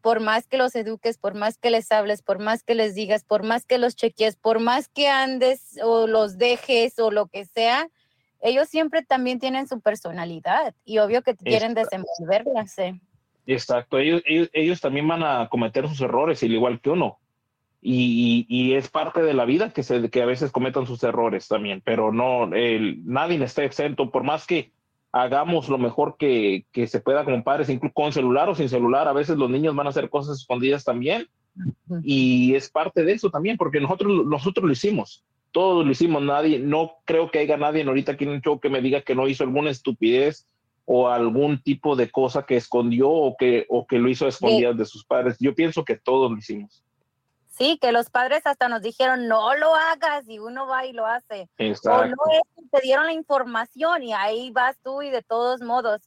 [0.03, 3.24] por más que los eduques, por más que les hables, por más que les digas,
[3.24, 7.45] por más que los cheques, por más que andes o los dejes o lo que
[7.45, 7.89] sea,
[8.41, 12.67] ellos siempre también tienen su personalidad y obvio que quieren desenvolverla.
[12.67, 13.01] sí.
[13.47, 17.19] Exacto, ellos, ellos, ellos también van a cometer sus errores, al igual que uno.
[17.83, 21.03] Y, y- y es parte de la vida que, se, que a veces cometan sus
[21.03, 24.73] errores también, pero no, el, nadie está exento, por más que
[25.12, 29.09] hagamos lo mejor que, que se pueda como padres, incluso con celular o sin celular,
[29.09, 31.27] a veces los niños van a hacer cosas escondidas también,
[32.05, 36.59] y es parte de eso también, porque nosotros, nosotros lo hicimos, todos lo hicimos, nadie,
[36.59, 39.28] no creo que haya nadie ahorita aquí en el show que me diga que no
[39.28, 40.47] hizo alguna estupidez
[40.85, 44.77] o algún tipo de cosa que escondió o que, o que lo hizo a escondidas
[44.77, 45.36] de sus padres.
[45.39, 46.82] Yo pienso que todos lo hicimos.
[47.48, 51.06] Sí, que los padres hasta nos dijeron, no lo hagas y uno va y lo
[51.06, 51.43] hace.
[51.43, 52.06] O Exacto.
[52.06, 56.02] no es te dieron la información y ahí vas tú y de todos modos.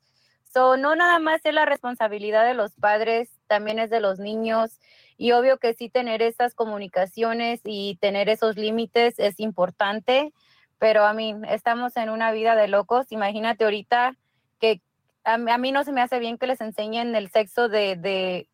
[0.52, 4.80] So, no nada más es la responsabilidad de los padres, también es de los niños.
[5.18, 10.34] Y obvio que sí tener esas comunicaciones y tener esos límites es importante,
[10.80, 13.12] pero a mí estamos en una vida de locos.
[13.12, 14.18] Imagínate ahorita
[14.60, 14.82] que
[15.24, 18.48] a, mí- no se me hace bien que les enseñen el sexo de,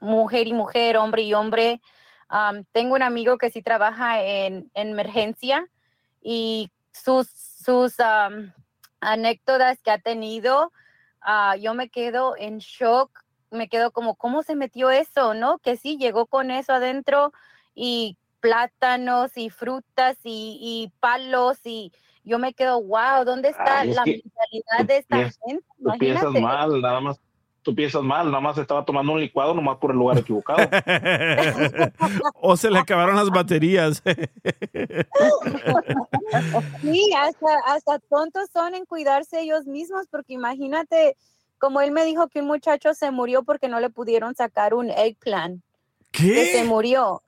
[0.00, 1.80] mujer y mujer, hombre y hombre.
[2.72, 5.66] Tengo un amigo que sí trabaja en, en emergencia
[6.22, 8.52] y sus, am,
[9.00, 10.72] anécdotas que ha tenido,
[11.20, 13.23] ah, yo me quedo en shock,
[13.54, 15.34] me quedo como, ¿cómo se metió eso?
[15.34, 15.58] ¿No?
[15.58, 17.32] Que sí, llegó con eso adentro
[17.74, 21.92] y plátanos y frutas y, y palos y
[22.24, 25.64] yo me quedo, wow, ¿dónde está Ay, es la mentalidad de esta piensas- gente?
[25.82, 26.40] Tú piensas Imagínate.
[26.40, 27.20] mal, nada más.
[27.62, 30.58] Tú piensas mal, nada más estaba tomando un licuado nomás por el lugar equivocado.
[32.34, 34.02] o se le acabaron las baterías.
[36.82, 41.16] Sí, hasta, hasta tontos son en cuidarse ellos mismos, porque imagínate,
[41.64, 44.90] como él me dijo que un muchacho se murió porque no le pudieron sacar un
[44.90, 45.64] eggplant.
[46.10, 47.22] Que se murió.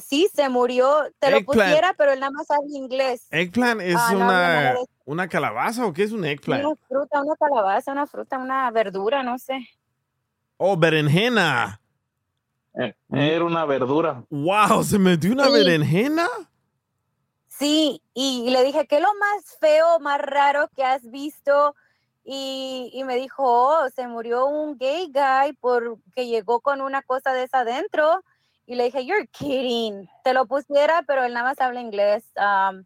[0.00, 1.04] Sí, se murió.
[1.18, 3.26] Te lo pusiera, pero él nada más habla inglés.
[3.30, 6.64] ¿Eggplant es Ah, una, no, no, una calabaza o qué es un eggplant?
[6.64, 9.58] Una fruta, una calabaza, una fruta, una verdura, no sé.
[10.56, 11.78] Oh, berenjena.
[13.10, 14.24] Era una verdura.
[14.30, 15.52] Wow, se metió una Sí.
[15.52, 16.28] berenjena.
[17.48, 21.74] Sí, y le dije, ¿qué es lo más feo, más raro que has visto?
[22.28, 27.44] Y, me dijo, oh, se murió un gay guy porque llegó con una cosa de
[27.44, 28.24] esa adentro.
[28.66, 30.08] Y le dije, you're kidding.
[30.24, 32.24] Te lo pusiera, pero él nada más habla inglés.
[32.36, 32.84] um,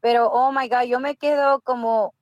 [0.00, 2.14] pero, oh my God, yo me quedo como,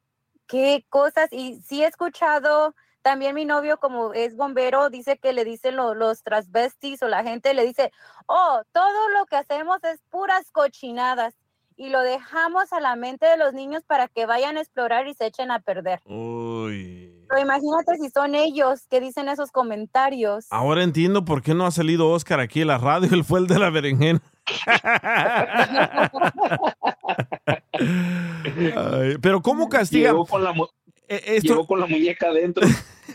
[0.48, 1.32] ¿qué cosas?
[1.32, 5.94] Y sí he escuchado, también mi novio como es bombero, dice que le dicen lo-
[5.94, 7.92] los transvestis o la gente le dice,
[8.26, 11.34] oh, todo lo que hacemos es puras cochinadas
[11.82, 15.14] y lo dejamos a la mente de los niños para que vayan a explorar y
[15.14, 15.98] se echen a perder.
[16.04, 17.10] Uy.
[17.26, 20.44] Pero imagínate si son ellos que dicen esos comentarios.
[20.50, 23.08] Ahora entiendo por qué no ha salido Oscar aquí en la radio.
[23.12, 24.20] Él fue el de la berenjena.
[27.76, 30.10] Ay, pero ¿cómo castiga?
[30.10, 30.66] Llegó con la, mu-
[31.08, 32.66] esto- llegó con la muñeca adentro.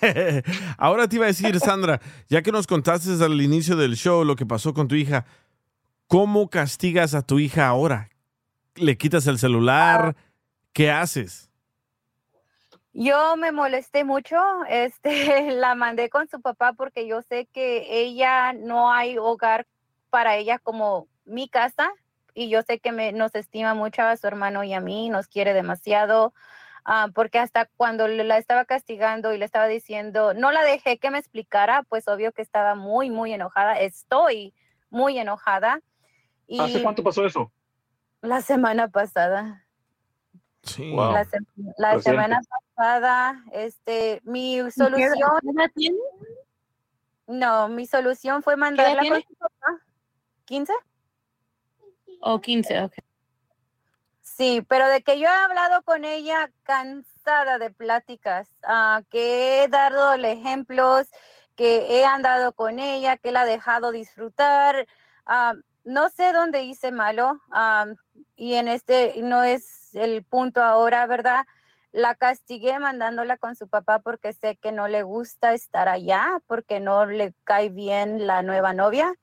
[0.78, 4.36] Ahora te iba a decir, Sandra, ya que nos contaste al inicio del show lo
[4.36, 5.26] que pasó con tu hija,
[6.08, 8.10] ¿cómo castigas a tu hija ahora?
[8.76, 10.16] ¿Le quitas el celular?
[10.74, 11.50] ¿Qué haces?
[12.92, 14.38] Yo me molesté mucho,
[14.70, 19.68] este, la mandé con su papá porque yo sé que ella no hay hogar
[20.10, 21.92] para ella como mi casa
[22.34, 25.28] y yo sé que me, nos estima mucho a su hermano y a mí, nos
[25.28, 26.34] quiere demasiado,
[26.84, 31.12] ah, porque hasta cuando la estaba castigando y le estaba diciendo, no la dejé que
[31.12, 34.54] me explicara, pues obvio que estaba muy, muy enojada, estoy
[34.90, 35.82] muy enojada.
[36.48, 37.52] Y ¿Hace cuánto pasó eso?
[38.26, 39.66] La semana pasada.
[40.64, 40.96] Sí.
[40.96, 41.38] La, se-
[41.78, 42.42] la semana
[42.76, 45.14] pasada, este, mi solución.
[45.76, 45.98] tiene?
[47.28, 49.80] No, mi solución fue mandarla con su papá.
[50.48, 50.72] ¿15?
[52.22, 52.94] O 15, ok.
[54.22, 59.68] Sí, pero de que yo he hablado con ella cansada de pláticas, ah, que he
[59.68, 61.08] dado ejemplos,
[61.56, 64.88] que he andado con ella, que la he dejado disfrutar.
[65.28, 65.54] ah,
[65.86, 67.86] no sé dónde hice malo ah,
[68.36, 71.46] y en este no es el punto ahora, ¿verdad?
[71.92, 76.82] La castigué mandándola con su papá porque sé que no le gusta estar allá, porque
[76.82, 79.14] no le cae bien la nueva novia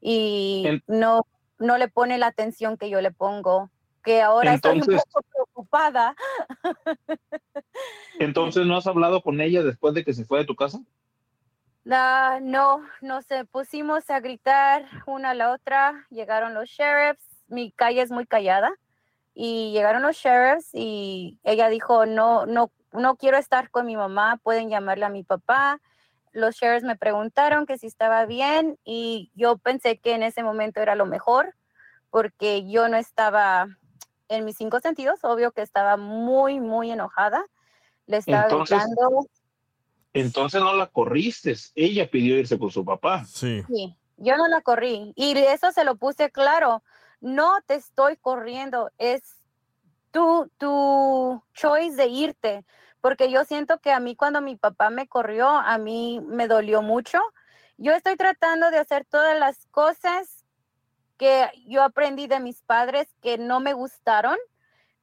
[0.00, 1.26] y En- no,
[1.58, 3.70] no le pone la atención que yo le pongo,
[4.04, 6.14] que ahora estoy un Entonces- poco preocupada.
[8.18, 10.80] Entonces, ¿no has hablado con ella después de que se fue de tu casa?
[11.90, 18.02] Ah, no, nos pusimos a gritar una a la otra, llegaron los sheriffs, mi calle
[18.02, 18.72] es muy callada,
[19.34, 24.38] y llegaron los sheriffs y ella dijo, no, no, no quiero estar con mi mamá,
[24.42, 25.80] pueden llamarle a mi papá.
[26.32, 30.80] Los sheriffs me preguntaron que si estaba bien y yo pensé que en ese momento
[30.80, 31.54] era lo mejor
[32.10, 33.66] porque yo no estaba
[34.28, 37.44] en mis cinco sentidos, obvio que estaba muy, muy enojada.
[38.06, 39.26] Le estaba Entonces- gritando.
[40.12, 41.54] Entonces no la corriste.
[41.74, 43.24] Ella pidió irse con su papá.
[43.24, 43.62] Sí.
[43.66, 46.82] Sí, yo no la corrí y eso se lo puse claro.
[47.20, 49.42] No te estoy corriendo, es
[50.10, 52.64] tu, tu choice de irte,
[53.00, 56.82] porque yo siento que a mí cuando mi papá me corrió, a mí me dolió
[56.82, 57.20] mucho.
[57.78, 60.44] Yo estoy tratando de hacer todas las cosas
[61.16, 64.36] que yo aprendí de mis padres que no me gustaron,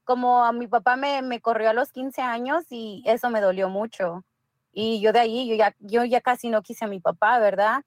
[0.03, 3.69] como a mi papá me, me corrió a los 15 años y eso me dolió
[3.69, 4.23] mucho.
[4.71, 7.83] Y yo de ahí, yo ya, yo ya casi no quise a mi papá, ¿verdad?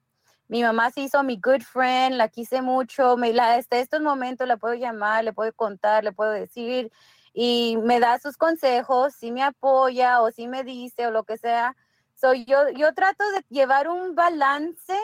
[0.47, 4.47] Mi mamá se hizo mi good friend, la quise mucho, me, la, hasta estos momentos
[4.47, 6.91] la puedo llamar, le puedo contar, le puedo decir
[7.33, 11.37] y me da sus consejos, si me apoya o si me dice o lo que
[11.37, 11.75] sea.
[12.15, 14.95] So, yo, yo trato de llevar un balance,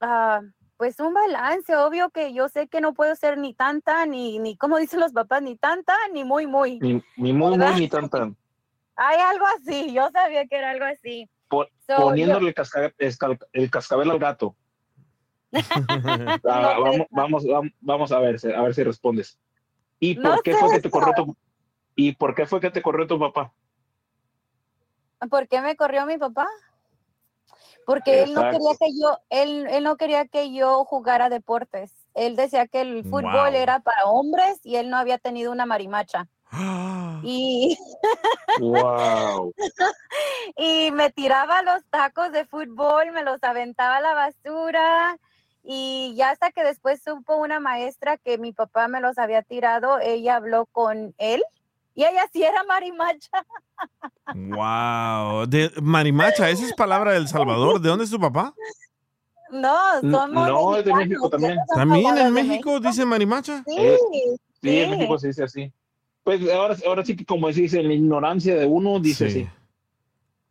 [0.00, 0.40] ah,
[0.76, 4.56] pues un balance, obvio que yo sé que no puedo ser ni tanta, ni, ni
[4.56, 6.78] como dicen los papás, ni tanta, ni muy, muy.
[6.78, 7.76] Ni, ni muy, muy, ¿Verdad?
[7.76, 8.36] ni tan, tan.
[8.96, 11.28] Hay algo así, yo sabía que era algo así.
[11.86, 14.56] So, poniéndole el, cascabel, escal- el cascabel al gato.
[16.44, 19.38] Ah, vamos, vamos, vam- vamos a ver, si- a ver si respondes.
[20.00, 21.36] ¿Y por No qué fue que te corrió tu
[21.96, 23.52] ¿Y por qué fue que te corrió tu papá?
[25.30, 26.46] ¿Por qué me corrió mi papá?
[27.86, 31.92] Porque él no quería que yo, él, él no quería que yo jugara deportes.
[32.14, 33.22] Él decía que el fútbol
[33.52, 33.54] Wow.
[33.54, 36.28] era para hombres y él no había tenido una marimacha.
[37.22, 37.78] Y,
[38.60, 39.54] Wow.
[40.56, 45.18] y me tiraba los tacos de fútbol, me los aventaba a la basura.
[45.62, 49.98] Y ya hasta que después supo una maestra que mi papá me los había tirado,
[50.00, 51.42] ella habló con él
[51.94, 53.46] y ella sí era marimacha.
[54.34, 55.46] Wow.
[55.46, 57.80] De Marimacha, esa es palabra del Salvador.
[57.80, 58.52] ¿De dónde es tu papá?
[59.50, 61.58] No, somos no, es de México también.
[61.74, 63.62] ¿También en México dice Marimacha?
[63.66, 63.98] Sí, Eh,
[64.62, 64.90] Sí, en.
[64.90, 65.72] México se dice así.
[66.24, 69.40] Pues ahora, ahora sí que como se dice, en la ignorancia de uno dice Sí.
[69.42, 69.50] así.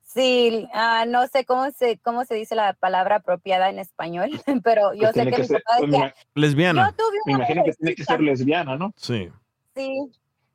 [0.06, 4.30] Sí, ah, no sé cómo se, cómo se dice la palabra apropiada en español,
[4.64, 6.86] pero yo Pues sé que, que mi ser, papá pues, decía, Lesbiana.
[6.92, 8.94] yo tuve me imagino que tiene que ser lesbiana, ¿no?
[8.96, 9.30] Sí.
[9.74, 9.98] sí,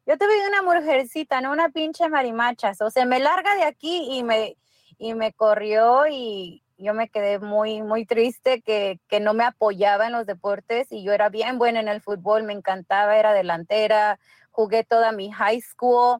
[0.06, 4.22] yo tuve una mujercita, no una pinche marimacha, o sea, me larga de aquí y
[4.22, 4.56] me,
[4.96, 10.06] y me corrió y yo me quedé muy, muy triste que, que no me apoyaba
[10.06, 14.20] en los deportes y yo era bien buena en el fútbol, me encantaba, era delantera,
[14.58, 16.18] jugué toda mi high school.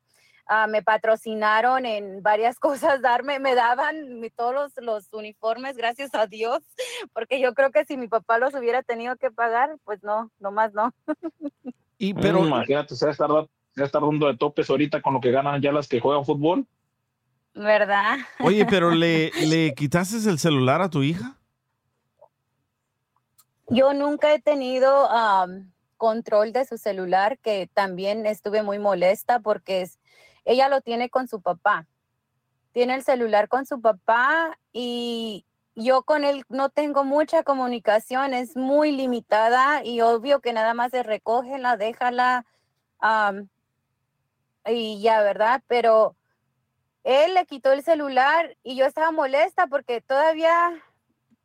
[0.51, 6.15] ah, me patrocinaron en varias cosas, darme, me daban mi- todos los, los uniformes, gracias
[6.15, 6.61] a Dios,
[7.13, 10.73] porque yo creo que si mi papá los hubiera tenido que pagar, pues no, nomás
[10.73, 10.95] no.
[11.99, 15.33] Y pero Mm, imagínate, se va a estar, dando de topes ahorita con lo que
[15.33, 16.65] ganan ya las que juegan fútbol.
[17.55, 18.19] ¿Verdad?
[18.41, 21.37] Oye, pero le, le quitaste el celular a tu hija?
[23.71, 29.83] Yo nunca he tenido am, control de su celular, que también estuve muy molesta porque
[29.83, 29.99] es-
[30.47, 31.87] ella lo tiene con su papá.
[32.73, 35.45] Tiene el celular con su papá y
[35.75, 40.91] yo con él no tengo mucha comunicación, es muy limitada y obvio que nada más
[40.91, 42.47] se recógela, déjala
[42.99, 43.49] am,
[44.67, 45.63] y ya, ¿verdad?
[45.67, 46.17] Pero
[47.05, 50.83] él le quitó el celular y yo estaba molesta porque todavía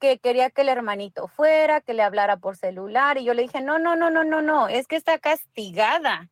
[0.04, 3.62] que quería que el hermanito fuera, que le hablara por celular y yo le dije,
[3.62, 6.30] no, no, no, no, no, no, es que está castigada.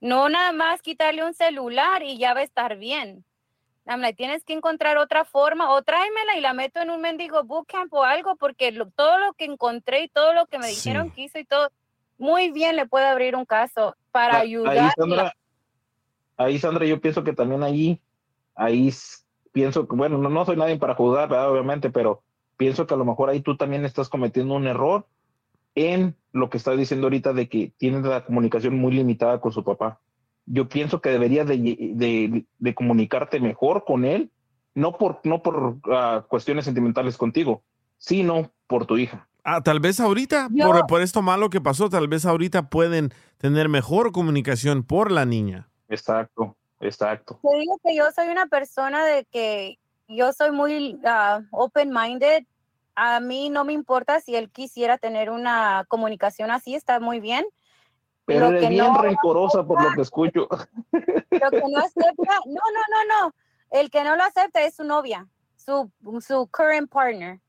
[0.00, 3.24] No nada más quitarle un celular y ya va a estar bien.
[3.84, 7.92] Like, tienes que encontrar otra forma o tráemela y la meto en un mendigo bootcamp
[7.92, 11.22] o algo porque lo- todo lo que encontré y todo lo que me dijeron que
[11.22, 11.68] hizo y todo,
[12.16, 14.78] muy bien le puede abrir un caso para Ah, ayudar.
[14.78, 15.32] Ahí, Sandra,
[16.36, 18.00] ahí, Sandra, yo pienso que también ahí,
[18.54, 18.88] ahí
[19.50, 21.50] pienso que, bueno, no, no soy nadie para juzgar, ¿verdad?
[21.50, 22.22] obviamente, pero
[22.60, 25.06] pienso que a lo mejor ahí tú también estás cometiendo un error
[25.74, 29.64] en lo que estás diciendo ahorita de que tienes la comunicación muy limitada con su
[29.64, 29.98] papá.
[30.44, 34.30] Yo pienso que deberías de, de- de comunicarte mejor con él,
[34.74, 37.62] no por, no por ah, cuestiones sentimentales contigo,
[37.96, 39.26] sino por tu hija.
[39.42, 43.10] Ah, tal vez ahorita, Yo- por, por esto malo que pasó, tal vez ahorita pueden
[43.38, 45.70] tener mejor comunicación por la niña.
[45.88, 47.40] Exacto, exacto.
[47.42, 49.78] Te digo que yo soy una persona de que
[50.12, 52.42] yo soy muy ah, open-minded.
[53.02, 57.46] A mí no me importa si él quisiera tener una comunicación así, está muy bien.
[58.26, 60.46] Pero Lo eres que bien no- rencorosa por lo que escucho.
[60.92, 63.34] Lo que no acepta, no, no, no, no.
[63.70, 65.90] El que no lo acepta es su novia, su,
[66.20, 67.40] su current partner.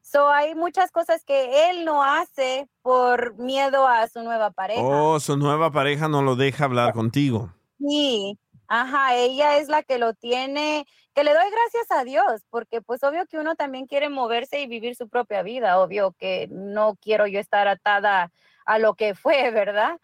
[0.00, 4.80] So hay muchas cosas que él no hace por miedo a su nueva pareja.
[4.82, 7.52] Oh, su nueva pareja no lo deja hablar contigo.
[7.78, 8.38] Sí,
[8.68, 13.02] ajá, ella es la que lo tiene, que le doy gracias a Dios, porque pues
[13.02, 17.26] obvio que uno también quiere moverse y vivir su propia vida, obvio que no quiero
[17.26, 18.30] yo estar atada
[18.66, 19.98] a lo que fue, ¿verdad?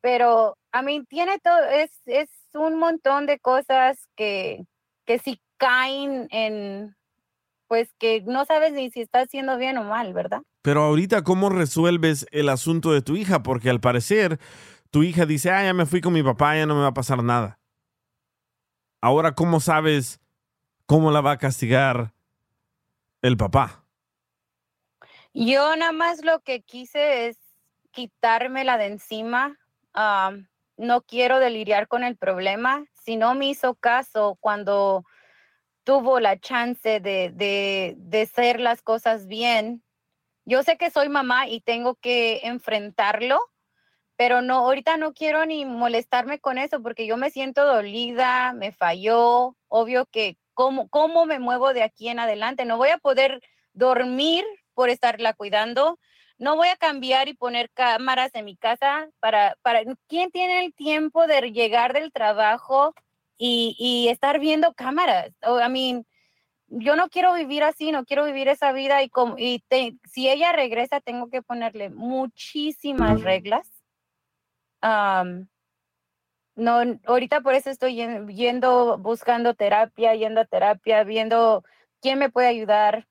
[0.00, 4.64] Pero a mí tiene todo, es, es un montón de cosas que,
[5.06, 6.96] que si caen en,
[7.68, 10.42] pues que no sabes ni si está haciendo bien o mal, ¿verdad?
[10.62, 13.42] Pero ahorita, ¿cómo resuelves el asunto de tu hija?
[13.42, 14.38] Porque al parecer,
[14.90, 16.94] tu hija dice, ah, ya me fui con mi papá, ya no me va a
[16.94, 17.59] pasar nada.
[19.02, 20.20] Ahora, ¿cómo sabes
[20.84, 22.12] cómo la va a castigar
[23.22, 23.84] el papá?
[25.32, 27.38] Yo nada más lo que quise es
[27.92, 29.58] quitármela de encima.
[30.76, 32.84] no quiero deliriar con el problema.
[33.04, 35.04] Si no me hizo caso cuando
[35.84, 39.82] tuvo la chance de, de, de hacer las cosas bien,
[40.44, 43.40] yo sé que soy mamá y tengo que enfrentarlo,
[44.20, 48.70] pero no, ahorita no quiero ni molestarme con eso porque yo me siento dolida, me
[48.70, 53.40] falló, obvio que cómo, cómo me muevo de aquí en adelante, no voy a poder
[53.72, 54.44] dormir
[54.74, 55.98] por estarla cuidando,
[56.36, 60.74] no voy a cambiar y poner cámaras en mi casa para, para, ¿quién tiene el
[60.74, 62.92] tiempo de llegar del trabajo
[63.38, 65.30] y, y estar viendo cámaras?
[65.46, 66.06] O, I mean,
[66.66, 70.28] yo no quiero vivir así, no quiero vivir esa vida y, como, y te- si
[70.28, 73.66] ella regresa tengo que ponerle muchísimas reglas.
[76.56, 81.64] No, ahorita por eso estoy yen- yendo, buscando terapia, yendo a terapia, viendo
[82.00, 83.06] quién me puede ayudar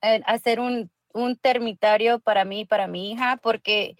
[0.00, 3.96] en hacer un, un termitario para mí, para mi hija, porque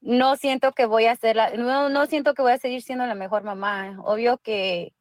[0.00, 3.06] no siento que voy a ser la, no, no siento que voy a seguir siendo
[3.06, 3.98] la mejor mamá.
[4.04, 4.94] Obvio que,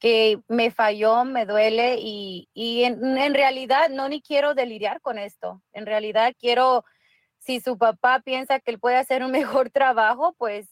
[0.00, 5.18] que me falló, me duele y, y en, en realidad no ni quiero deliriar con
[5.18, 5.62] esto.
[5.72, 6.84] En realidad quiero,
[7.44, 10.68] si su papá piensa que él puede hacer un mejor trabajo, pues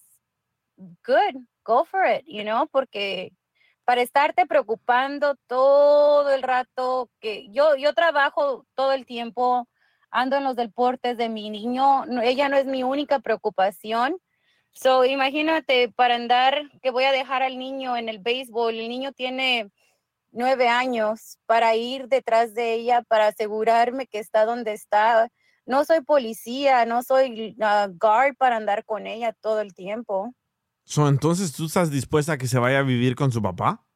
[0.77, 3.33] good, go for it, you know, porque
[3.85, 9.69] para estarte preocupando todo el rato, que yo, yo trabajo todo el tiempo,
[10.11, 14.17] ando en los deportes de mi niño, ella no es mi única preocupación.
[14.73, 19.13] So, imagínate para andar que voy a dejar al niño en el béisbol, el niño
[19.13, 19.71] tiene
[20.31, 25.29] nueve años para ir detrás de ella, para asegurarme que está donde está.
[25.71, 30.35] No soy policía, no soy ah, guard para andar con ella todo el tiempo.
[30.83, 33.87] So, entonces, ¿tú estás dispuesta a que se vaya a vivir con su papá?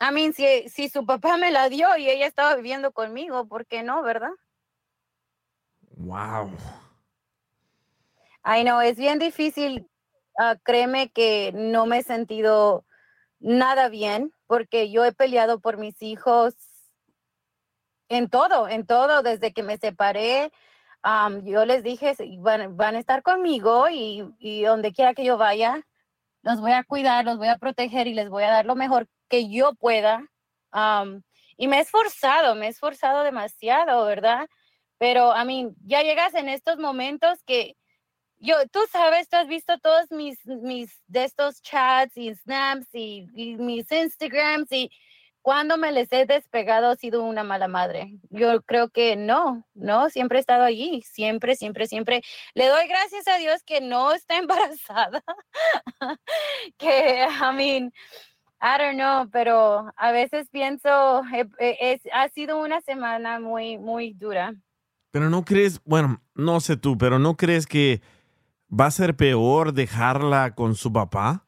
[0.00, 3.64] I mean, si, si su papá me la dio y ella estaba viviendo conmigo, ¿por
[3.64, 4.32] qué no, verdad?
[5.98, 6.50] Wow.
[8.42, 9.88] Ay, no, es bien difícil.
[10.36, 12.84] ah, créeme que no me he sentido
[13.38, 16.56] nada bien porque yo he peleado por mis hijos
[18.08, 20.52] en todo, en todo, desde que me separé.
[21.44, 25.84] yo les dije, "Sí, van, a estar conmigo y, y donde quiera que yo vaya,
[26.42, 29.08] los voy a cuidar, los voy a proteger y les voy a dar lo mejor
[29.28, 30.22] que yo pueda.
[31.56, 34.48] Y me he esforzado, me he esforzado demasiado, ¿verdad?
[34.98, 37.76] Pero, a mí, ya llegas en estos momentos que
[38.38, 43.26] yo, tú sabes, tú has visto todos mis, mis de estos chats y snaps y,
[43.34, 44.90] y mis Instagrams y
[45.44, 48.18] cuando me les he despegado he sido una mala madre.
[48.30, 52.22] Yo creo que no, no, siempre he estado allí, siempre, siempre, siempre.
[52.54, 55.22] Le doy gracias a Dios que no está embarazada,
[56.78, 57.92] que, I mean,
[58.58, 63.76] I don't know, pero a veces pienso, eh, eh, es, ha sido una semana muy,
[63.76, 64.54] muy dura.
[65.10, 68.00] Pero no crees, bueno, no sé tú, pero no crees que
[68.70, 71.44] va a ser peor dejarla con su papá?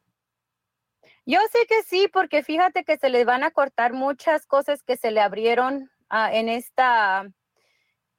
[1.29, 4.95] Yo sé que sí, porque fíjate que se le van a cortar muchas cosas que
[4.95, 7.27] se le abrieron ah, en esta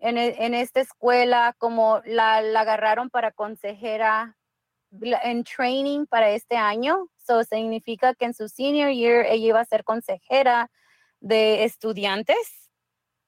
[0.01, 4.37] en, e- en esta escuela, como la, agarraron para consejera
[5.25, 7.09] en training para este año.
[7.19, 10.71] So significa que en su senior year ella iba a ser consejera
[11.21, 12.71] de estudiantes.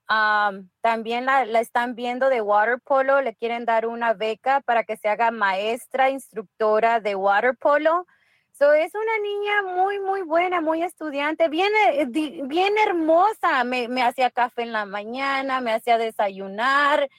[0.07, 4.83] Am, también la, la están viendo de water polo, le quieren dar una beca para
[4.83, 8.05] que se haga maestra, instructora de water polo.
[8.61, 13.63] Es una niña muy, muy buena, muy estudiante, bien, eh, bien hermosa.
[13.63, 17.09] Me, me hacía café en la mañana, me hacía desayunar.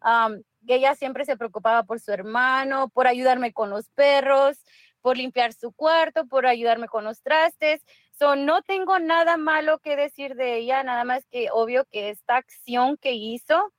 [0.00, 4.64] am, ella siempre se preocupaba por su hermano, por ayudarme con los perros,
[5.00, 7.82] por limpiar su cuarto, por ayudarme con los trastes.
[8.16, 12.36] So, no tengo nada malo que decir de ella, nada más que obvio que esta
[12.36, 13.72] acción que hizo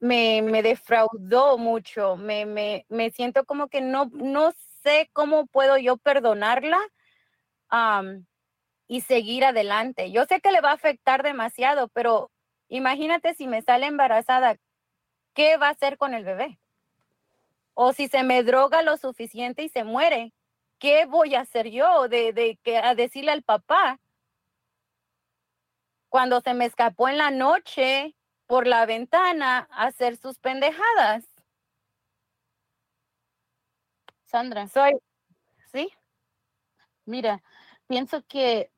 [0.00, 2.16] me, me defraudó mucho.
[2.16, 4.52] Me, me, me siento como que no, no
[4.82, 6.78] sé cómo puedo yo perdonarla
[8.86, 10.10] y seguir adelante.
[10.10, 12.30] Yo sé que le va a afectar demasiado, pero
[12.68, 14.56] imagínate si me sale embarazada,
[15.34, 16.58] ¿qué va a hacer con el bebé?
[17.74, 20.32] O si se me droga lo suficiente y se muere,
[20.78, 24.00] ¿qué voy a hacer yo de, de a decirle al papá
[26.08, 31.37] cuando se me escapó en la noche por la ventana a hacer sus pendejadas?
[34.28, 34.68] Sandra.
[34.68, 34.92] Soy,
[35.72, 35.90] ¿sí?
[37.06, 37.42] Mira,
[37.86, 38.70] pienso que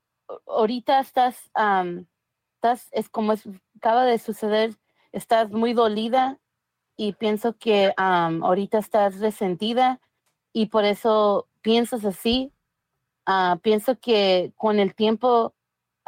[0.47, 2.07] ahorita estás, am,
[2.57, 3.45] estás, es como es-
[3.77, 4.77] acaba de suceder,
[5.13, 6.39] estás muy dolida
[6.97, 10.01] y pienso que am, ahorita estás resentida
[10.53, 12.53] y por eso piensas así.
[13.27, 15.55] Ah, pienso que con el tiempo,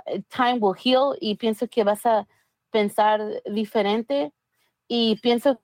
[0.07, 2.29] eh, time will heal y pienso que vas a
[2.71, 4.33] pensar diferente
[4.89, 5.61] y pienso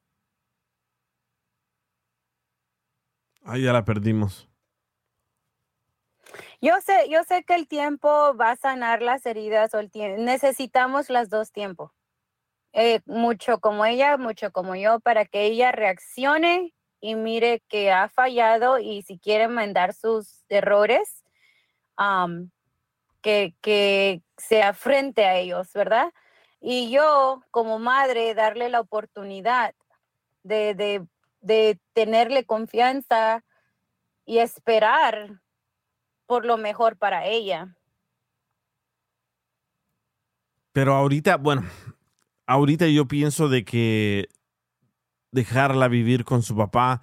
[3.51, 4.47] Ay, ya la perdimos.
[6.61, 10.21] Yo sé, yo sé que el tiempo va a sanar las heridas o el tiempo.
[10.21, 11.91] Necesitamos las dos tiempos.
[12.75, 18.11] Eh, mucho como ella, mucho como yo, para que ella reaccione y mire que ha
[18.11, 21.25] fallado y si quiere enmendar sus errores,
[23.23, 26.13] que, que sea frente a ellos, ¿verdad?
[26.61, 29.75] Y yo, como madre, darle la oportunidad
[30.43, 31.07] de, de,
[31.41, 33.45] de tenerle confianza
[34.25, 35.41] y esperar
[36.27, 37.77] por lo mejor para ella.
[40.73, 41.65] Pero ahorita, bueno,
[42.47, 44.29] ahorita yo pienso de que
[45.33, 47.03] dejarla vivir con su papá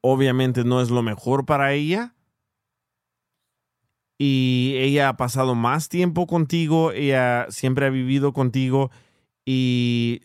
[0.00, 2.14] obviamente no es lo mejor para ella.
[4.18, 8.90] Y ella ha pasado más tiempo contigo, ella siempre ha vivido contigo
[9.46, 10.20] y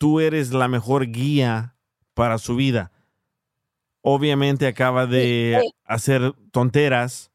[0.00, 1.76] tú eres la mejor guía
[2.14, 2.90] para su vida.
[4.00, 5.70] Obviamente acaba de sí.
[5.84, 7.30] hacer tonteras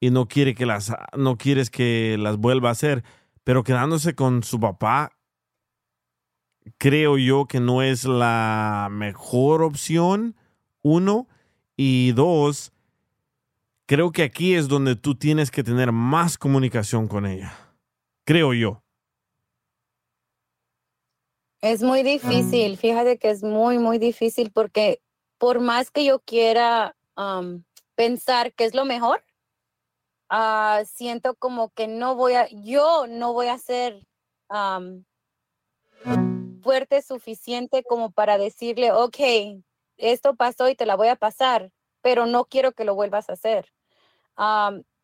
[0.00, 3.04] y no quiere que las no quieres que las vuelva a hacer,
[3.44, 5.12] pero quedándose con su papá
[6.76, 10.34] creo yo que no es la mejor opción,
[10.82, 11.28] uno,
[11.76, 12.72] y dos,
[13.86, 17.54] creo que aquí es donde tú tienes que tener más comunicación con ella.
[18.24, 18.82] Creo yo.
[21.62, 25.02] Es muy difícil, fíjate que es muy, muy difícil porque
[25.36, 26.96] por más que yo quiera
[27.94, 29.22] pensar que es lo mejor,
[30.30, 34.06] ah, siento como que no voy a, yo no voy a ser
[34.48, 35.04] am,
[36.62, 39.18] fuerte suficiente como para decirle, ok,
[39.98, 41.70] esto pasó y te la voy a pasar,
[42.00, 43.70] pero no quiero que lo vuelvas a hacer.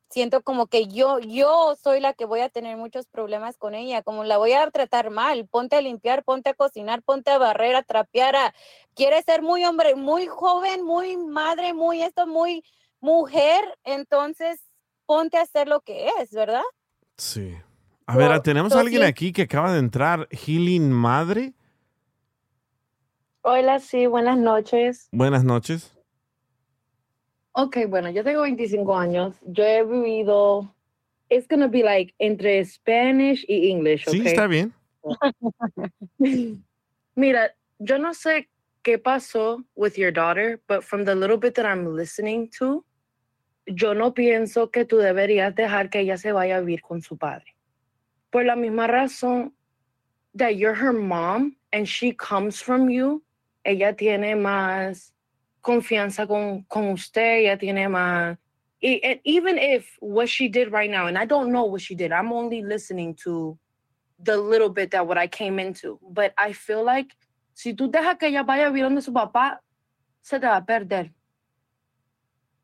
[0.08, 4.02] Siento como que yo, yo soy la que voy a tener muchos problemas con ella,
[4.02, 7.76] como la voy a tratar mal, ponte a limpiar, ponte a cocinar, ponte a barrer,
[7.76, 8.54] a trapear, a,
[8.94, 12.64] quiere ser muy hombre, muy joven, muy madre, muy esto, muy
[13.00, 14.60] mujer, entonces
[15.06, 16.64] ponte a hacer lo que es, ¿verdad?
[17.16, 17.56] Sí.
[18.06, 21.54] A ver, tenemos a alguien aquí que acaba de entrar, Healing Madre.
[23.42, 25.08] Hola, sí, buenas noches.
[25.10, 25.95] Buenas noches.
[27.58, 29.34] Ok, bueno, yo tengo 25 años.
[29.46, 30.70] Yo he vivido,
[31.30, 34.74] it's gonna be like entre Spanish y English, Sí, está bien.
[37.16, 38.50] Mira, yo no sé
[38.82, 42.84] qué pasó with your daughter, but from the little bit that I'm listening to,
[43.66, 47.16] yo no pienso que tú deberías dejar que ella se vaya a vivir con su
[47.16, 47.56] padre.
[48.30, 49.52] Por la misma razón
[50.34, 53.22] that you're her mom and she comes from you,
[53.64, 55.14] ella tiene más
[55.66, 58.38] confianza con, con usted, ella tiene más.
[58.80, 61.96] e- And even if what she did right now, and I don't know what she
[61.96, 63.58] did, I'm only listening to
[64.22, 65.98] the little bit that what I came into.
[66.00, 67.16] But I feel like
[67.52, 69.60] si tú dejas que ella vaya donde su papá,
[70.22, 71.12] se te va a perder.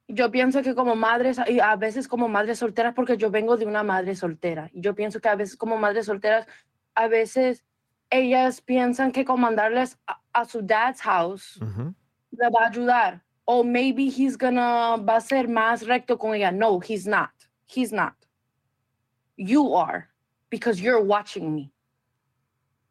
[0.09, 3.67] Yo pienso que como madres, y a veces como madres solteras, porque yo vengo de
[3.67, 6.47] una madre soltera, y yo pienso que a veces como madres solteras,
[6.95, 7.65] a veces
[8.11, 11.59] ellas piensan que con mandarles a, a su dad's house
[12.39, 13.21] le va a ayudar.
[13.47, 16.51] O maybe he's gonna, va a ser más recto con ella.
[16.53, 17.31] No, he's not.
[17.67, 18.15] He's not.
[19.37, 20.09] You are,
[20.51, 21.73] because you're watching me.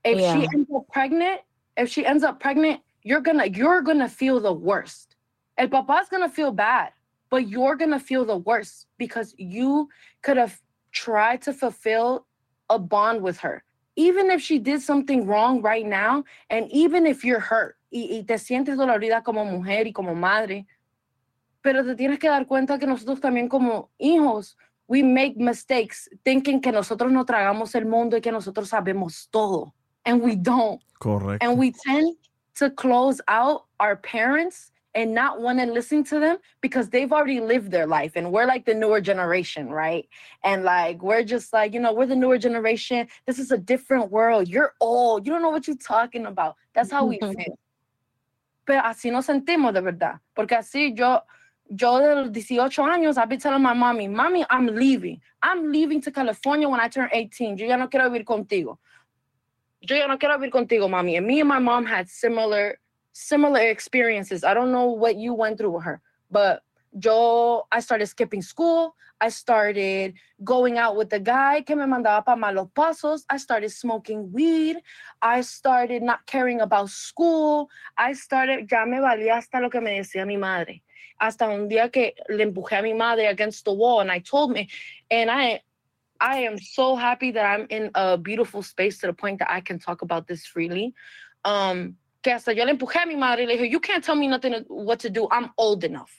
[0.04, 1.42] If she ends up pregnant,
[1.78, 5.16] if she ends up pregnant, you're gonna, you're gonna feel the worst.
[5.58, 6.92] El papa's gonna feel bad,
[7.30, 9.90] but you're gonna feel the worst because you
[10.22, 10.60] could have
[10.92, 12.26] tried to fulfill
[12.70, 13.64] a bond with her.
[13.96, 18.24] Even if she did something wrong right now, and even if you're hurt y, y
[18.24, 20.66] te sientes dolorida como mujer y como madre,
[21.62, 24.58] pero te tienes que dar cuenta que nosotros también como hijos,
[24.88, 29.74] we make mistakes thinking que nosotros no tragamos el mundo y que nosotros sabemos todo,
[30.06, 30.82] and we don't.
[31.00, 31.46] Correcto.
[31.46, 32.16] And we tend
[32.56, 37.40] to close out our parents and not want to listen to them because they've already
[37.40, 40.08] lived their life and we're like the newer generation, right?
[40.44, 43.08] And like we're just like, you know, we're the newer generation.
[43.26, 44.48] This is a different world.
[44.48, 45.26] You're old.
[45.26, 46.56] You don't know what you're talking about.
[46.74, 47.40] That's how we mm-hmm.
[47.40, 47.60] feel.
[48.66, 50.22] Pero así nos sentimos de verdad.
[50.34, 51.24] Porque así yo,
[51.70, 55.22] yo de los 18 años, I've been telling my mommy, mommy, I'm leaving.
[55.42, 57.58] I'm leaving to California when I turn 18.
[57.58, 58.80] Yo ya no quiero vivir contigo.
[59.82, 61.18] Yo ya no quiero vivir contigo, mommy.
[61.18, 62.78] And me and my mom had similar
[63.14, 64.44] similar experiences.
[64.44, 66.64] I don't know what you went through with her, but
[67.00, 68.96] yo, I started skipping school.
[69.20, 73.24] I started going out with the guy que me mandaba para malos pasos.
[73.30, 74.78] I started smoking weed.
[75.22, 77.70] I started not caring about school.
[77.98, 80.82] I started, ya me valía hasta lo que me decía mi madre.
[81.22, 84.52] Hasta un día que le empujé a mi madre against the wall and I told
[84.52, 84.70] me,
[85.12, 85.62] and I,
[86.20, 89.62] I am so happy that I'm in a beautiful space to the point that I
[89.62, 90.96] can talk about this freely.
[91.46, 94.16] Um, que hasta yo le empujé a mi madre y le dije, you can't tell
[94.16, 95.28] me nothing what to do.
[95.30, 96.12] I'm old enough.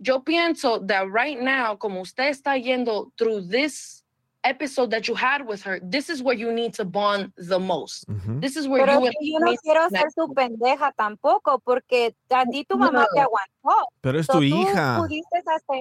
[0.00, 4.02] Yo pienso that right now, como usted está yendo through this
[4.44, 8.04] episode that you had with her, this is where you need to bond the most.
[8.40, 10.14] This is where Pero you es yo no need to quiero ser connect.
[10.16, 13.28] tu pendeja tampoco, porque a ti tu mamá te No.
[13.28, 13.86] aguantó.
[14.02, 14.96] Pero es So, tu tú hija.
[14.98, 15.74] pudiste hasta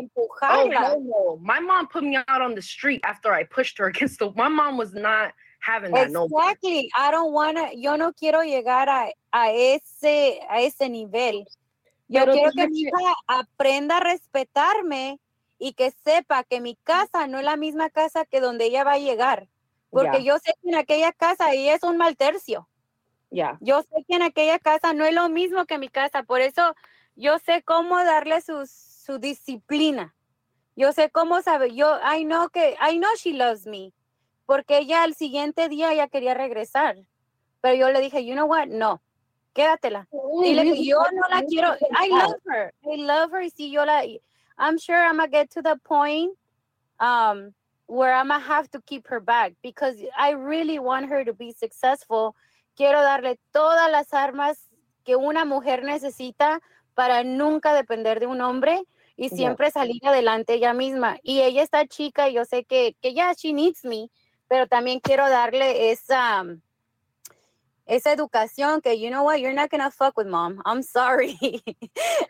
[0.53, 1.38] Oh, no, no.
[1.41, 4.31] My mom put me out on the street after I pushed her against the.
[4.35, 6.11] My mom was not having that.
[6.11, 6.25] No.
[6.25, 6.89] Exactly.
[6.95, 11.45] I don't wanna, yo no quiero llegar a, a ese, a ese nivel.
[12.11, 15.21] Yo Pero quiero que mi hija aprenda a respetarme
[15.57, 18.93] y que sepa que mi casa no es la misma casa que donde ella va
[18.93, 19.47] a llegar.
[19.89, 22.67] Porque yo sé que en aquella casa ella es un mal tercio.
[23.29, 23.57] Yeah.
[23.61, 26.75] Yo sé que en aquella casa no es lo mismo que mi casa, por eso
[27.15, 30.13] yo sé cómo darle su, su disciplina.
[30.75, 33.93] Yo sé cómo sabe, yo, I know que, I know she loves me,
[34.45, 36.97] porque ella al siguiente día ya quería regresar,
[37.61, 39.01] pero yo le dije, you know what, no,
[39.53, 40.07] quédatela.
[40.41, 43.86] Dile que yo no la quiero, I love her, I love her, y si yo
[43.86, 44.03] la,
[44.57, 46.38] I'm sure I'm gonna get to the point
[46.99, 47.53] um,
[47.88, 51.52] where I'm gonna have to keep her back, because I really want her to be
[51.52, 52.36] successful.
[52.78, 54.57] Quiero darle todas las armas
[55.03, 56.60] que una mujer necesita
[56.95, 58.84] para nunca depender de un hombre
[59.18, 59.36] y Yeah.
[59.36, 61.18] siempre salir adelante ella misma.
[61.22, 64.10] Y ella está chica y yo sé que, que ya, she needs me,
[64.48, 66.44] pero también quiero darle esa,
[67.91, 70.61] esa educación que, you know what, you're not gonna fuck with mom.
[70.65, 71.38] I'm sorry.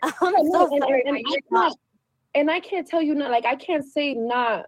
[0.04, 1.04] I'm And, so and- sorry.
[1.06, 1.78] and I can't-
[2.34, 4.66] and I can't tell you not like I can't say not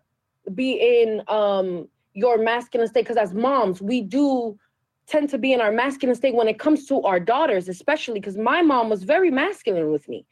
[0.53, 0.72] be
[1.02, 4.57] in um your masculine state because as moms we do
[5.07, 8.38] tend to be in our masculine state when it comes to our daughters especially because
[8.38, 10.26] my mom was very masculine with me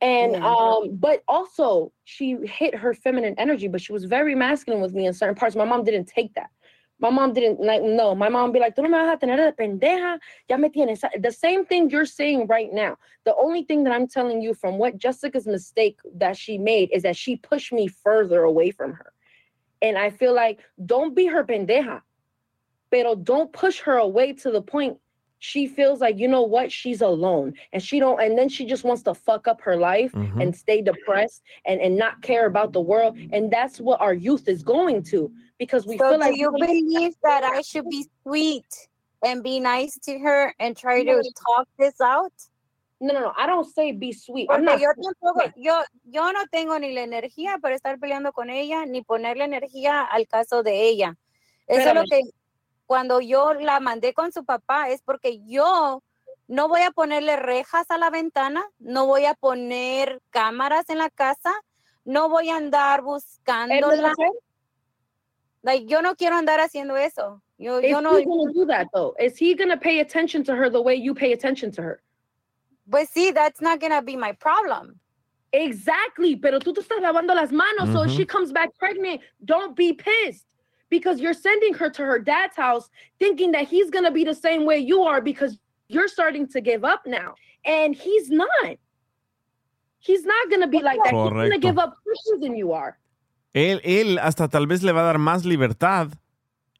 [0.00, 0.46] and Yeah.
[0.54, 5.06] um but also she hit her feminine energy but she was very masculine with me
[5.06, 6.50] in certain parts my mom didn't take that
[7.00, 9.36] my mom didn't like no my mom be like tú no me vas a tener
[9.36, 10.18] de pendeja.
[10.48, 12.96] Ya me tienes the same thing you're saying right now.
[13.24, 17.02] The only thing that i'm telling you from what jessica's mistake that she made is
[17.02, 19.12] that she pushed me further away from her.
[19.80, 22.02] And i feel like don't be her pendeja
[22.90, 24.98] pero don't push her away to the point
[25.40, 27.54] she feels like you know what she's alone.
[27.72, 30.42] And she don't and then she just wants to fuck up her life Mhm.
[30.42, 33.16] and stay depressed and and not care about the world.
[33.32, 36.50] And that's what our youth is going to because we So feel do like you
[36.50, 38.88] believe that I should be sweet
[39.24, 42.32] and be nice to her and try No, to talk this out?
[43.00, 46.40] no no no i don't say be sweet i'm not yo tampoco, yo, yo no
[46.50, 50.88] tengo ni la energía para estar peleando con ella, ni ponerle energía al caso de
[50.88, 51.16] ella.
[51.68, 52.08] Eso es lo Espérame.
[52.08, 52.30] que
[52.86, 56.02] cuando yo la mandé con su papá es porque yo
[56.48, 61.10] no voy a ponerle rejas a la ventana, no voy a poner cámaras en la
[61.10, 61.52] casa,
[62.04, 64.12] no voy a andar buscándola.
[65.62, 67.40] Like, yo no quiero andar haciendo eso.
[67.58, 69.14] Yo, Is yo no, he gonna do that though?
[69.18, 72.02] Is he gonna pay attention to her the way you pay attention to her?
[72.86, 75.00] But see, that's not gonna be my problem.
[75.52, 78.16] Exactly, pero tú te estás lavando las manos, so if Mhm.
[78.16, 80.46] she comes back pregnant, don't be pissed
[80.90, 84.64] because you're sending her to her dad's house thinking that he's gonna be the same
[84.64, 85.58] way you are because
[85.88, 88.76] you're starting to give up now, and he's not.
[90.00, 91.14] He's not gonna be like that.
[91.14, 92.98] He's gonna give up quicker than you are.
[93.52, 96.08] Él, él hasta tal vez le va a dar más libertad.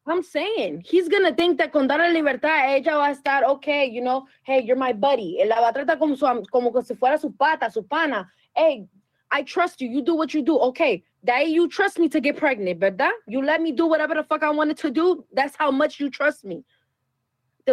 [0.07, 4.01] I'm saying he's gonna think that con darle libertad ella va a estar okay, you
[4.01, 5.39] know, hey, you're my buddy.
[5.39, 8.27] Él la va a tratar como, su, como que si fuera su pata, su pana.
[8.57, 8.87] Hey,
[9.31, 9.89] I trust you.
[9.89, 10.59] You do what you do.
[10.59, 13.13] Okay, that you trust me to get pregnant, ¿verdad?
[13.27, 15.25] You let me do whatever the fuck I wanted to do.
[15.33, 16.65] That's how much you trust me.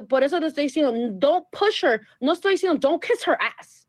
[0.10, 2.02] Por eso te estoy diciendo, don't push her.
[2.20, 3.85] No estoy diciendo, don't kiss her ass.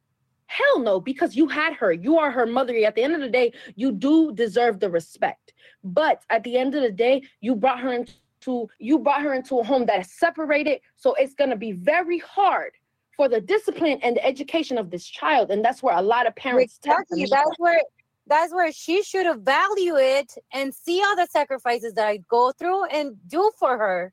[0.46, 1.92] Hell no, because you had her.
[1.92, 2.74] You are her mother.
[2.76, 5.52] At the end of the day, you do deserve the respect.
[5.82, 9.58] But at the end of the day, you brought her into you brought her into
[9.58, 10.80] a home that is separated.
[10.96, 12.72] So it's gonna be very hard
[13.16, 15.50] for the discipline and the education of this child.
[15.50, 17.20] And that's where a lot of parents tend to Exactly.
[17.22, 17.82] miss That's where
[18.28, 22.52] that's where she should have value it and see all the sacrifices that I go
[22.52, 24.12] through and do for her.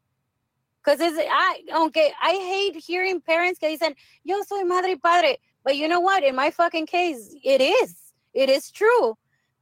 [0.84, 5.38] Because it's I okay, I hate hearing parents que dicen, yo soy madre y padre.
[5.64, 6.24] But you know what?
[6.24, 7.96] In my fucking case, it is.
[8.34, 9.16] It is true.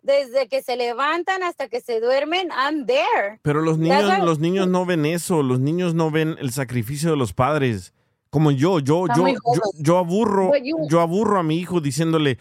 [0.03, 3.39] Desde que se levantan hasta que se duermen, I'm there.
[3.43, 7.17] Pero los niños, los niños no ven eso, los niños no ven el sacrificio de
[7.17, 7.93] los padres.
[8.31, 12.39] Como yo, yo, yo, yo, yo aburro, you- yo aburro a mi hijo diciéndole,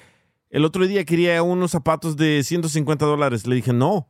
[0.48, 3.46] el otro día quería unos zapatos de 150 dólares.
[3.46, 4.08] Le dije, no.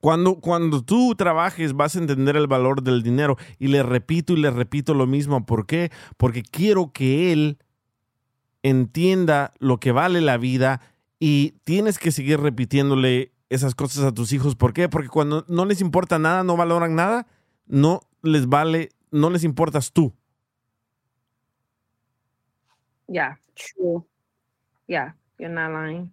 [0.00, 3.36] Cuando, cuando tú trabajes vas a entender el valor del dinero.
[3.58, 5.46] Y le repito y le repito lo mismo.
[5.46, 5.90] ¿Por qué?
[6.16, 7.58] Porque quiero que él
[8.62, 10.80] entienda lo que vale la vida
[11.18, 14.56] y tienes que seguir repitiéndole esas cosas a tus hijos.
[14.56, 14.88] ¿Por qué?
[14.88, 17.26] Porque cuando no les importa nada, no valoran nada,
[17.66, 20.14] no les vale, no les importas tú.
[23.08, 24.04] Yeah, true.
[24.86, 26.12] Yeah, you're not lying.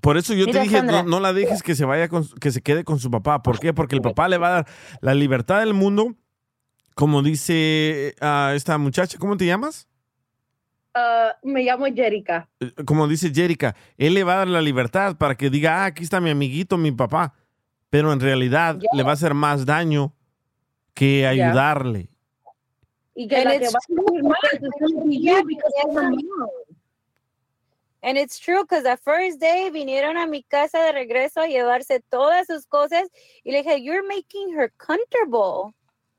[0.00, 2.50] Por eso yo Mira, te dije, no, no la dejes que se vaya, con, que
[2.50, 3.42] se quede con su papá.
[3.42, 3.74] ¿Por qué?
[3.74, 4.66] Porque el papá le va a dar
[5.02, 6.14] la libertad del mundo,
[6.94, 9.89] como dice ah, esta muchacha, ¿cómo te llamas?
[10.94, 12.48] Uh, me llamo Jerica.
[12.58, 15.86] Eh, Como dice Jerica, él le va a dar la libertad para que diga, ah,
[15.86, 17.34] aquí está mi amiguito, mi papá.
[17.90, 20.12] Pero en realidad le va a hacer más daño
[20.94, 22.08] que ayudarle.
[23.14, 25.42] Y que la que va a Yeah,
[25.92, 26.16] mom.
[28.02, 32.00] And it's true because the first day vinieron a mi casa de regreso a llevarse
[32.08, 33.04] todas sus cosas
[33.44, 35.74] y le dije, you're making her comfortable.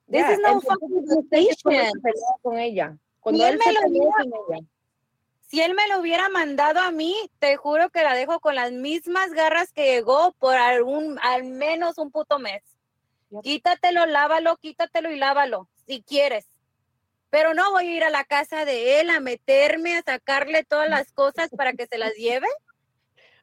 [0.07, 1.91] This Yeah, is no fucking vacation.
[2.43, 2.98] con ella.
[3.22, 4.68] Cuando Si él él me lo hubiera- con ella.
[5.48, 8.72] Si él me lo hubiera mandado a mí, te juro que la dejo con las
[8.72, 12.61] mismas garras que llegó por algún, al menos un puto mes.
[13.43, 16.48] Quítatelo, lávalo, quítatelo y lávalo, si quieres.
[17.30, 20.89] Pero no voy a ir a la casa de él a meterme, a sacarle todas
[20.89, 22.48] las cosas para que se las lleve.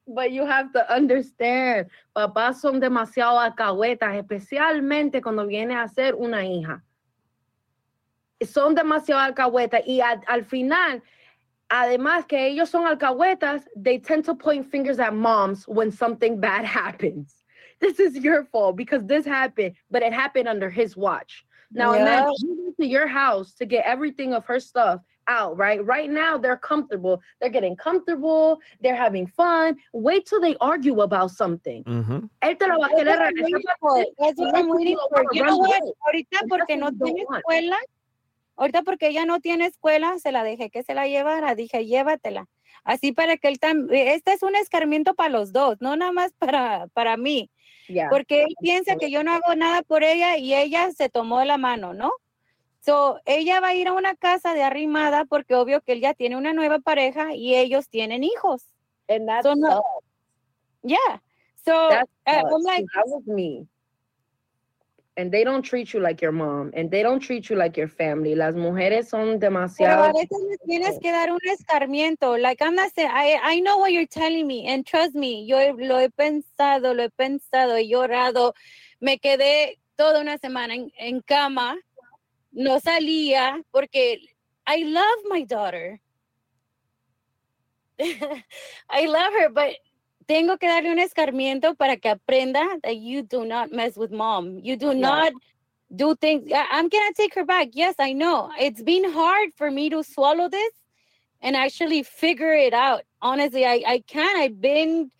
[0.06, 6.44] But you have to understand, papás son demasiado alcahuetas, especialmente cuando viene a ser una
[6.46, 6.82] hija.
[8.44, 11.02] Son demasiado alcahuetas y a- al final,
[11.70, 16.65] además que ellos son alcahuetas, they tend to point fingers at moms when something bad
[16.65, 17.44] happens.
[17.81, 21.44] This is your fault because this happened, but it happened under his watch.
[21.73, 22.01] Now Yeah.
[22.02, 25.85] imagine you went to your house to get everything of her stuff out, right?
[25.85, 27.20] Right now they're comfortable.
[27.40, 28.60] They're getting comfortable.
[28.81, 29.77] They're having fun.
[29.93, 31.85] Wait till they argue about something.
[31.85, 32.28] Ujú.
[32.43, 34.05] Él te lo va a querer regresar waiting para for.
[34.05, 35.24] ti, That's what I'm waiting for.
[35.32, 35.82] You know what?
[36.06, 37.77] Ahorita porque no tiene escuela,
[38.59, 41.55] ahorita porque ella no tiene escuela, se la dejé que se la llevara.
[41.55, 42.47] Dije, llévatela.
[42.85, 46.32] Así para que él también, este es un escarmiento para los dos, no nada más
[46.39, 47.51] para, para mí.
[47.89, 48.10] Yeah.
[48.10, 51.56] Porque él piensa que yo no hago nada por ella y ella se tomó la
[51.56, 52.12] mano, ¿no?
[52.80, 56.14] So, ella va a ir a una casa de arrimada porque obvio que él ya
[56.14, 58.62] tiene una nueva pareja y ellos tienen hijos.
[59.09, 59.82] And that's So, no-
[60.82, 61.20] yeah.
[61.64, 62.05] So, uh.
[62.26, 63.66] I'm like, that was me.
[65.19, 67.89] And they don't treat you like your mom, and they don't treat you like your
[67.89, 68.36] family.
[68.36, 70.05] Las mujeres son Pero demasiado.
[70.05, 72.40] a veces les tienes que dar un escarmiento.
[72.40, 75.74] Like I'm not saying, I, I know what you're telling me, and trust me, yo
[75.77, 78.55] lo he pensado, lo he pensado, he llorado.
[79.01, 81.77] Me quedé toda una semana en, en cama,
[82.53, 84.20] no salía porque
[84.69, 86.01] I love my daughter.
[87.99, 89.74] I love her, but
[90.28, 94.60] tengo que darle un escarmiento para que aprenda that you do not mess with mom.
[94.62, 95.00] You do Yeah.
[95.00, 95.32] not
[95.96, 96.52] do things.
[96.52, 97.70] I'm gonna take her back.
[97.72, 98.50] Yes, I know.
[98.60, 100.72] It's been hard for me to swallow this
[101.40, 103.05] and actually figure it out.
[103.22, 104.36] Honestly, I, I can.
[104.36, 105.10] I've been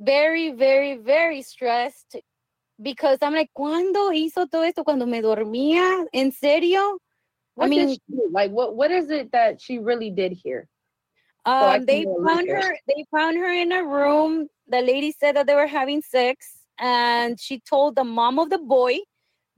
[0.00, 2.16] very, very, very stressed
[2.82, 4.82] because I'm like, ¿cuándo hizo todo esto?
[4.82, 6.04] Cuando me dormía?
[6.12, 6.98] ¿En serio?
[7.54, 8.00] What I mean, she?
[8.32, 10.66] Like, what what is it that she really did here?
[11.46, 12.78] So Um, they found her.
[12.86, 14.48] They found her in a room.
[14.68, 18.58] The lady said that they were having sex, and she told the mom of the
[18.58, 18.98] boy.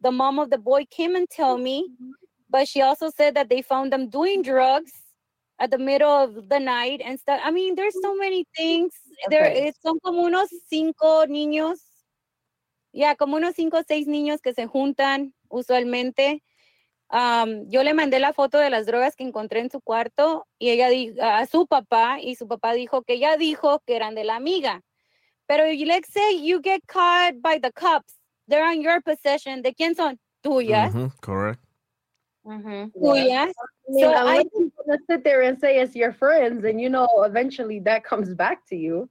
[0.00, 1.88] The mom of the boy came and tell me,
[2.48, 4.92] but she also said that they found them doing drugs
[5.58, 7.40] at the middle of the night and stuff.
[7.44, 8.92] I mean, there's so many things.
[9.30, 9.68] There, Okay.
[9.68, 11.78] es- son como unos cinco niños.
[12.92, 16.42] Ya, como unos cinco o seis niños que se juntan usualmente.
[17.12, 20.88] Yo le mandé la foto de las drogas que encontré en su cuarto y ella
[20.88, 24.36] dijo a su papá y su papá dijo que ella dijo que eran de la
[24.36, 24.82] amiga.
[25.46, 28.18] Pero let's say you get caught by the cops,
[28.48, 29.60] they're on your possession.
[29.60, 30.18] ¿De quién son?
[30.42, 30.94] Tuyas.
[30.94, 31.62] Ujú, Correct.
[32.44, 33.52] Tuyas.
[33.88, 36.88] I mean, So I you wanna sit there and say it's your friends, and you
[36.88, 39.10] know, eventually that comes back to you.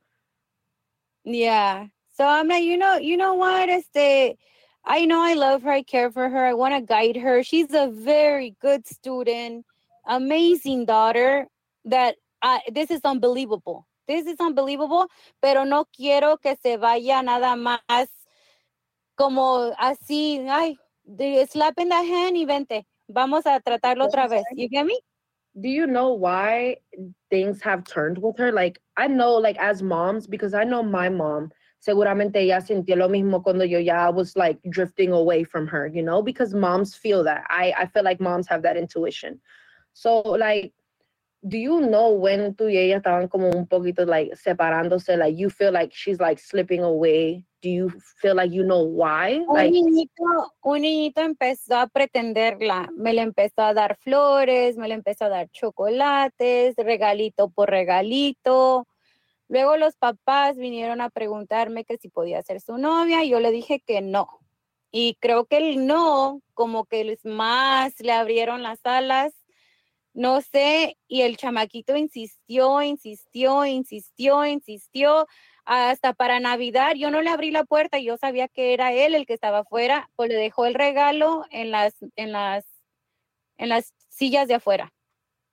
[1.24, 1.88] Yeah.
[2.14, 3.70] So I'm like, you know, you know what?
[3.70, 4.38] Este,
[4.84, 5.72] I know I love her.
[5.72, 6.46] I care for her.
[6.46, 7.44] I want to guide her.
[7.44, 9.66] She's a very good student,
[10.08, 11.48] amazing daughter.
[11.86, 13.88] That uh, this is unbelievable.
[14.08, 15.08] This is unbelievable.
[15.42, 18.08] Pero no quiero que se vaya nada más
[19.16, 20.48] como así.
[20.50, 20.78] Ay,
[21.48, 22.86] slap in the hand y vente.
[23.08, 24.44] Vamos a tratarlo otra vez.
[24.56, 25.00] You get me?
[25.60, 26.78] Do you know why
[27.30, 28.54] things have turned with her?
[28.54, 31.52] Like, I know, like, as moms, because I know my mom,
[31.82, 36.04] seguramente ella sintió lo mismo cuando yo ya was like drifting away from her, you
[36.04, 37.44] know, because moms feel that.
[37.50, 39.42] I, I feel like moms have that intuition.
[39.94, 40.74] So, like,
[41.48, 45.18] do you know when tú y ella estaban como un poquito like separándose?
[45.18, 47.44] Like, you feel like she's like slipping away?
[47.64, 47.90] Do you
[48.22, 49.44] feel like you know why?
[49.48, 54.88] Un Like, niñito, un niñito empezó a pretenderla, me le empezó a dar flores, me
[54.88, 58.86] le empezó a dar chocolates, regalito por regalito.
[59.52, 63.52] Luego los papás vinieron a preguntarme que si podía ser su novia y yo le
[63.52, 64.40] dije que no.
[64.92, 69.34] Y creo que el no, como que más le abrieron las alas,
[70.14, 75.28] no sé, y el chamaquito insistió, insistió, insistió, insistió,
[75.66, 79.26] hasta para Navidad yo no le abrí la puerta, yo sabía que era él el
[79.26, 82.66] que estaba afuera, pues le dejó el regalo en las, en las,
[83.58, 84.94] en las sillas de afuera.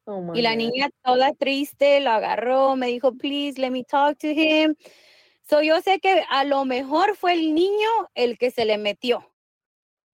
[0.09, 4.29] Oh Y la niña toda triste lo agarró, me dijo, please let me talk to
[4.29, 4.75] him.
[5.49, 9.31] So yo sé que a lo mejor fue el niño el que se le metió.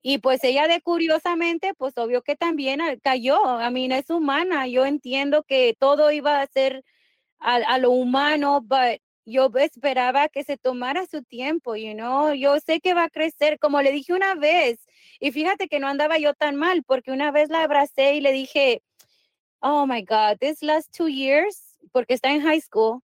[0.03, 3.43] Y pues ella de curiosamente, pues obvio que también cayó.
[3.45, 4.67] A mí es humana.
[4.67, 6.85] Yo entiendo que todo iba a ser
[7.39, 12.35] a, a lo humano, but yo esperaba que se tomara su tiempo, you know.
[12.35, 14.87] Yo sé que va a crecer, como le dije una vez,
[15.21, 18.33] y fíjate que no andaba yo tan mal, porque una vez la abracé y le
[18.33, 18.83] dije,
[19.65, 21.57] oh my God, this last two years,
[21.93, 23.01] porque está en high school,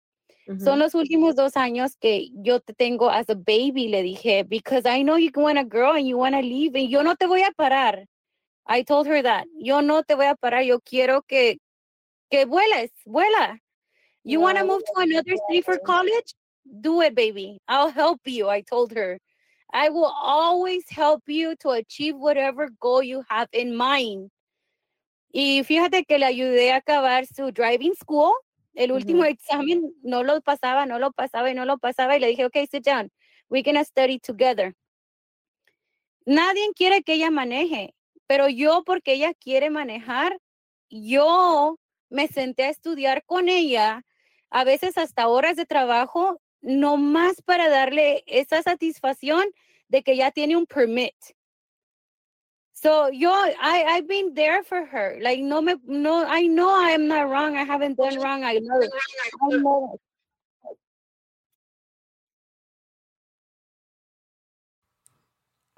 [0.58, 4.84] son los últimos dos años que yo te tengo as a baby, le dije, because
[4.84, 7.26] I know you want a girl and you want to leave, y yo no te
[7.26, 8.04] voy a parar.
[8.66, 9.46] I told her that.
[9.58, 11.58] Yo no te voy a parar, yo quiero que,
[12.30, 13.58] que vueles, vuela.
[14.22, 16.34] You want to move to another city for college?
[16.80, 17.58] Do it, baby.
[17.66, 18.50] I'll help you.
[18.50, 19.18] I told her.
[19.72, 24.30] I will always help you to achieve whatever goal you have in mind.
[25.32, 28.32] Y fíjate que le ayudé a acabar su driving school.
[28.74, 32.16] El último examen no lo pasaba, no lo pasaba y no lo pasaba.
[32.16, 33.10] Y le dije, okay, sit down.
[33.48, 34.74] We're going to study together.
[36.24, 37.94] Nadie quiere que ella maneje,
[38.26, 40.38] pero yo, porque ella quiere manejar,
[40.88, 41.78] yo
[42.08, 44.04] me senté a estudiar con ella
[44.50, 49.44] a veces hasta horas de trabajo, no más para darle esa satisfacción
[49.88, 51.14] de que ya tiene un permit.
[52.82, 55.18] So yo, I, I've been there for her.
[55.20, 57.54] Like, no me, no, I know I am not wrong.
[57.56, 58.42] I haven't done wrong.
[58.42, 58.90] I know it.
[59.42, 60.00] I know it.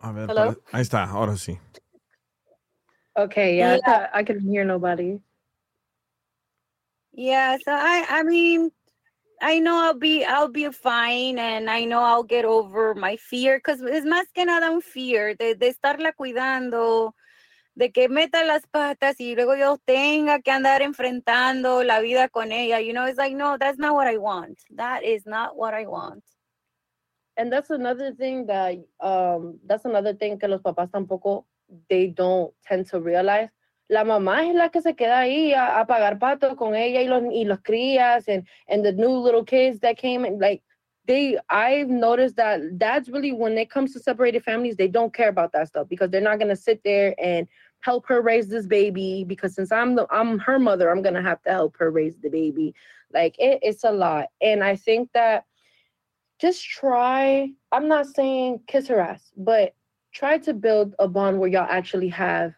[0.04, 0.52] A ver, Hello?
[0.52, 1.58] pare- ahí está, ahora sí.
[3.16, 3.80] Okay, yeah, I, Yeah.
[3.84, 5.20] thought I couldn't hear nobody.
[7.14, 8.70] Yeah, so I I mean,
[9.42, 13.58] I know I'll be I'll be fine and I know I'll get over my fear
[13.58, 17.16] because es más que nada un fear de, de estarla cuidando,
[17.74, 22.52] de que meta las patas y luego yo tenga que andar enfrentando la vida con
[22.52, 22.80] ella.
[22.80, 24.60] You know, it's like, no, that's not what I want.
[24.76, 26.22] That is not what I want.
[27.36, 31.46] And that's another thing that um that's another thing que los papás tampoco
[31.88, 33.48] they don't tend to realize.
[33.92, 37.06] La mamá es la que se queda ahí a, a pagar pato con ella y
[37.06, 40.62] los y los crías and and the new little kids that came and like
[41.06, 45.28] they I've noticed that that's really when it comes to separated families they don't care
[45.28, 47.46] about that stuff because they're not going to sit there and
[47.80, 51.22] help her raise this baby because since I'm the I'm her mother I'm going to
[51.22, 52.74] have to help her raise the baby.
[53.12, 54.28] Like it, it's a lot.
[54.40, 55.44] And I think that
[56.42, 59.74] just try i'm not saying kiss her ass but
[60.12, 62.52] try to build a bond where y'all actually have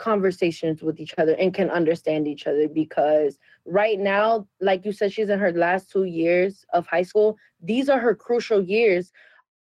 [0.00, 5.12] conversations with each other and can understand each other because right now like you said
[5.12, 7.36] she's in her last two years of high school.
[7.62, 9.12] These are her crucial years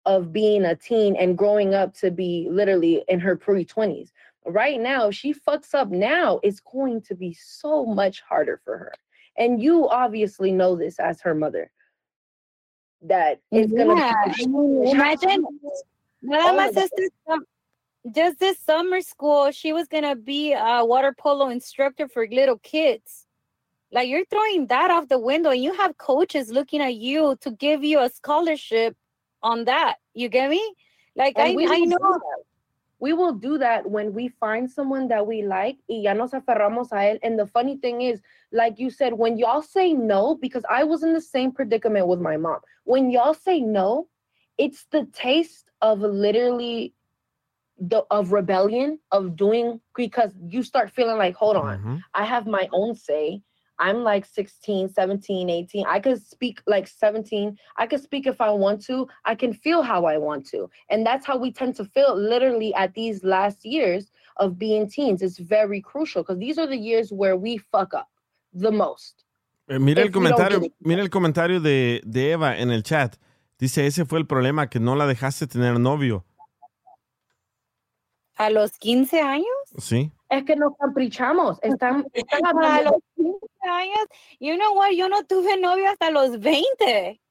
[0.08, 4.10] of being a teen and growing up to be literally in her pre-20s
[4.48, 8.78] right now if she fucks up now it's going to be so much harder for
[8.78, 8.94] her.
[9.38, 11.70] And you obviously know this as her mother
[13.04, 13.96] that it's Yeah, gonna
[14.26, 14.44] be
[14.92, 15.46] imagine
[16.24, 16.90] nada all más of that.
[16.96, 17.46] este sum-
[18.12, 23.26] just this summer school, she was gonna be a water polo instructor for little kids.
[23.92, 27.52] Like you're throwing that off the window, and you have coaches looking at you to
[27.52, 28.96] give you a scholarship
[29.42, 29.96] on that.
[30.14, 30.76] You get me?
[31.16, 32.20] Like I, And we I know.
[33.00, 36.92] We will do that when we find someone that we like y ya nos aferramos
[36.92, 37.20] a él.
[37.24, 38.22] And the funny thing is,
[38.52, 42.22] like you said, when y'all say no, because I was in the same predicament with
[42.22, 42.60] my mom.
[42.86, 44.08] When y'all say no,
[44.58, 46.94] it's the taste of literally
[47.78, 52.70] the of rebellion of doing because you start feeling like, hold on, I have my
[52.72, 53.42] own say.
[53.78, 55.86] I'm like 16, 17, 18.
[55.86, 57.58] I could speak like 17.
[57.76, 59.08] I could speak if I want to.
[59.26, 60.70] I can feel how I want to.
[60.90, 65.22] And that's how we tend to feel literally at these last years of being teens.
[65.22, 68.10] It's very crucial because these are the years where we fuck up
[68.54, 69.26] the most.
[69.68, 72.84] Eh, mira el If we don't comentario, mira el comentario de, de Eva en el
[72.84, 73.18] chat.
[73.58, 76.26] Dice, ese fue el problema, que no la dejaste tener novio.
[78.36, 79.48] A los 15 años.
[79.78, 80.12] Sí.
[80.30, 81.58] Es que nos caprichamos.
[81.62, 83.38] Están, están A los 15
[83.70, 84.06] años.
[84.40, 84.92] You know what?
[84.92, 87.22] Yo no tuve novio hasta los 20.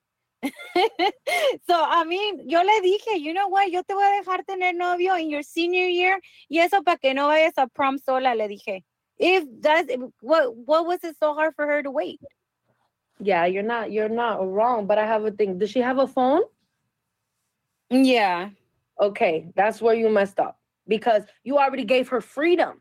[1.66, 3.68] so, I mean, yo le dije, you know what?
[3.70, 7.14] Yo te voy a dejar tener novio in your senior year y eso para que
[7.14, 8.84] no vayas a prom sola, le dije.
[9.16, 9.90] If that's
[10.20, 12.20] what what was it so hard for her to wait?
[13.20, 15.58] Yeah, you're not you're not wrong, but I have a thing.
[15.58, 16.42] Does she have a phone?
[17.90, 18.50] Yeah.
[19.00, 22.80] Okay, that's where you messed up because you already gave her freedom.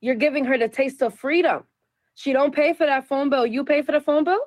[0.00, 1.64] You're giving her the taste of freedom.
[2.14, 3.46] She don't pay for that phone bill.
[3.46, 4.40] You pay for the phone bill?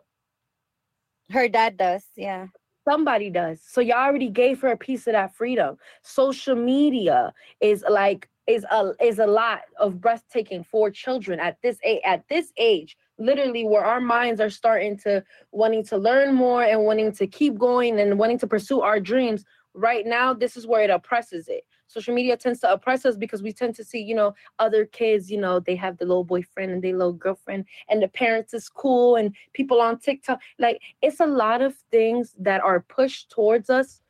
[1.31, 2.47] Her dad does, yeah.
[2.87, 3.61] Somebody does.
[3.65, 5.77] So you already gave her a piece of that freedom.
[6.03, 11.77] Social media is like is a is a lot of breathtaking for children at this
[11.83, 16.63] age at this age literally where our minds are starting to wanting to learn more
[16.63, 20.67] and wanting to keep going and wanting to pursue our dreams right now this is
[20.67, 21.63] where it oppresses it
[21.95, 25.31] social media tends to oppress us because we tend to see, you know, other kids,
[25.31, 28.67] you know, they have the little boyfriend and they little girlfriend and the parents is
[28.67, 30.41] cool and people on TikTok.
[30.59, 34.01] Like it's a lot of things that are pushed towards us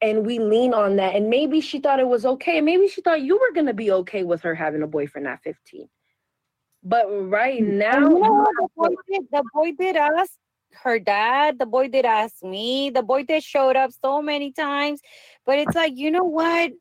[0.00, 1.14] and we lean on that.
[1.14, 2.56] And maybe she thought it was okay.
[2.56, 5.42] And maybe she thought you were gonna be okay with her having a boyfriend at
[5.42, 5.88] 15.
[6.82, 7.74] But right mm.
[7.74, 10.32] now, you know the boy did, the boy did ask
[10.82, 11.58] her dad.
[11.58, 12.90] The boy did ask me.
[12.90, 15.00] The boy did showed up so many times.
[15.44, 16.72] But it's like, you know what?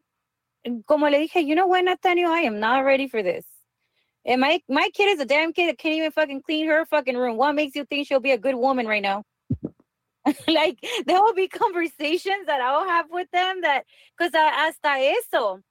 [0.85, 3.45] Como le dije, you know what, Nathaniel, I am not ready for this.
[4.25, 7.17] And my my kid is a damn kid that can't even fucking clean her fucking
[7.17, 7.37] room.
[7.37, 9.23] What makes you think she'll be a good woman right now?
[10.47, 10.77] like
[11.07, 13.85] there will be conversations that I'll have with them that,
[14.15, 15.61] because I hasta eso,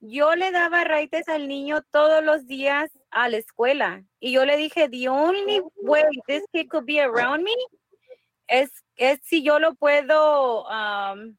[0.00, 4.04] yo le daba raites al niño todos los días a la escuela.
[4.20, 7.54] Y yo le dije, the only way this kid could be around me
[8.48, 11.36] es, es si yo lo puedo, um,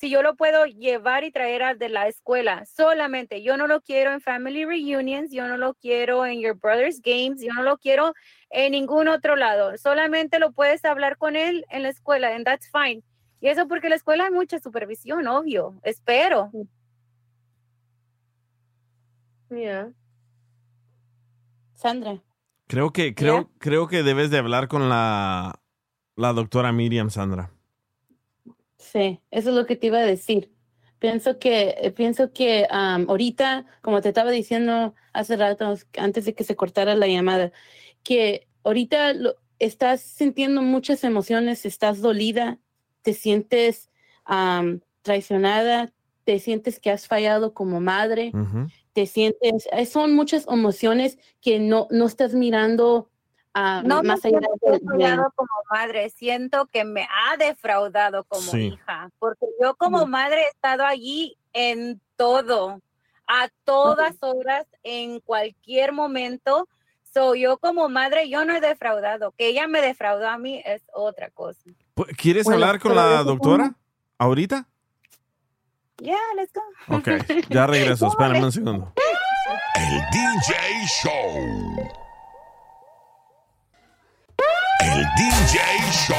[0.00, 2.64] si yo lo puedo llevar y traer al de la escuela.
[2.64, 7.02] Solamente, yo no lo quiero en family reunions, yo no lo quiero en your brother's
[7.02, 8.14] games, yo no lo quiero
[8.48, 9.76] en ningún otro lado.
[9.76, 13.02] Solamente lo puedes hablar con él en la escuela, and that's fine.
[13.42, 15.78] Y eso porque en la escuela hay mucha supervisión, obvio.
[15.82, 16.50] Espero.
[19.50, 19.90] Yeah.
[21.74, 22.22] Sandra.
[22.68, 25.60] Creo que, creo, creo que debes de hablar con la,
[26.16, 27.50] la doctora Miriam, Sandra.
[28.80, 30.50] Sí, eso es lo que te iba a decir.
[30.98, 36.34] Pienso que, eh, pienso que am, ahorita, como te estaba diciendo hace rato, antes de
[36.34, 37.52] que se cortara la llamada,
[38.02, 42.58] que ahorita lo- estás sintiendo muchas emociones, estás dolida,
[43.02, 43.90] te sientes
[44.24, 45.92] am, traicionada,
[46.24, 48.32] te sientes que has fallado como madre,
[48.94, 53.09] te sientes, eh, son muchas emociones que no, no estás mirando
[53.54, 58.24] ah, No me más allá de- de- defraudado como madre, siento que me ha defraudado
[58.24, 58.68] como Sí.
[58.74, 62.80] hija, porque yo como madre he estado allí en todo,
[63.26, 66.68] a todas horas, en cualquier momento.
[67.12, 69.32] So, yo como madre, yo no he defraudado.
[69.32, 71.60] Que ella me defraudó a mí es otra cosa.
[72.16, 73.74] ¿Quieres Bueno, hablar con la doctora
[74.18, 74.66] ahorita?
[75.98, 76.62] Yeah, let's go.
[76.96, 77.08] Ok,
[77.50, 78.92] ya regreso, espérame un segundo.
[79.74, 82.09] El DJ Show.
[84.82, 85.60] El DJ
[85.92, 86.16] Show.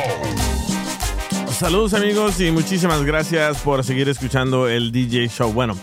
[1.51, 5.51] Saludos amigos y muchísimas gracias por seguir escuchando el DJ Show.
[5.51, 5.75] Bueno,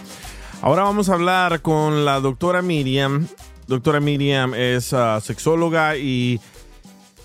[0.63, 3.27] ahora vamos a hablar con la doctora Miriam.
[3.67, 6.41] Doctora Miriam es ah, sexóloga y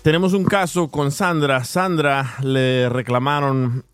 [0.02, 1.62] tenemos un caso con Sandra.
[1.62, 3.84] Sandra le reclamaron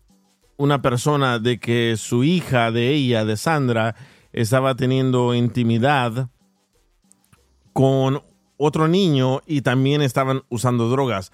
[0.57, 3.95] una persona de que su hija de ella, de Sandra,
[4.33, 6.27] estaba teniendo intimidad
[7.71, 8.23] con
[8.57, 11.31] otro niño y también estaban usando drogas.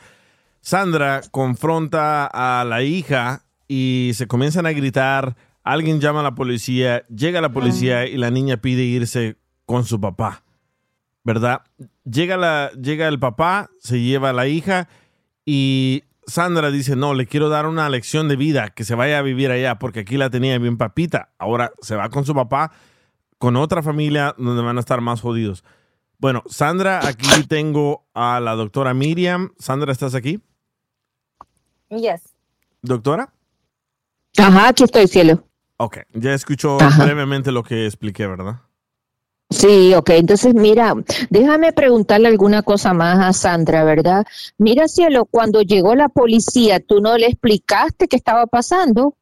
[0.68, 5.38] Sandra confronta a la hija y se comienzan a gritar.
[5.64, 10.02] Alguien llama a la policía, llega la policía y la niña pide irse con su
[10.02, 10.44] papá.
[11.23, 11.61] ¿Verdad?
[12.03, 14.89] Llega, la, llega el papá, se lleva a la hija
[15.45, 19.22] y Sandra dice, no, le quiero dar una lección de vida, que se vaya a
[19.22, 21.30] vivir allá, porque aquí la tenía bien papita.
[21.38, 22.73] Ahora se va con su papá,
[23.38, 25.64] con otra familia donde van a estar más jodidos.
[26.18, 29.53] Bueno, Sandra, aquí tengo a la doctora Miriam.
[29.60, 30.41] Sandra, ¿estás aquí?
[31.89, 32.35] Yes.
[32.81, 33.34] ¿Doctora?
[34.38, 35.43] Ajá, aquí estoy, cielo.
[35.77, 37.05] Ok, ya escuchó Ajá.
[37.05, 38.61] brevemente lo que expliqué, ¿verdad?
[39.49, 40.09] Sí, ok.
[40.09, 40.93] Entonces, mira,
[41.30, 44.26] déjame preguntarle alguna cosa más a Sandra, ¿verdad?
[44.57, 49.15] Mira, cielo, cuando llegó la policía, ¿tú no le explicaste qué estaba pasando?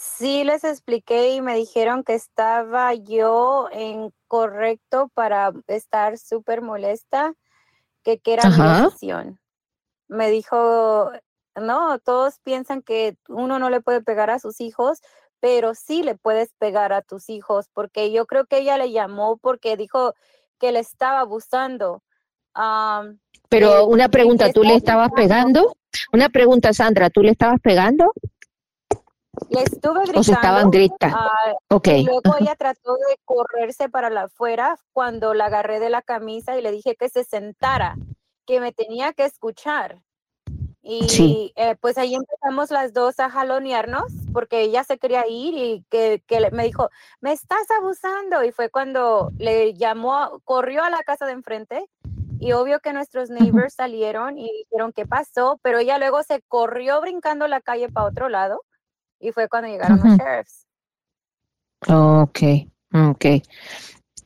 [0.00, 7.34] Sí, les expliqué y me dijeron que estaba yo incorrecto para estar súper molesta,
[8.02, 8.84] que, que era mi Ajá.
[8.84, 9.38] decisión.
[10.08, 11.10] Me dijo,
[11.60, 15.00] no, todos piensan que uno no le puede pegar a sus hijos,
[15.40, 19.36] pero sí le puedes pegar a tus hijos, porque yo creo que ella le llamó
[19.38, 20.14] porque dijo
[20.58, 22.02] que le estaba abusando.
[23.48, 25.76] Pero una pregunta, ¿tú le estaba estabas pegando?
[26.12, 28.12] Una pregunta, Sandra, ¿tú le estabas pegando?
[29.50, 30.20] Le estuve gritando.
[30.20, 31.16] O se estaban gritando.
[31.16, 35.90] ah, Ok, Y luego ella trató de correrse para la afuera cuando la agarré de
[35.90, 37.96] la camisa y le dije que se sentara,
[38.46, 40.02] que me tenía que escuchar.
[40.88, 41.52] Y Sí.
[41.56, 46.22] eh, pues ahí empezamos las dos a jalonearnos porque ella se quería ir y que,
[46.28, 46.90] que me dijo,
[47.20, 48.44] me estás abusando.
[48.44, 51.90] Y fue cuando le llamó, corrió a la casa de enfrente
[52.38, 57.00] y obvio que nuestros neighbors salieron y dijeron qué pasó, pero ella luego se corrió
[57.00, 58.62] brincando la calle para otro lado
[59.18, 60.66] y fue cuando llegaron los sheriffs.
[61.88, 63.24] Ok, ok.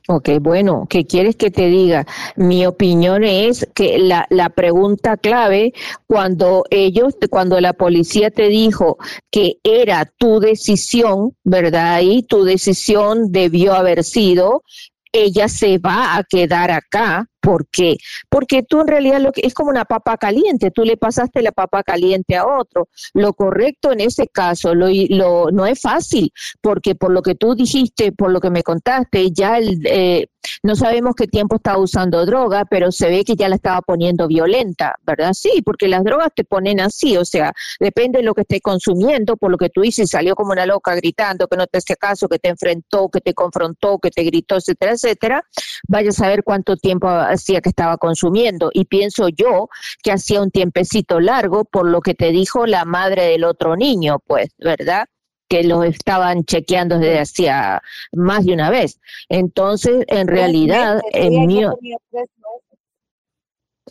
[0.07, 2.07] Ok, bueno, ¿qué quieres que te diga?
[2.35, 5.73] Mi opinión es que la, la pregunta clave,
[6.07, 8.97] cuando ellos, cuando la policía te dijo
[9.29, 12.01] que era tu decisión, ¿verdad?
[12.01, 14.63] Y tu decisión debió haber sido,
[15.11, 17.27] ella se va a quedar acá.
[17.41, 17.97] ¿Por qué?
[18.29, 21.51] Porque tú en realidad lo que es como una papa caliente, tú le pasaste la
[21.51, 22.87] papa caliente a otro.
[23.13, 26.31] Lo correcto en ese caso lo, lo no es fácil,
[26.61, 30.27] porque por lo que tú dijiste, por lo que me contaste, ya el, eh,
[30.63, 34.27] no sabemos qué tiempo estaba usando droga, pero se ve que ya la estaba poniendo
[34.27, 35.33] violenta, ¿verdad?
[35.33, 39.37] Sí, porque las drogas te ponen así, o sea, depende de lo que esté consumiendo,
[39.37, 42.27] por lo que tú dices, salió como una loca gritando que no te hace caso,
[42.27, 45.43] que te enfrentó, que te confrontó, que te gritó, etcétera, etcétera.
[45.87, 48.69] Vaya a saber cuánto tiempo hacía que estaba consumiendo.
[48.73, 49.69] Y pienso yo
[50.03, 54.19] que hacía un tiempecito largo por lo que te dijo la madre del otro niño,
[54.25, 55.07] pues, ¿verdad?
[55.51, 57.83] que lo estaban chequeando desde hacía
[58.13, 59.01] más de una vez.
[59.27, 61.77] Entonces, en realidad, en mío...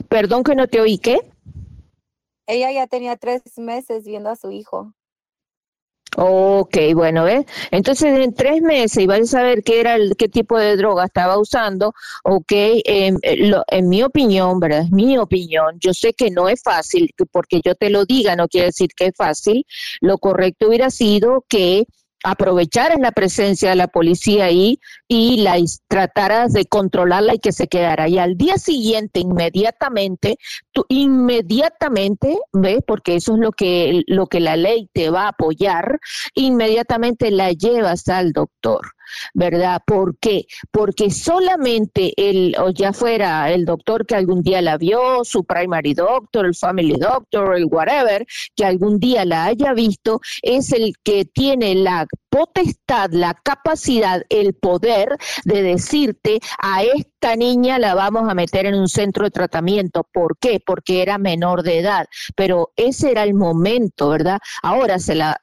[0.08, 1.20] Perdón que no te oí, ¿qué?
[2.46, 4.94] Ella ya tenía tres meses viendo a su hijo.
[6.16, 7.46] Ok, bueno, ¿ves?
[7.70, 11.38] Entonces en tres meses, vais a saber qué era el, qué tipo de droga estaba
[11.38, 12.52] usando, ok,
[12.84, 14.80] em, eh, lo- en mi opinión, ¿verdad?
[14.82, 18.34] Es mi opinión, yo sé que no es fácil, que porque yo te lo diga
[18.34, 19.64] no quiere decir que es fácil,
[20.00, 21.86] lo correcto hubiera sido que
[22.22, 25.56] aprovecharas la presencia de la policía ahí y la
[25.88, 28.08] trataras de controlarla y que se quedara.
[28.08, 30.36] Y al día siguiente, inmediatamente,
[30.72, 32.80] tú inmediatamente, ¿ves?
[32.86, 35.98] Porque eso es lo que, lo que la ley te va a apoyar,
[36.34, 38.92] inmediatamente la llevas al doctor.
[39.34, 39.82] ¿Verdad?
[39.86, 40.46] ¿Por qué?
[40.70, 45.94] Porque solamente el, o ya fuera el doctor que algún día la vio, su primary
[45.94, 51.24] doctor, el family doctor, el whatever, que algún día la haya visto, es el que
[51.24, 58.34] tiene la potestad, la capacidad, el poder de decirte a esta niña la vamos a
[58.34, 60.06] meter en un centro de tratamiento.
[60.12, 60.60] ¿Por qué?
[60.64, 62.06] Porque era menor de edad.
[62.36, 64.38] Pero ese era el momento, ¿verdad?
[64.62, 65.38] Ahora se la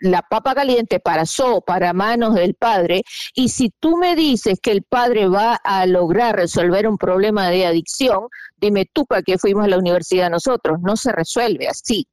[0.00, 3.02] la papa caliente pasó para manos del padre
[3.34, 7.66] y si tú me dices que el padre va a lograr resolver un problema de
[7.66, 12.06] adicción, dime tú para qué fuimos a la universidad nosotros, no se resuelve así.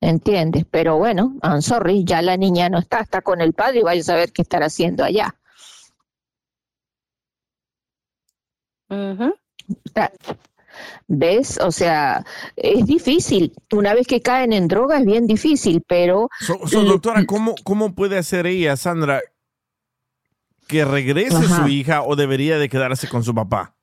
[0.00, 0.66] ¿Entiendes?
[0.70, 4.00] Pero bueno, I'm sorry, ya la niña no está, está con el padre y vaya
[4.02, 5.34] a saber qué estará haciendo allá.
[11.06, 11.58] ¿Ves?
[11.62, 12.24] O sea,
[12.56, 13.52] es difícil.
[13.72, 16.28] Una vez que caen en droga es bien difícil, pero...
[16.40, 19.20] So, so, doctora, ¿cómo, ¿cómo puede hacer ella, Sandra,
[20.66, 21.62] que regrese Ajá.
[21.62, 23.75] su hija o debería de quedarse con su papá?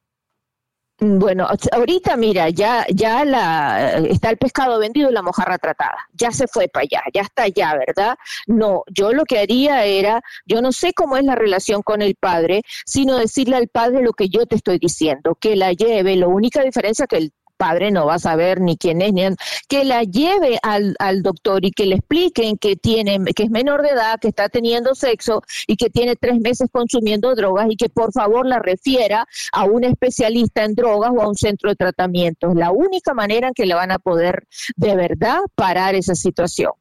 [1.00, 5.98] Bueno, ahorita mira, ya, ya la, está el pescado vendido y la mojarra tratada.
[6.14, 8.16] Ya se fue para allá, ya está allá, ¿verdad?
[8.48, 12.16] No, yo lo que haría era, yo no sé cómo es la relación con el
[12.16, 16.16] padre, sino decirle al padre lo que yo te estoy diciendo, que la lleve.
[16.16, 19.24] La única diferencia que el padre no va a saber ni quién es, ni
[19.68, 23.82] que la lleve al, al doctor y que le expliquen que tiene, que es menor
[23.82, 27.90] de edad, que está teniendo sexo y que tiene tres meses consumiendo drogas y que
[27.90, 32.50] por favor la refiera a un especialista en drogas o a un centro de tratamiento.
[32.50, 36.72] Es la única manera en que le van a poder de verdad parar esa situación.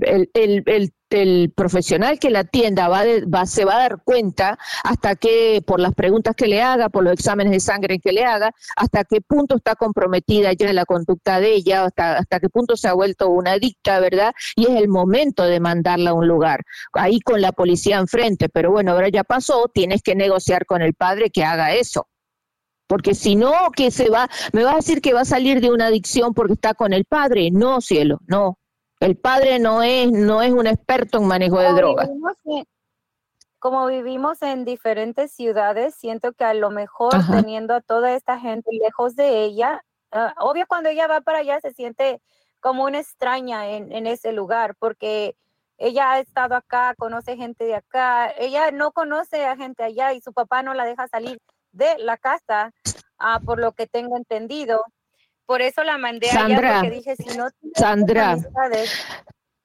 [0.00, 0.62] El, el,
[1.10, 5.62] el, profesional que la atienda va, de- va- se va a dar cuenta hasta que,
[5.64, 9.04] por las preguntas que le haga, por los exámenes de sangre que le haga, hasta
[9.04, 12.94] qué punto está comprometida ya la conducta de ella, hasta, hasta qué punto se ha
[12.94, 14.32] vuelto una adicta, ¿verdad?
[14.56, 16.62] Y es el momento de mandarla a un lugar,
[16.94, 20.94] ahí con la policía enfrente, pero bueno, ahora ya pasó, tienes que negociar con el
[20.94, 22.08] padre que haga eso.
[22.86, 25.70] Porque si no, que se va, me va a decir que va a salir de
[25.70, 27.50] una adicción porque está con el padre.
[27.50, 28.58] No, cielo, no.
[29.00, 32.08] El padre no es, no es un experto en manejo de drogas.
[32.08, 32.36] vivimos
[33.64, 37.40] como vivimos en diferentes ciudades, siento que a lo mejor Ajá.
[37.40, 41.58] teniendo a toda esta gente lejos de ella, ah, obvio cuando ella va para allá
[41.62, 42.20] se siente
[42.60, 45.34] como una extraña en, en ese lugar, porque
[45.78, 50.20] ella ha estado acá, conoce gente de acá, ella no conoce a gente allá y
[50.20, 51.38] su papá no la deja salir
[51.72, 52.70] de la casa,
[53.18, 54.84] ah, por lo que tengo entendido.
[55.46, 58.30] Por eso la mandé allá, Sandra, porque dije, si no Sandra.
[58.32, 59.06] amistades,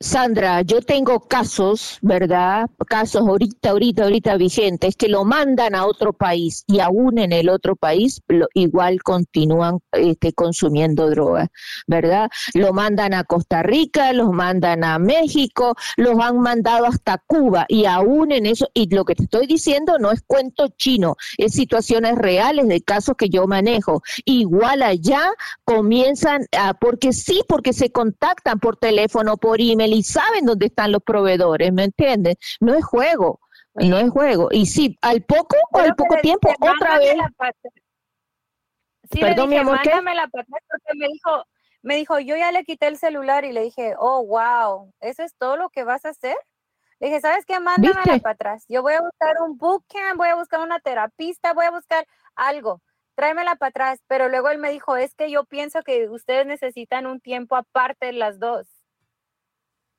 [0.01, 2.69] Sandra, yo tengo casos, ¿verdad?
[2.87, 7.49] Casos ahorita, ahorita, ahorita vigentes que lo mandan a otro país y aún en el
[7.49, 11.49] otro país lo- igual continúan este, consumiendo drogas,
[11.85, 12.29] ¿verdad?
[12.53, 17.83] Lo mandan a Costa Rica, los mandan a México, los han mandado hasta Cuba y
[17.83, 22.15] aún en eso, y lo que te estoy diciendo no es cuento chino, es situaciones
[22.15, 24.01] reales de casos que yo manejo.
[24.23, 25.29] Igual allá
[25.65, 30.91] comienzan a, porque sí, porque se contactan por teléfono, por email y saben dónde están
[30.91, 32.37] los proveedores, ¿me entiendes?
[32.59, 33.39] No es juego.
[33.73, 34.49] no es juego.
[34.51, 37.15] Y sí, al poco o al poco tiempo, otra vez.
[39.11, 39.91] Sí, Perdón, mi le dije, amor, ¿qué?
[39.91, 41.43] porque me dijo,
[41.81, 45.35] me dijo, yo ya le quité el celular y le dije, oh, wow, ¿eso es
[45.35, 46.35] todo lo que vas a hacer?
[46.99, 47.59] Le dije, ¿sabes qué?
[47.59, 48.19] Mándamela ¿Viste?
[48.19, 48.65] para atrás.
[48.67, 52.05] Yo voy a buscar un bootcamp, voy a buscar una terapista, voy a buscar
[52.35, 52.81] algo.
[53.15, 54.03] Tráemela para atrás.
[54.07, 58.11] Pero luego él me dijo, es que yo pienso que ustedes necesitan un tiempo aparte
[58.11, 58.67] las dos.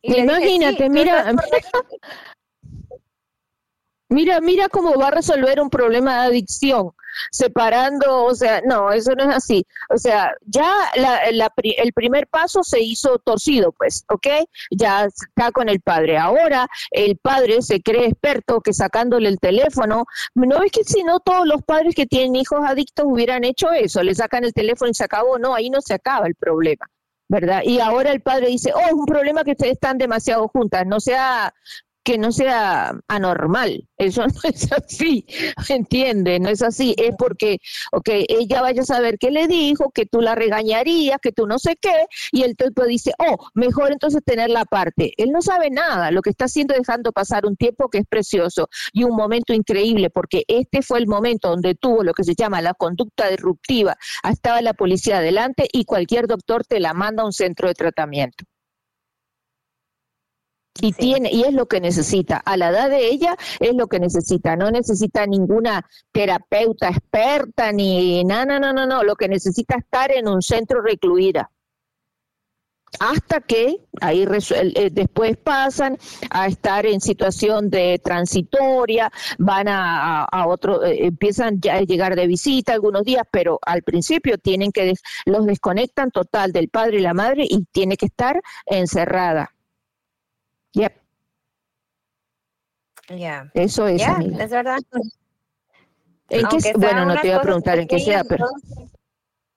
[0.03, 1.79] Y le dije, "Sí, Imagínate, mira, estás correcta".
[4.13, 6.91] Mira, mira cómo va a resolver un problema de adicción,
[7.31, 9.65] separando, o sea, no, eso no es así.
[9.89, 14.27] O sea, ya la, la el primer paso se hizo torcido, pues, ¿ok?
[14.73, 16.19] Ya está con el padre.
[16.19, 21.21] Ahora el padre se cree experto que sacándole el teléfono, ¿no es que si no
[21.21, 24.03] todos los padres que tienen hijos adictos hubieran hecho eso?
[24.03, 25.39] Le sacan el teléfono y se acabó.
[25.39, 26.85] No, ahí no se acaba el problema.
[27.31, 27.62] ¿Verdad?
[27.65, 30.98] Y ahora el padre dice, oh, es un problema que ustedes están demasiado juntas, no
[30.98, 31.55] sea
[32.05, 33.89] que no sea anormal.
[33.99, 35.25] Eso no es así,
[35.69, 36.39] ¿me entiende?
[36.41, 36.95] No es así.
[36.99, 37.59] Es porque,
[37.93, 41.59] ok, ella vaya a saber qué le dijo, que tú la regañarías, que tú no
[41.59, 45.13] sé qué, y el tipo dice, oh, mejor entonces tenerla aparte.
[45.17, 48.07] Él no sabe nada, lo que está haciendo es dejando pasar un tiempo que es
[48.07, 52.35] precioso y un momento increíble, porque este fue el momento donde tuvo lo que se
[52.35, 53.97] llama la conducta disruptiva.
[54.29, 58.45] Estaba la policía adelante y cualquier doctor te la manda a un centro de tratamiento.
[60.81, 62.37] Y tiene, y es lo que necesita.
[62.45, 64.57] A la edad de ella es lo que necesita.
[64.57, 69.03] No necesita ninguna terapeuta experta ni nada, no, no, no, no.
[69.03, 71.51] Lo que necesita es estar en un centro recluida.
[72.99, 75.97] Hasta que ahí eh, después pasan
[76.31, 81.81] a estar en situación de transitoria, van a, a- a otro, eh, empiezan ya a
[81.83, 86.69] llegar de visita algunos días, pero al principio tienen que, des- los desconectan total del
[86.69, 89.53] padre y la madre y tiene que estar encerrada.
[90.73, 90.93] Yep.
[93.17, 93.51] Ya.
[93.55, 94.45] Eso es, amiga.
[94.45, 94.79] es verdad.
[96.29, 98.47] ¿En qué bueno, no te iba a preguntar en qué sea, pero.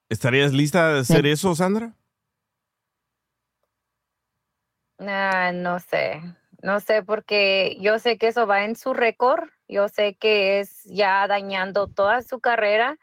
[0.09, 1.93] ¿Estarías lista de hacer eso, Sandra?
[4.99, 6.21] No sé,
[6.61, 10.83] no sé porque yo sé que eso va en su récord, yo sé que es
[10.85, 12.97] ya dañando toda su carrera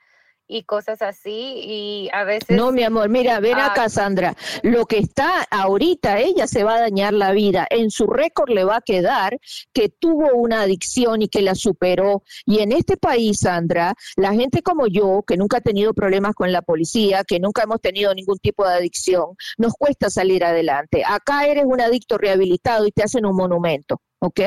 [0.53, 1.31] y cosas así
[1.65, 3.67] y a veces No, mi amor, mira, ven Ah.
[3.67, 4.35] acá, Sandra.
[4.63, 7.67] Lo que está ahorita, ella se va a dañar la vida.
[7.71, 9.39] En su récord le va a quedar
[9.73, 12.23] que tuvo una adicción y que la superó.
[12.47, 16.51] Y en este país, Sandra, la gente como yo, que nunca ha tenido problemas con
[16.51, 21.05] la policía, que nunca hemos tenido ningún tipo de adicción, nos cuesta salir adelante.
[21.07, 24.41] Acá eres un adicto rehabilitado y te hacen un monumento, ¿ok?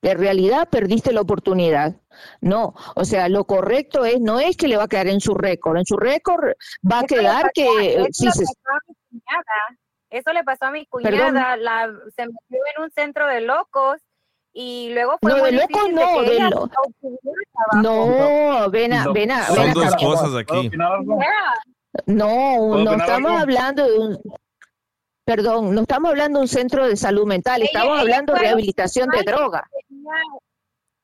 [0.00, 1.96] En realidad perdiste la oportunidad.
[2.40, 5.34] No, o sea, lo correcto es, no es que le va a quedar en su
[5.34, 6.52] récord, en su récord
[6.90, 9.78] va a Eso quedar pasó- que eso si le se- pasó a mi cuñada.
[10.10, 11.28] Eso le pasó a mi Perdón.
[11.28, 14.00] cuñada, la, se metió en un centro de locos
[14.54, 16.70] y luego fue No, muy de locos difícil no, de ella lo-
[17.82, 19.96] no, ven a, ven a, Son ven dos acá.
[19.98, 20.70] cosas aquí.
[22.06, 23.42] No, ¿Puedo no estamos algo?
[23.42, 24.18] hablando de un,
[25.24, 28.38] perdón, no estamos hablando de un centro de salud mental, Ella- estamos ella hablando de
[28.40, 29.68] rehabilitación de droga.
[29.88, 30.12] tenía-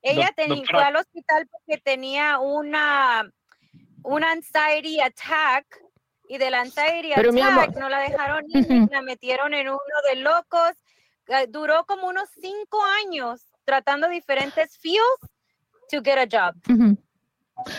[0.04, 0.66] ella doctora.
[0.70, 3.30] fue al hospital porque tenía una,
[4.02, 5.66] un anxiety attack
[6.28, 8.88] y del anxiety Pero, mi attack no la dejaron ir, Ujú.
[8.92, 10.70] la metieron en uno de locos.
[11.28, 15.20] Eh, Duró como unos cinco años tratando diferentes fields
[15.90, 16.54] to get a job.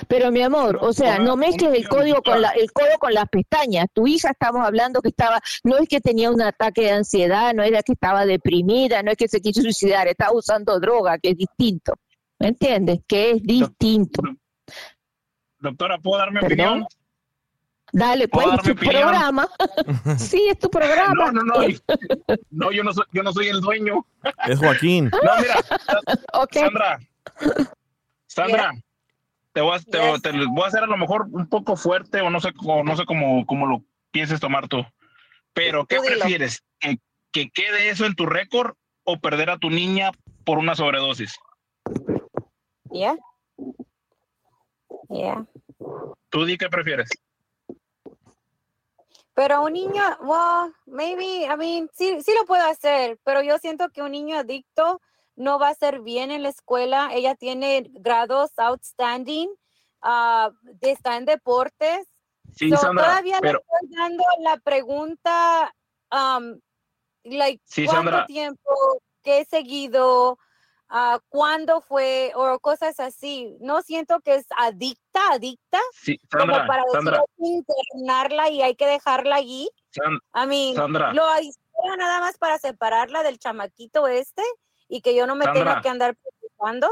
[0.07, 3.27] Pero mi amor, o sea, no mezcles el código con la, el codo con las
[3.29, 3.87] pestañas.
[3.93, 7.61] Tu hija estamos hablando que estaba, no es que tenía un ataque de ansiedad, no
[7.61, 11.37] era que estaba deprimida, no es que se quiso suicidar, estaba usando droga, que es
[11.37, 11.93] distinto.
[12.39, 12.99] ¿Me entiendes?
[13.07, 14.21] Que es distinto.
[15.59, 16.51] Doctora, ¿puedo dar mi ¿Perdón?
[16.67, 16.87] opinión?
[17.91, 19.01] Dale, pues ¿Puedo es tu opinión?
[19.03, 19.47] programa.
[20.17, 21.13] sí, es tu programa.
[21.13, 21.53] No, no, no.
[22.49, 24.05] No, yo no soy, yo no soy el dueño.
[24.47, 25.05] Es Joaquín.
[25.23, 25.55] No, mira.
[26.51, 26.99] Sandra.
[28.27, 28.71] Sandra,
[29.53, 30.21] te, voy a, te, Yes.
[30.21, 32.97] te voy a hacer a lo mejor un poco fuerte o no sé, cómo- no
[32.97, 34.85] sé cómo, cómo lo pienses tomar tú.
[35.53, 36.63] Pero, ¿qué Tú prefieres?
[36.79, 36.97] ¿Que,
[37.31, 38.73] ¿Que quede eso en tu récord
[39.05, 40.11] o perder a tu niña
[40.43, 41.37] por una sobredosis?
[42.95, 43.17] Yeah.
[45.09, 45.45] Yeah.
[46.29, 47.09] ¿Tú di qué prefieres?
[49.33, 53.89] Pero un niño, well, maybe, I mean, sí, sí lo puedo hacer, pero yo siento
[53.89, 55.01] que un niño adicto
[55.35, 57.09] no va a ser bien en la escuela.
[57.11, 59.49] Ella tiene grados outstanding,
[60.79, 62.07] de- está en deportes.
[62.55, 65.75] Sí, So, Sandra, todavía pero- le estoy dando la pregunta,
[66.13, 66.57] um,
[67.25, 68.25] like, Sí, ¿cuánto Sandra.
[68.27, 68.71] tiempo?
[69.21, 70.39] ¿Qué seguido?
[70.87, 72.31] Ah, ¿Cuándo fue?
[72.35, 73.55] O cosas así.
[73.59, 78.49] No siento que es adicta, adicta, Sí, como Sandra, para decir Sandra, hay que internarla
[78.49, 79.69] y hay que dejarla allí.
[79.91, 81.11] San- A mí, Sandra.
[81.13, 84.43] lo hicieron nada más para separarla del chamaquito este
[84.87, 86.15] y que yo no me tenga que andar
[86.57, 86.87] ¿Cuándo?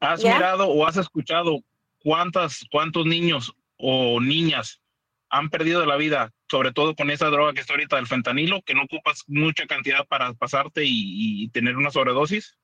[0.00, 0.34] ¿Has ¿Ya?
[0.34, 1.58] mirado o has escuchado
[2.02, 4.80] cuántas, cuántos niños o niñas
[5.28, 8.74] han perdido la vida, sobre todo con esa droga que está ahorita del fentanilo, que
[8.74, 12.56] no ocupas mucha cantidad para pasarte y, y tener una sobredosis?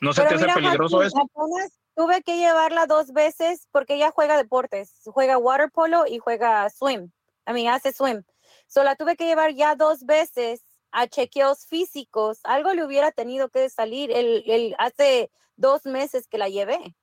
[0.00, 1.30] ¿No se Pero te hace mira, peligroso Joaquín, eso?
[1.34, 6.68] apenas tuve que llevarla dos veces porque ella juega deportes, juega water polo y juega
[6.70, 7.10] swim.
[7.44, 8.22] A mí hace swim.
[8.66, 12.40] So la tuve que llevar ya dos veces a chequeos físicos.
[12.44, 16.94] Algo le hubiera tenido que salir el, el hace dos meses que la llevé.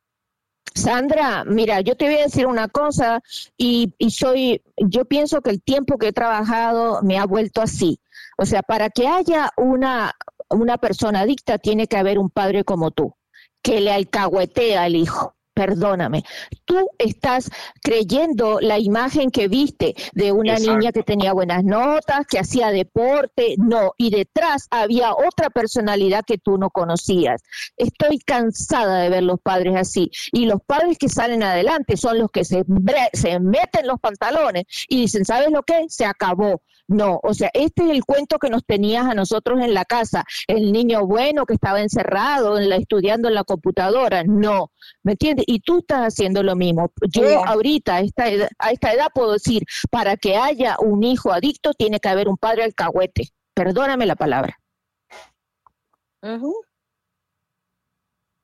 [0.74, 3.22] Sandra, mira, yo te voy a decir una cosa
[3.58, 8.00] y, y soy, yo pienso que el tiempo que he trabajado me ha vuelto así.
[8.38, 10.14] O sea, para que haya una,
[10.50, 13.16] una persona adicta tiene que haber un padre como tú,
[13.62, 15.36] que le alcahuetea al hijo.
[15.56, 16.26] Perdóname,
[16.66, 17.50] tú estás
[17.82, 20.76] creyendo la imagen que viste de una Exacto.
[20.76, 26.38] niña que tenía buenas notas, que hacía deporte, no, y detrás había otra personalidad que
[26.38, 27.42] tú no conocías.
[27.78, 30.12] Estoy cansada de ver los padres así.
[30.34, 32.66] Y los padres que salen adelante son los que se,
[33.14, 35.86] se meten los pantalones y dicen, ¿sabes lo que?
[35.88, 36.64] Se acabó.
[36.88, 40.24] No, o sea, este es el cuento que nos tenías a nosotros en la casa.
[40.48, 44.24] El niño bueno que estaba encerrado en la, estudiando en la computadora.
[44.24, 45.46] No, ¿me entiendes?
[45.48, 46.92] Y tú estás haciendo lo mismo.
[47.10, 47.42] Yo Yeah.
[47.48, 51.74] ahorita, a esta, edad, a esta edad, puedo decir, para que haya un hijo adicto,
[51.74, 53.30] tiene que haber un padre alcahuete.
[53.56, 54.60] Perdóname la palabra.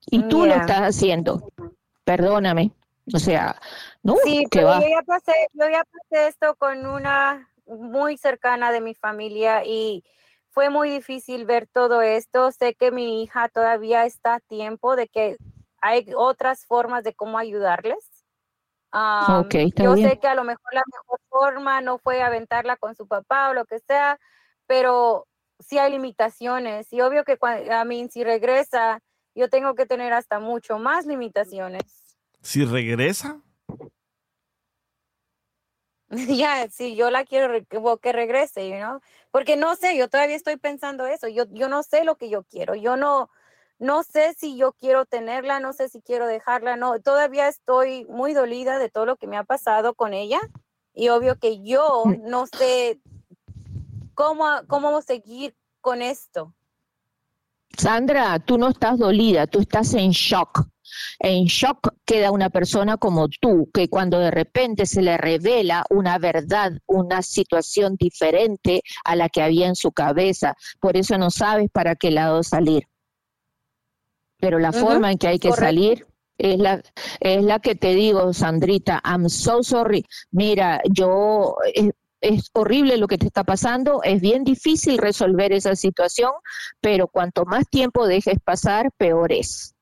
[0.08, 1.52] Y tú lo estás haciendo.
[2.03, 2.72] Perdóname.
[3.14, 3.60] O sea,
[4.03, 4.80] no, Sí, que va.
[4.82, 10.03] yo ya pasé, yo ya pasé esto con una muy cercana de mi familia y
[10.50, 12.51] fue muy difícil ver todo esto.
[12.51, 15.38] Sé que mi hija todavía está a tiempo de que
[15.82, 17.98] hay otras formas de cómo ayudarles.
[18.85, 19.48] Está
[19.83, 20.09] yo bien.
[20.09, 23.53] sé que a lo mejor la mejor forma no fue aventarla con su papá o
[23.53, 24.19] lo que sea,
[24.67, 25.27] pero
[25.59, 29.00] sí hay limitaciones y obvio que cuando, a mí si regresa,
[29.33, 32.17] yo tengo que tener hasta mucho más limitaciones.
[32.41, 33.41] Si regresa,
[36.27, 37.65] Ya, sí, yo la quiero re-
[38.01, 38.99] que regrese, you know?
[39.31, 41.27] Porque no sé, yo todavía estoy pensando eso.
[41.27, 42.75] Yo, yo no sé lo que yo quiero.
[42.75, 43.30] Yo no,
[43.80, 46.75] no sé si yo quiero tenerla, no sé si quiero dejarla.
[46.75, 50.40] No, todavía estoy muy dolida de todo lo que me ha pasado con ella.
[50.93, 52.99] Y obvio que yo no sé
[54.14, 56.53] cómo, cómo seguir con esto.
[57.77, 60.67] Sandra, tú no estás dolida, tú estás en shock.
[61.20, 66.18] En shock queda una persona como tú, que cuando de repente se le revela una
[66.18, 71.70] verdad, una situación diferente a la que había en su cabeza, por eso no sabes
[71.72, 72.88] para qué lado salir.
[74.40, 75.66] Pero la forma en que hay que correcto.
[75.66, 76.82] salir es la,
[77.20, 80.03] es la que te digo, Sandrita, I'm so sorry.
[80.32, 85.76] Mira, yo, es, es horrible lo que te está pasando, es bien difícil resolver esa
[85.76, 86.32] situación,
[86.80, 89.76] pero cuanto más tiempo dejes pasar, peor es.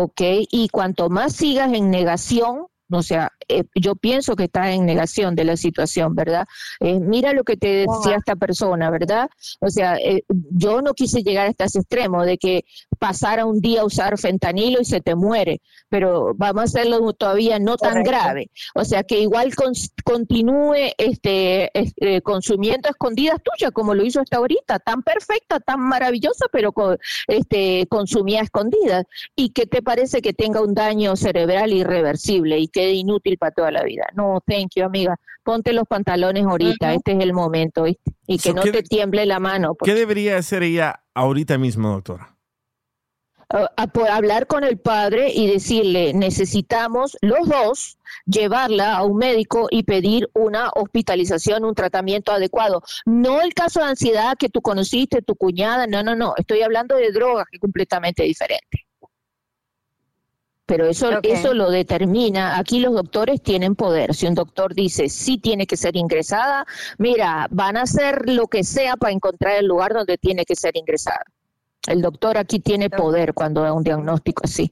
[0.00, 0.20] ¿Ok?
[0.52, 5.34] Y cuanto más sigas en negación, o sea, eh, yo pienso que estás en negación
[5.34, 6.46] de la situación, ¿verdad?
[6.80, 9.28] Eh, mira lo que te decía esta persona, ¿verdad?
[9.60, 12.64] O sea, eh, yo no quise llegar hasta ese extremo de que
[12.98, 17.58] pasara un día a usar fentanilo y se te muere, pero vamos a hacerlo todavía
[17.58, 18.10] no tan Correcto.
[18.10, 18.50] grave.
[18.74, 19.52] O sea, que igual
[20.04, 25.80] continúe este, este, consumiendo a escondidas tuyas, como lo hizo hasta ahorita, tan perfecta, tan
[25.80, 29.04] maravillosa, pero co- este, consumía a escondidas.
[29.36, 33.70] ¿Y qué te parece que tenga un daño cerebral irreversible y quede inútil para toda
[33.70, 34.06] la vida?
[34.14, 35.16] No, thank you, amiga.
[35.42, 38.12] Ponte los pantalones ahorita, este es el momento, ¿viste?
[38.26, 39.74] Y que no ¿qué te tiemble la mano.
[39.82, 42.34] ¿qué debería hacer ella ahorita mismo, doctora?
[43.50, 49.16] a- a por hablar con el padre y decirle, necesitamos los dos llevarla a un
[49.16, 52.82] médico y pedir una hospitalización, un tratamiento adecuado.
[53.06, 56.94] No el caso de ansiedad que tú conociste, tu cuñada, no, no, no, estoy hablando
[56.96, 58.84] de drogas que es completamente diferente.
[60.68, 62.58] Pero eso, eso lo determina.
[62.58, 64.14] Aquí los doctores tienen poder.
[64.14, 66.66] Si un doctor dice sí tiene que ser ingresada,
[66.98, 70.76] mira, van a hacer lo que sea para encontrar el lugar donde tiene que ser
[70.76, 71.24] ingresada.
[71.86, 74.70] El doctor aquí tiene poder cuando da un diagnóstico así.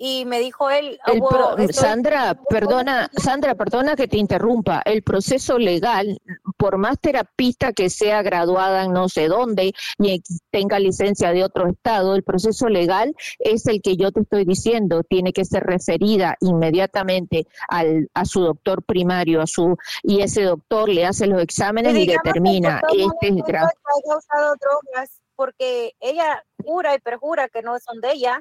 [0.00, 4.80] Y me dijo él, El "Oh, pro- estoy- Sandra, perdona, Sandra, perdona que te interrumpa.
[4.84, 6.20] El proceso legal,
[6.56, 11.68] por más terapista que sea graduada en no sé dónde, ni tenga licencia de otro
[11.68, 15.02] estado, el proceso legal es el que yo te estoy diciendo.
[15.02, 20.88] Tiene que ser referida inmediatamente al, a su doctor primario, a su y ese doctor
[20.88, 23.72] le hace los exámenes y determina este es grave.
[23.72, 28.40] haya usado drogas porque ella jura y perjura que no son de ella.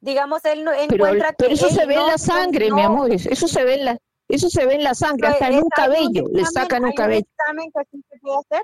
[0.00, 3.10] Digamos, él no Pero, encuentra pero que eso se ve en la sangre, mi amor,
[3.12, 5.68] eso se ve en la, eso se ve en la sangre, Pero hasta en un
[5.70, 7.26] cabello, le examen- sacan un hay cabello.
[7.38, 8.62] examen que sí se puede hacer.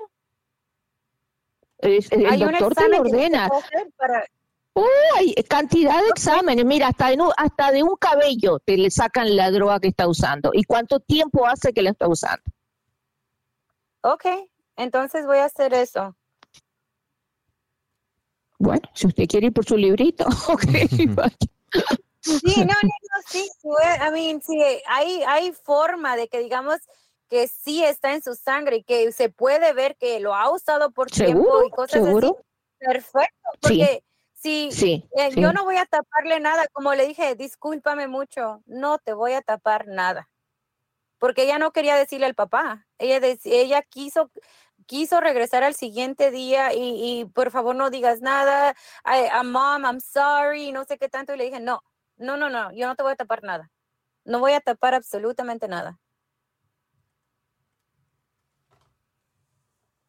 [1.79, 3.49] El Hay un doctor te lo ordena.
[3.97, 4.25] para-
[4.77, 9.35] Uy, cantidad de exámenes, mira, hasta de, un, hasta de un cabello te le sacan
[9.35, 10.51] la droga que está usando.
[10.53, 12.43] ¿Y cuánto tiempo hace que la está usando?
[14.01, 14.25] Ok,
[14.75, 16.15] entonces voy a hacer eso.
[18.57, 20.63] Bueno, si usted quiere ir por su librito, ok,
[21.15, 21.35] vaya.
[22.21, 26.77] Sí, no, no, no, sí, sí, I mean, sí, hay, hay forma de que digamos
[27.29, 30.91] que sí está en su sangre y que se puede ver que lo ha usado
[30.91, 32.27] por tiempo y cosas ¿Seguro?
[32.27, 32.45] así.
[32.79, 33.59] Perfecto, Sí.
[33.61, 34.03] porque
[34.33, 35.39] si Sí, eh, sí.
[35.41, 39.41] yo no voy a taparle nada, como le dije, discúlpame mucho, no te voy a
[39.41, 40.29] tapar nada.
[41.19, 44.29] Porque ella no quería decirle al papá, ella, dec- ella quiso
[44.85, 49.83] quiso regresar al siguiente día y, y por favor no digas nada, I, I'm mom,
[49.83, 51.81] I'm sorry, no sé qué tanto, y le dije, no,
[52.17, 53.71] no, no, no, yo no te voy a tapar nada,
[54.23, 55.99] no voy a tapar absolutamente nada.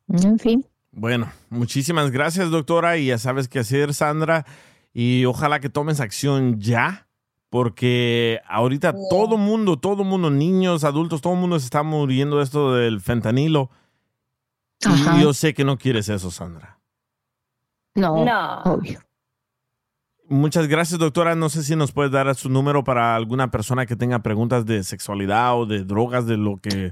[0.09, 0.67] En fin.
[0.93, 2.97] Bueno, muchísimas gracias, doctora.
[2.97, 4.47] Y ya sabes qué hacer, Sandra.
[4.95, 7.07] Y ojalá que tomes acción ya,
[7.51, 12.75] porque ahorita todo mundo, todo mundo, niños, adultos, todo mundo se está muriendo de esto
[12.75, 13.71] del fentanilo.
[14.85, 15.19] Ajá.
[15.19, 16.79] Y yo sé que no quieres eso, Sandra.
[17.95, 18.63] No, No.
[18.65, 19.01] obvio.
[20.29, 21.37] Muchas gracias, doctora.
[21.37, 24.83] No sé si nos puedes dar su número para alguna persona que tenga preguntas de
[24.83, 26.91] sexualidad o de drogas, de lo que...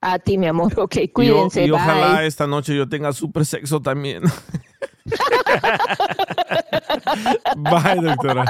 [0.00, 0.78] A ti, mi amor.
[0.78, 1.64] Ok, cuídense.
[1.64, 2.26] y ojalá bye.
[2.26, 4.22] esta noche yo tenga súper sexo también.
[7.56, 8.44] Bye, doctora.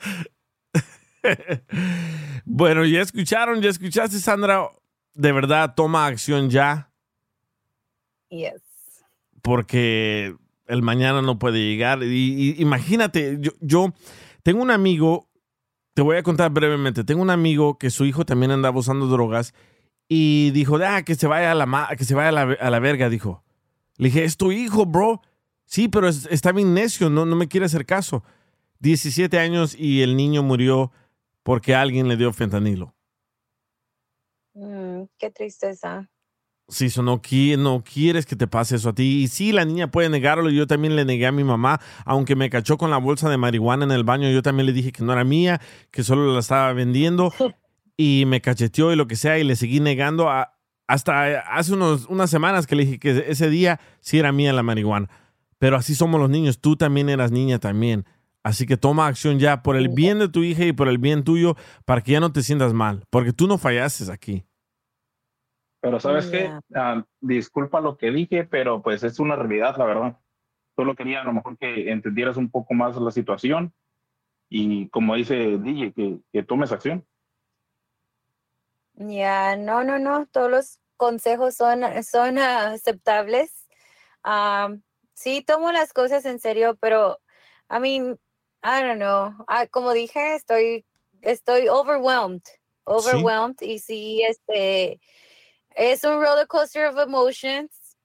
[2.44, 4.68] bueno, ya escucharon, ya escuchaste, Sandra.
[5.14, 6.90] De verdad, toma acción ya,
[8.28, 8.62] Yes.
[9.42, 12.02] porque el mañana no puede llegar.
[12.04, 13.92] Y, y imagínate, yo, yo
[14.44, 15.28] tengo un amigo,
[15.94, 19.52] te voy a contar brevemente, tengo un amigo que su hijo también andaba usando drogas
[20.08, 22.78] y dijo, ah, que se vaya a la, que se vaya a la, a la
[22.78, 23.42] verga, dijo.
[23.96, 25.20] Le dije, es tu hijo, bro.
[25.66, 28.22] Sí, pero es- está bien necio, no, no me quiere hacer caso.
[28.78, 30.92] 17 años y el niño murió
[31.42, 32.94] porque alguien le dio fentanilo.
[34.54, 36.10] Mm, qué tristeza.
[36.68, 39.22] Sí, eso no, qui- no quieres que te pase eso a ti.
[39.24, 40.50] Y sí, la niña puede negarlo.
[40.50, 43.84] Yo también le negué a mi mamá, aunque me cachó con la bolsa de marihuana
[43.84, 44.30] en el baño.
[44.30, 45.60] Yo también le dije que no era mía,
[45.90, 47.32] que solo la estaba vendiendo.
[47.96, 52.06] Y me cacheteó y lo que sea, y le seguí negando a- hasta hace unos,
[52.06, 55.08] unas semanas que le dije que ese día sí era mía la marihuana.
[55.58, 56.60] Pero así somos los niños.
[56.60, 58.06] Tú también eras niña también.
[58.42, 61.24] Así que toma acción ya por el bien de tu hija y por el bien
[61.24, 63.04] tuyo para que ya no te sientas mal.
[63.10, 64.44] Porque tú no fallaste aquí.
[65.80, 66.50] Pero ¿sabes qué?
[66.74, 70.18] Ah, disculpa lo que dije, pero pues es una realidad, la verdad.
[70.76, 73.72] Solo quería a lo mejor que entendieras un poco más la situación
[74.50, 77.06] y como dice DJ, que, que tomes acción.
[78.94, 83.68] Ya, no, no, no, todos los consejos son, son ah, aceptables.
[84.22, 84.82] Am,
[85.14, 87.18] sí, tomo las cosas en serio, pero,
[87.70, 88.18] I mean,
[88.62, 89.34] I don't know.
[89.48, 90.84] Ah, como dije, estoy,
[91.22, 92.42] estoy overwhelmed,
[92.84, 95.00] overwhelmed, y sí, este,
[95.74, 97.96] es un roller coaster of emotions.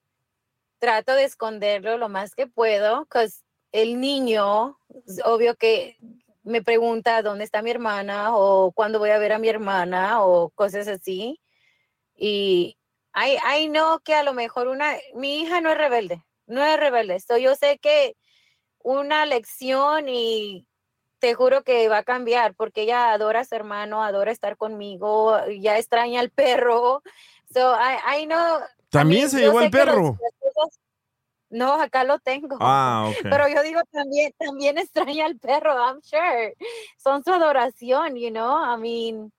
[0.78, 4.78] Trato de esconderlo lo más que puedo, because el niño,
[5.24, 5.96] obvio que
[6.42, 10.50] me pregunta dónde está mi hermana o cuándo voy a ver a mi hermana o
[10.50, 11.40] cosas así.
[12.14, 12.76] Y
[13.14, 16.78] I, I know que a lo mejor una, mi hija no es rebelde, no es
[16.78, 17.20] rebelde.
[17.20, 18.16] So yo sé que
[18.86, 20.64] una lección y
[21.18, 25.36] te juro que va a cambiar porque ella adora a su hermano, adora estar conmigo,
[25.60, 27.02] ya extraña al perro.
[27.52, 28.60] So I, I know.
[28.88, 30.16] También mean, se llevó el los- perro.
[31.50, 32.56] no, acá lo tengo.
[32.60, 33.10] Ah.
[33.24, 36.54] Pero yo digo también, también extraña al perro, I'm sure.
[36.96, 38.56] Son su adoración, you know.
[38.62, 39.32] I mean,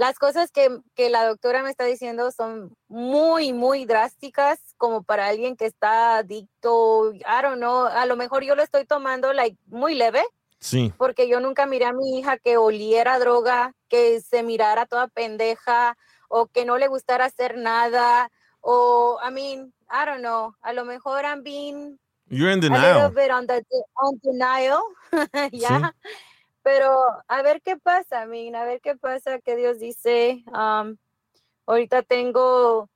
[0.00, 5.26] las cosas que, que la doctora me está diciendo son muy, muy drásticas como para
[5.26, 7.12] alguien que está adicto.
[7.12, 7.84] I don't know.
[7.84, 10.24] A lo mejor yo lo estoy tomando like muy leve
[10.58, 10.90] Sí.
[10.96, 15.96] porque yo nunca miré a mi hija que oliera droga, que se mirara toda pendeja
[16.28, 18.30] o que no le gustara hacer nada
[18.62, 21.98] o I mean, I don't know, a lo mejor I'm being
[22.28, 23.10] You're in a little denial.
[23.10, 23.62] bit on the
[23.96, 24.80] on denial,
[25.52, 25.92] ya.
[26.72, 30.44] Pero a ver qué pasa, mean, a ver qué pasa, qué Dios dice.
[30.46, 30.96] Um,
[31.66, 32.88] ahorita tengo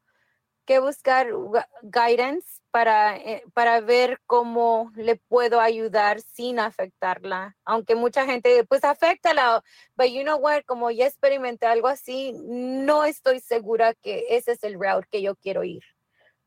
[0.64, 7.56] que buscar gu- guidance para, eh, para ver cómo le puedo ayudar sin afectarla.
[7.64, 9.64] Aunque mucha gente, pues afectala,
[9.96, 14.62] but you know what, como ya experimenté algo así, no estoy segura que ese es
[14.62, 15.82] el route que yo quiero ir.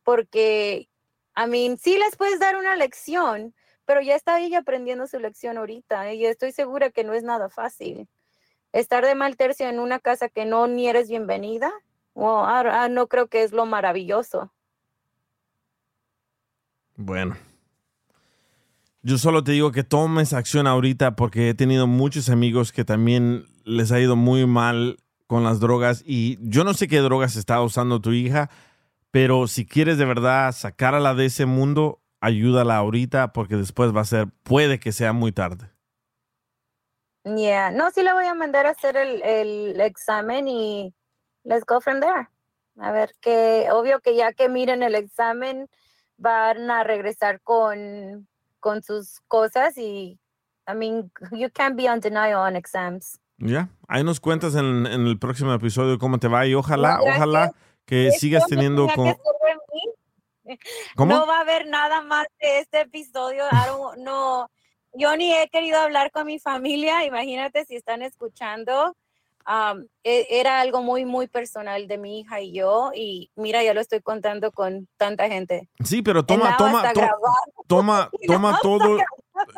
[0.04, 0.88] Porque,
[1.36, 3.54] I mean, sí les puedes dar una lección,
[3.88, 7.50] pero ya está ella aprendiendo su lección ahorita y estoy segura que no es nada
[7.50, 8.08] fácil.
[8.74, 11.72] Estar de mal tercio en una casa que no ni eres bienvenida,
[12.14, 14.52] well, I- I no creo que es lo maravilloso.
[16.98, 17.38] Bueno.
[19.04, 23.46] Yo solo te digo que tomes acción ahorita porque he tenido muchos amigos que también
[23.64, 27.62] les ha ido muy mal con las drogas y yo no sé qué drogas está
[27.62, 28.50] usando tu hija,
[29.12, 34.06] pero si quieres de verdad sacarla de ese mundo, ayúdala ahorita porque después va a
[34.06, 35.70] ser, puede que sea muy tarde.
[37.24, 40.94] Yeah, no, sí le voy a mandar a hacer el, el examen y
[41.44, 42.30] let's go from there.
[42.80, 45.68] A ver que, obvio que ya que miren el examen,
[46.18, 48.28] van a regresar con,
[48.60, 50.20] con sus cosas y,
[50.68, 53.20] I mean, you can't be on denial on exams.
[53.40, 57.16] Ya, ahí nos cuentas en, en el próximo episodio cómo te va y ojalá, gracias.
[57.16, 57.52] ojalá
[57.86, 59.06] que Esto sigas teniendo con...
[59.06, 59.94] que ser de mí.
[60.96, 61.14] ¿Cómo?
[61.14, 63.44] No va a haber nada más de este episodio.
[63.98, 64.50] No,
[64.94, 67.06] yo ni he querido hablar con mi familia.
[67.06, 68.96] Imagínate si están escuchando.
[69.48, 72.92] Um, e- era algo muy, muy personal de mi hija y yo.
[72.94, 75.70] Y mira, ya lo estoy contando con tanta gente.
[75.84, 77.02] Sí, pero toma, toma, to-
[77.68, 78.98] toma, toma todo,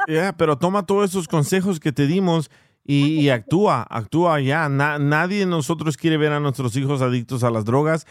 [0.07, 2.51] ya, pero toma todos esos consejos que te dimos
[2.83, 4.69] y, y actúa, actúa ya.
[4.69, 8.05] Na- nadie de nosotros quiere ver a nuestros hijos adictos a las drogas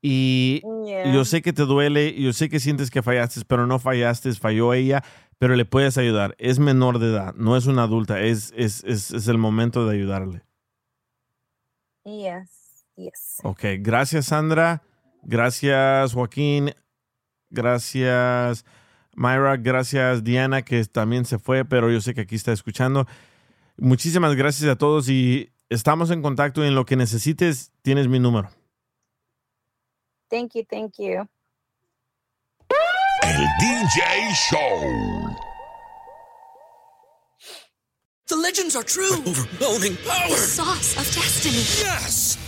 [0.00, 1.12] y Yeah.
[1.12, 4.72] yo sé que te duele, yo sé que sientes que fallaste, pero no fallaste, falló
[4.72, 5.04] ella,
[5.38, 6.34] pero le puedes ayudar.
[6.38, 9.96] Es menor de edad, no es una adulta, es, es, es, es el momento de
[9.96, 10.42] ayudarle.
[12.04, 13.38] Yes, yes.
[13.42, 14.82] Ok, gracias Sandra,
[15.22, 16.72] gracias Joaquín,
[17.50, 18.64] gracias
[19.14, 23.06] Myra, gracias Diana que también se fue, pero yo sé que aquí está escuchando.
[23.76, 28.18] Muchísimas gracias a todos y estamos en contacto y en lo que necesites tienes mi
[28.18, 28.48] número.
[30.30, 31.26] Thank you, thank you.
[33.22, 35.36] El DJ Show.
[38.28, 39.14] The legends are true.
[39.14, 40.36] overwhelming power!
[40.36, 41.64] Sauce of destiny.
[41.82, 42.47] Yes!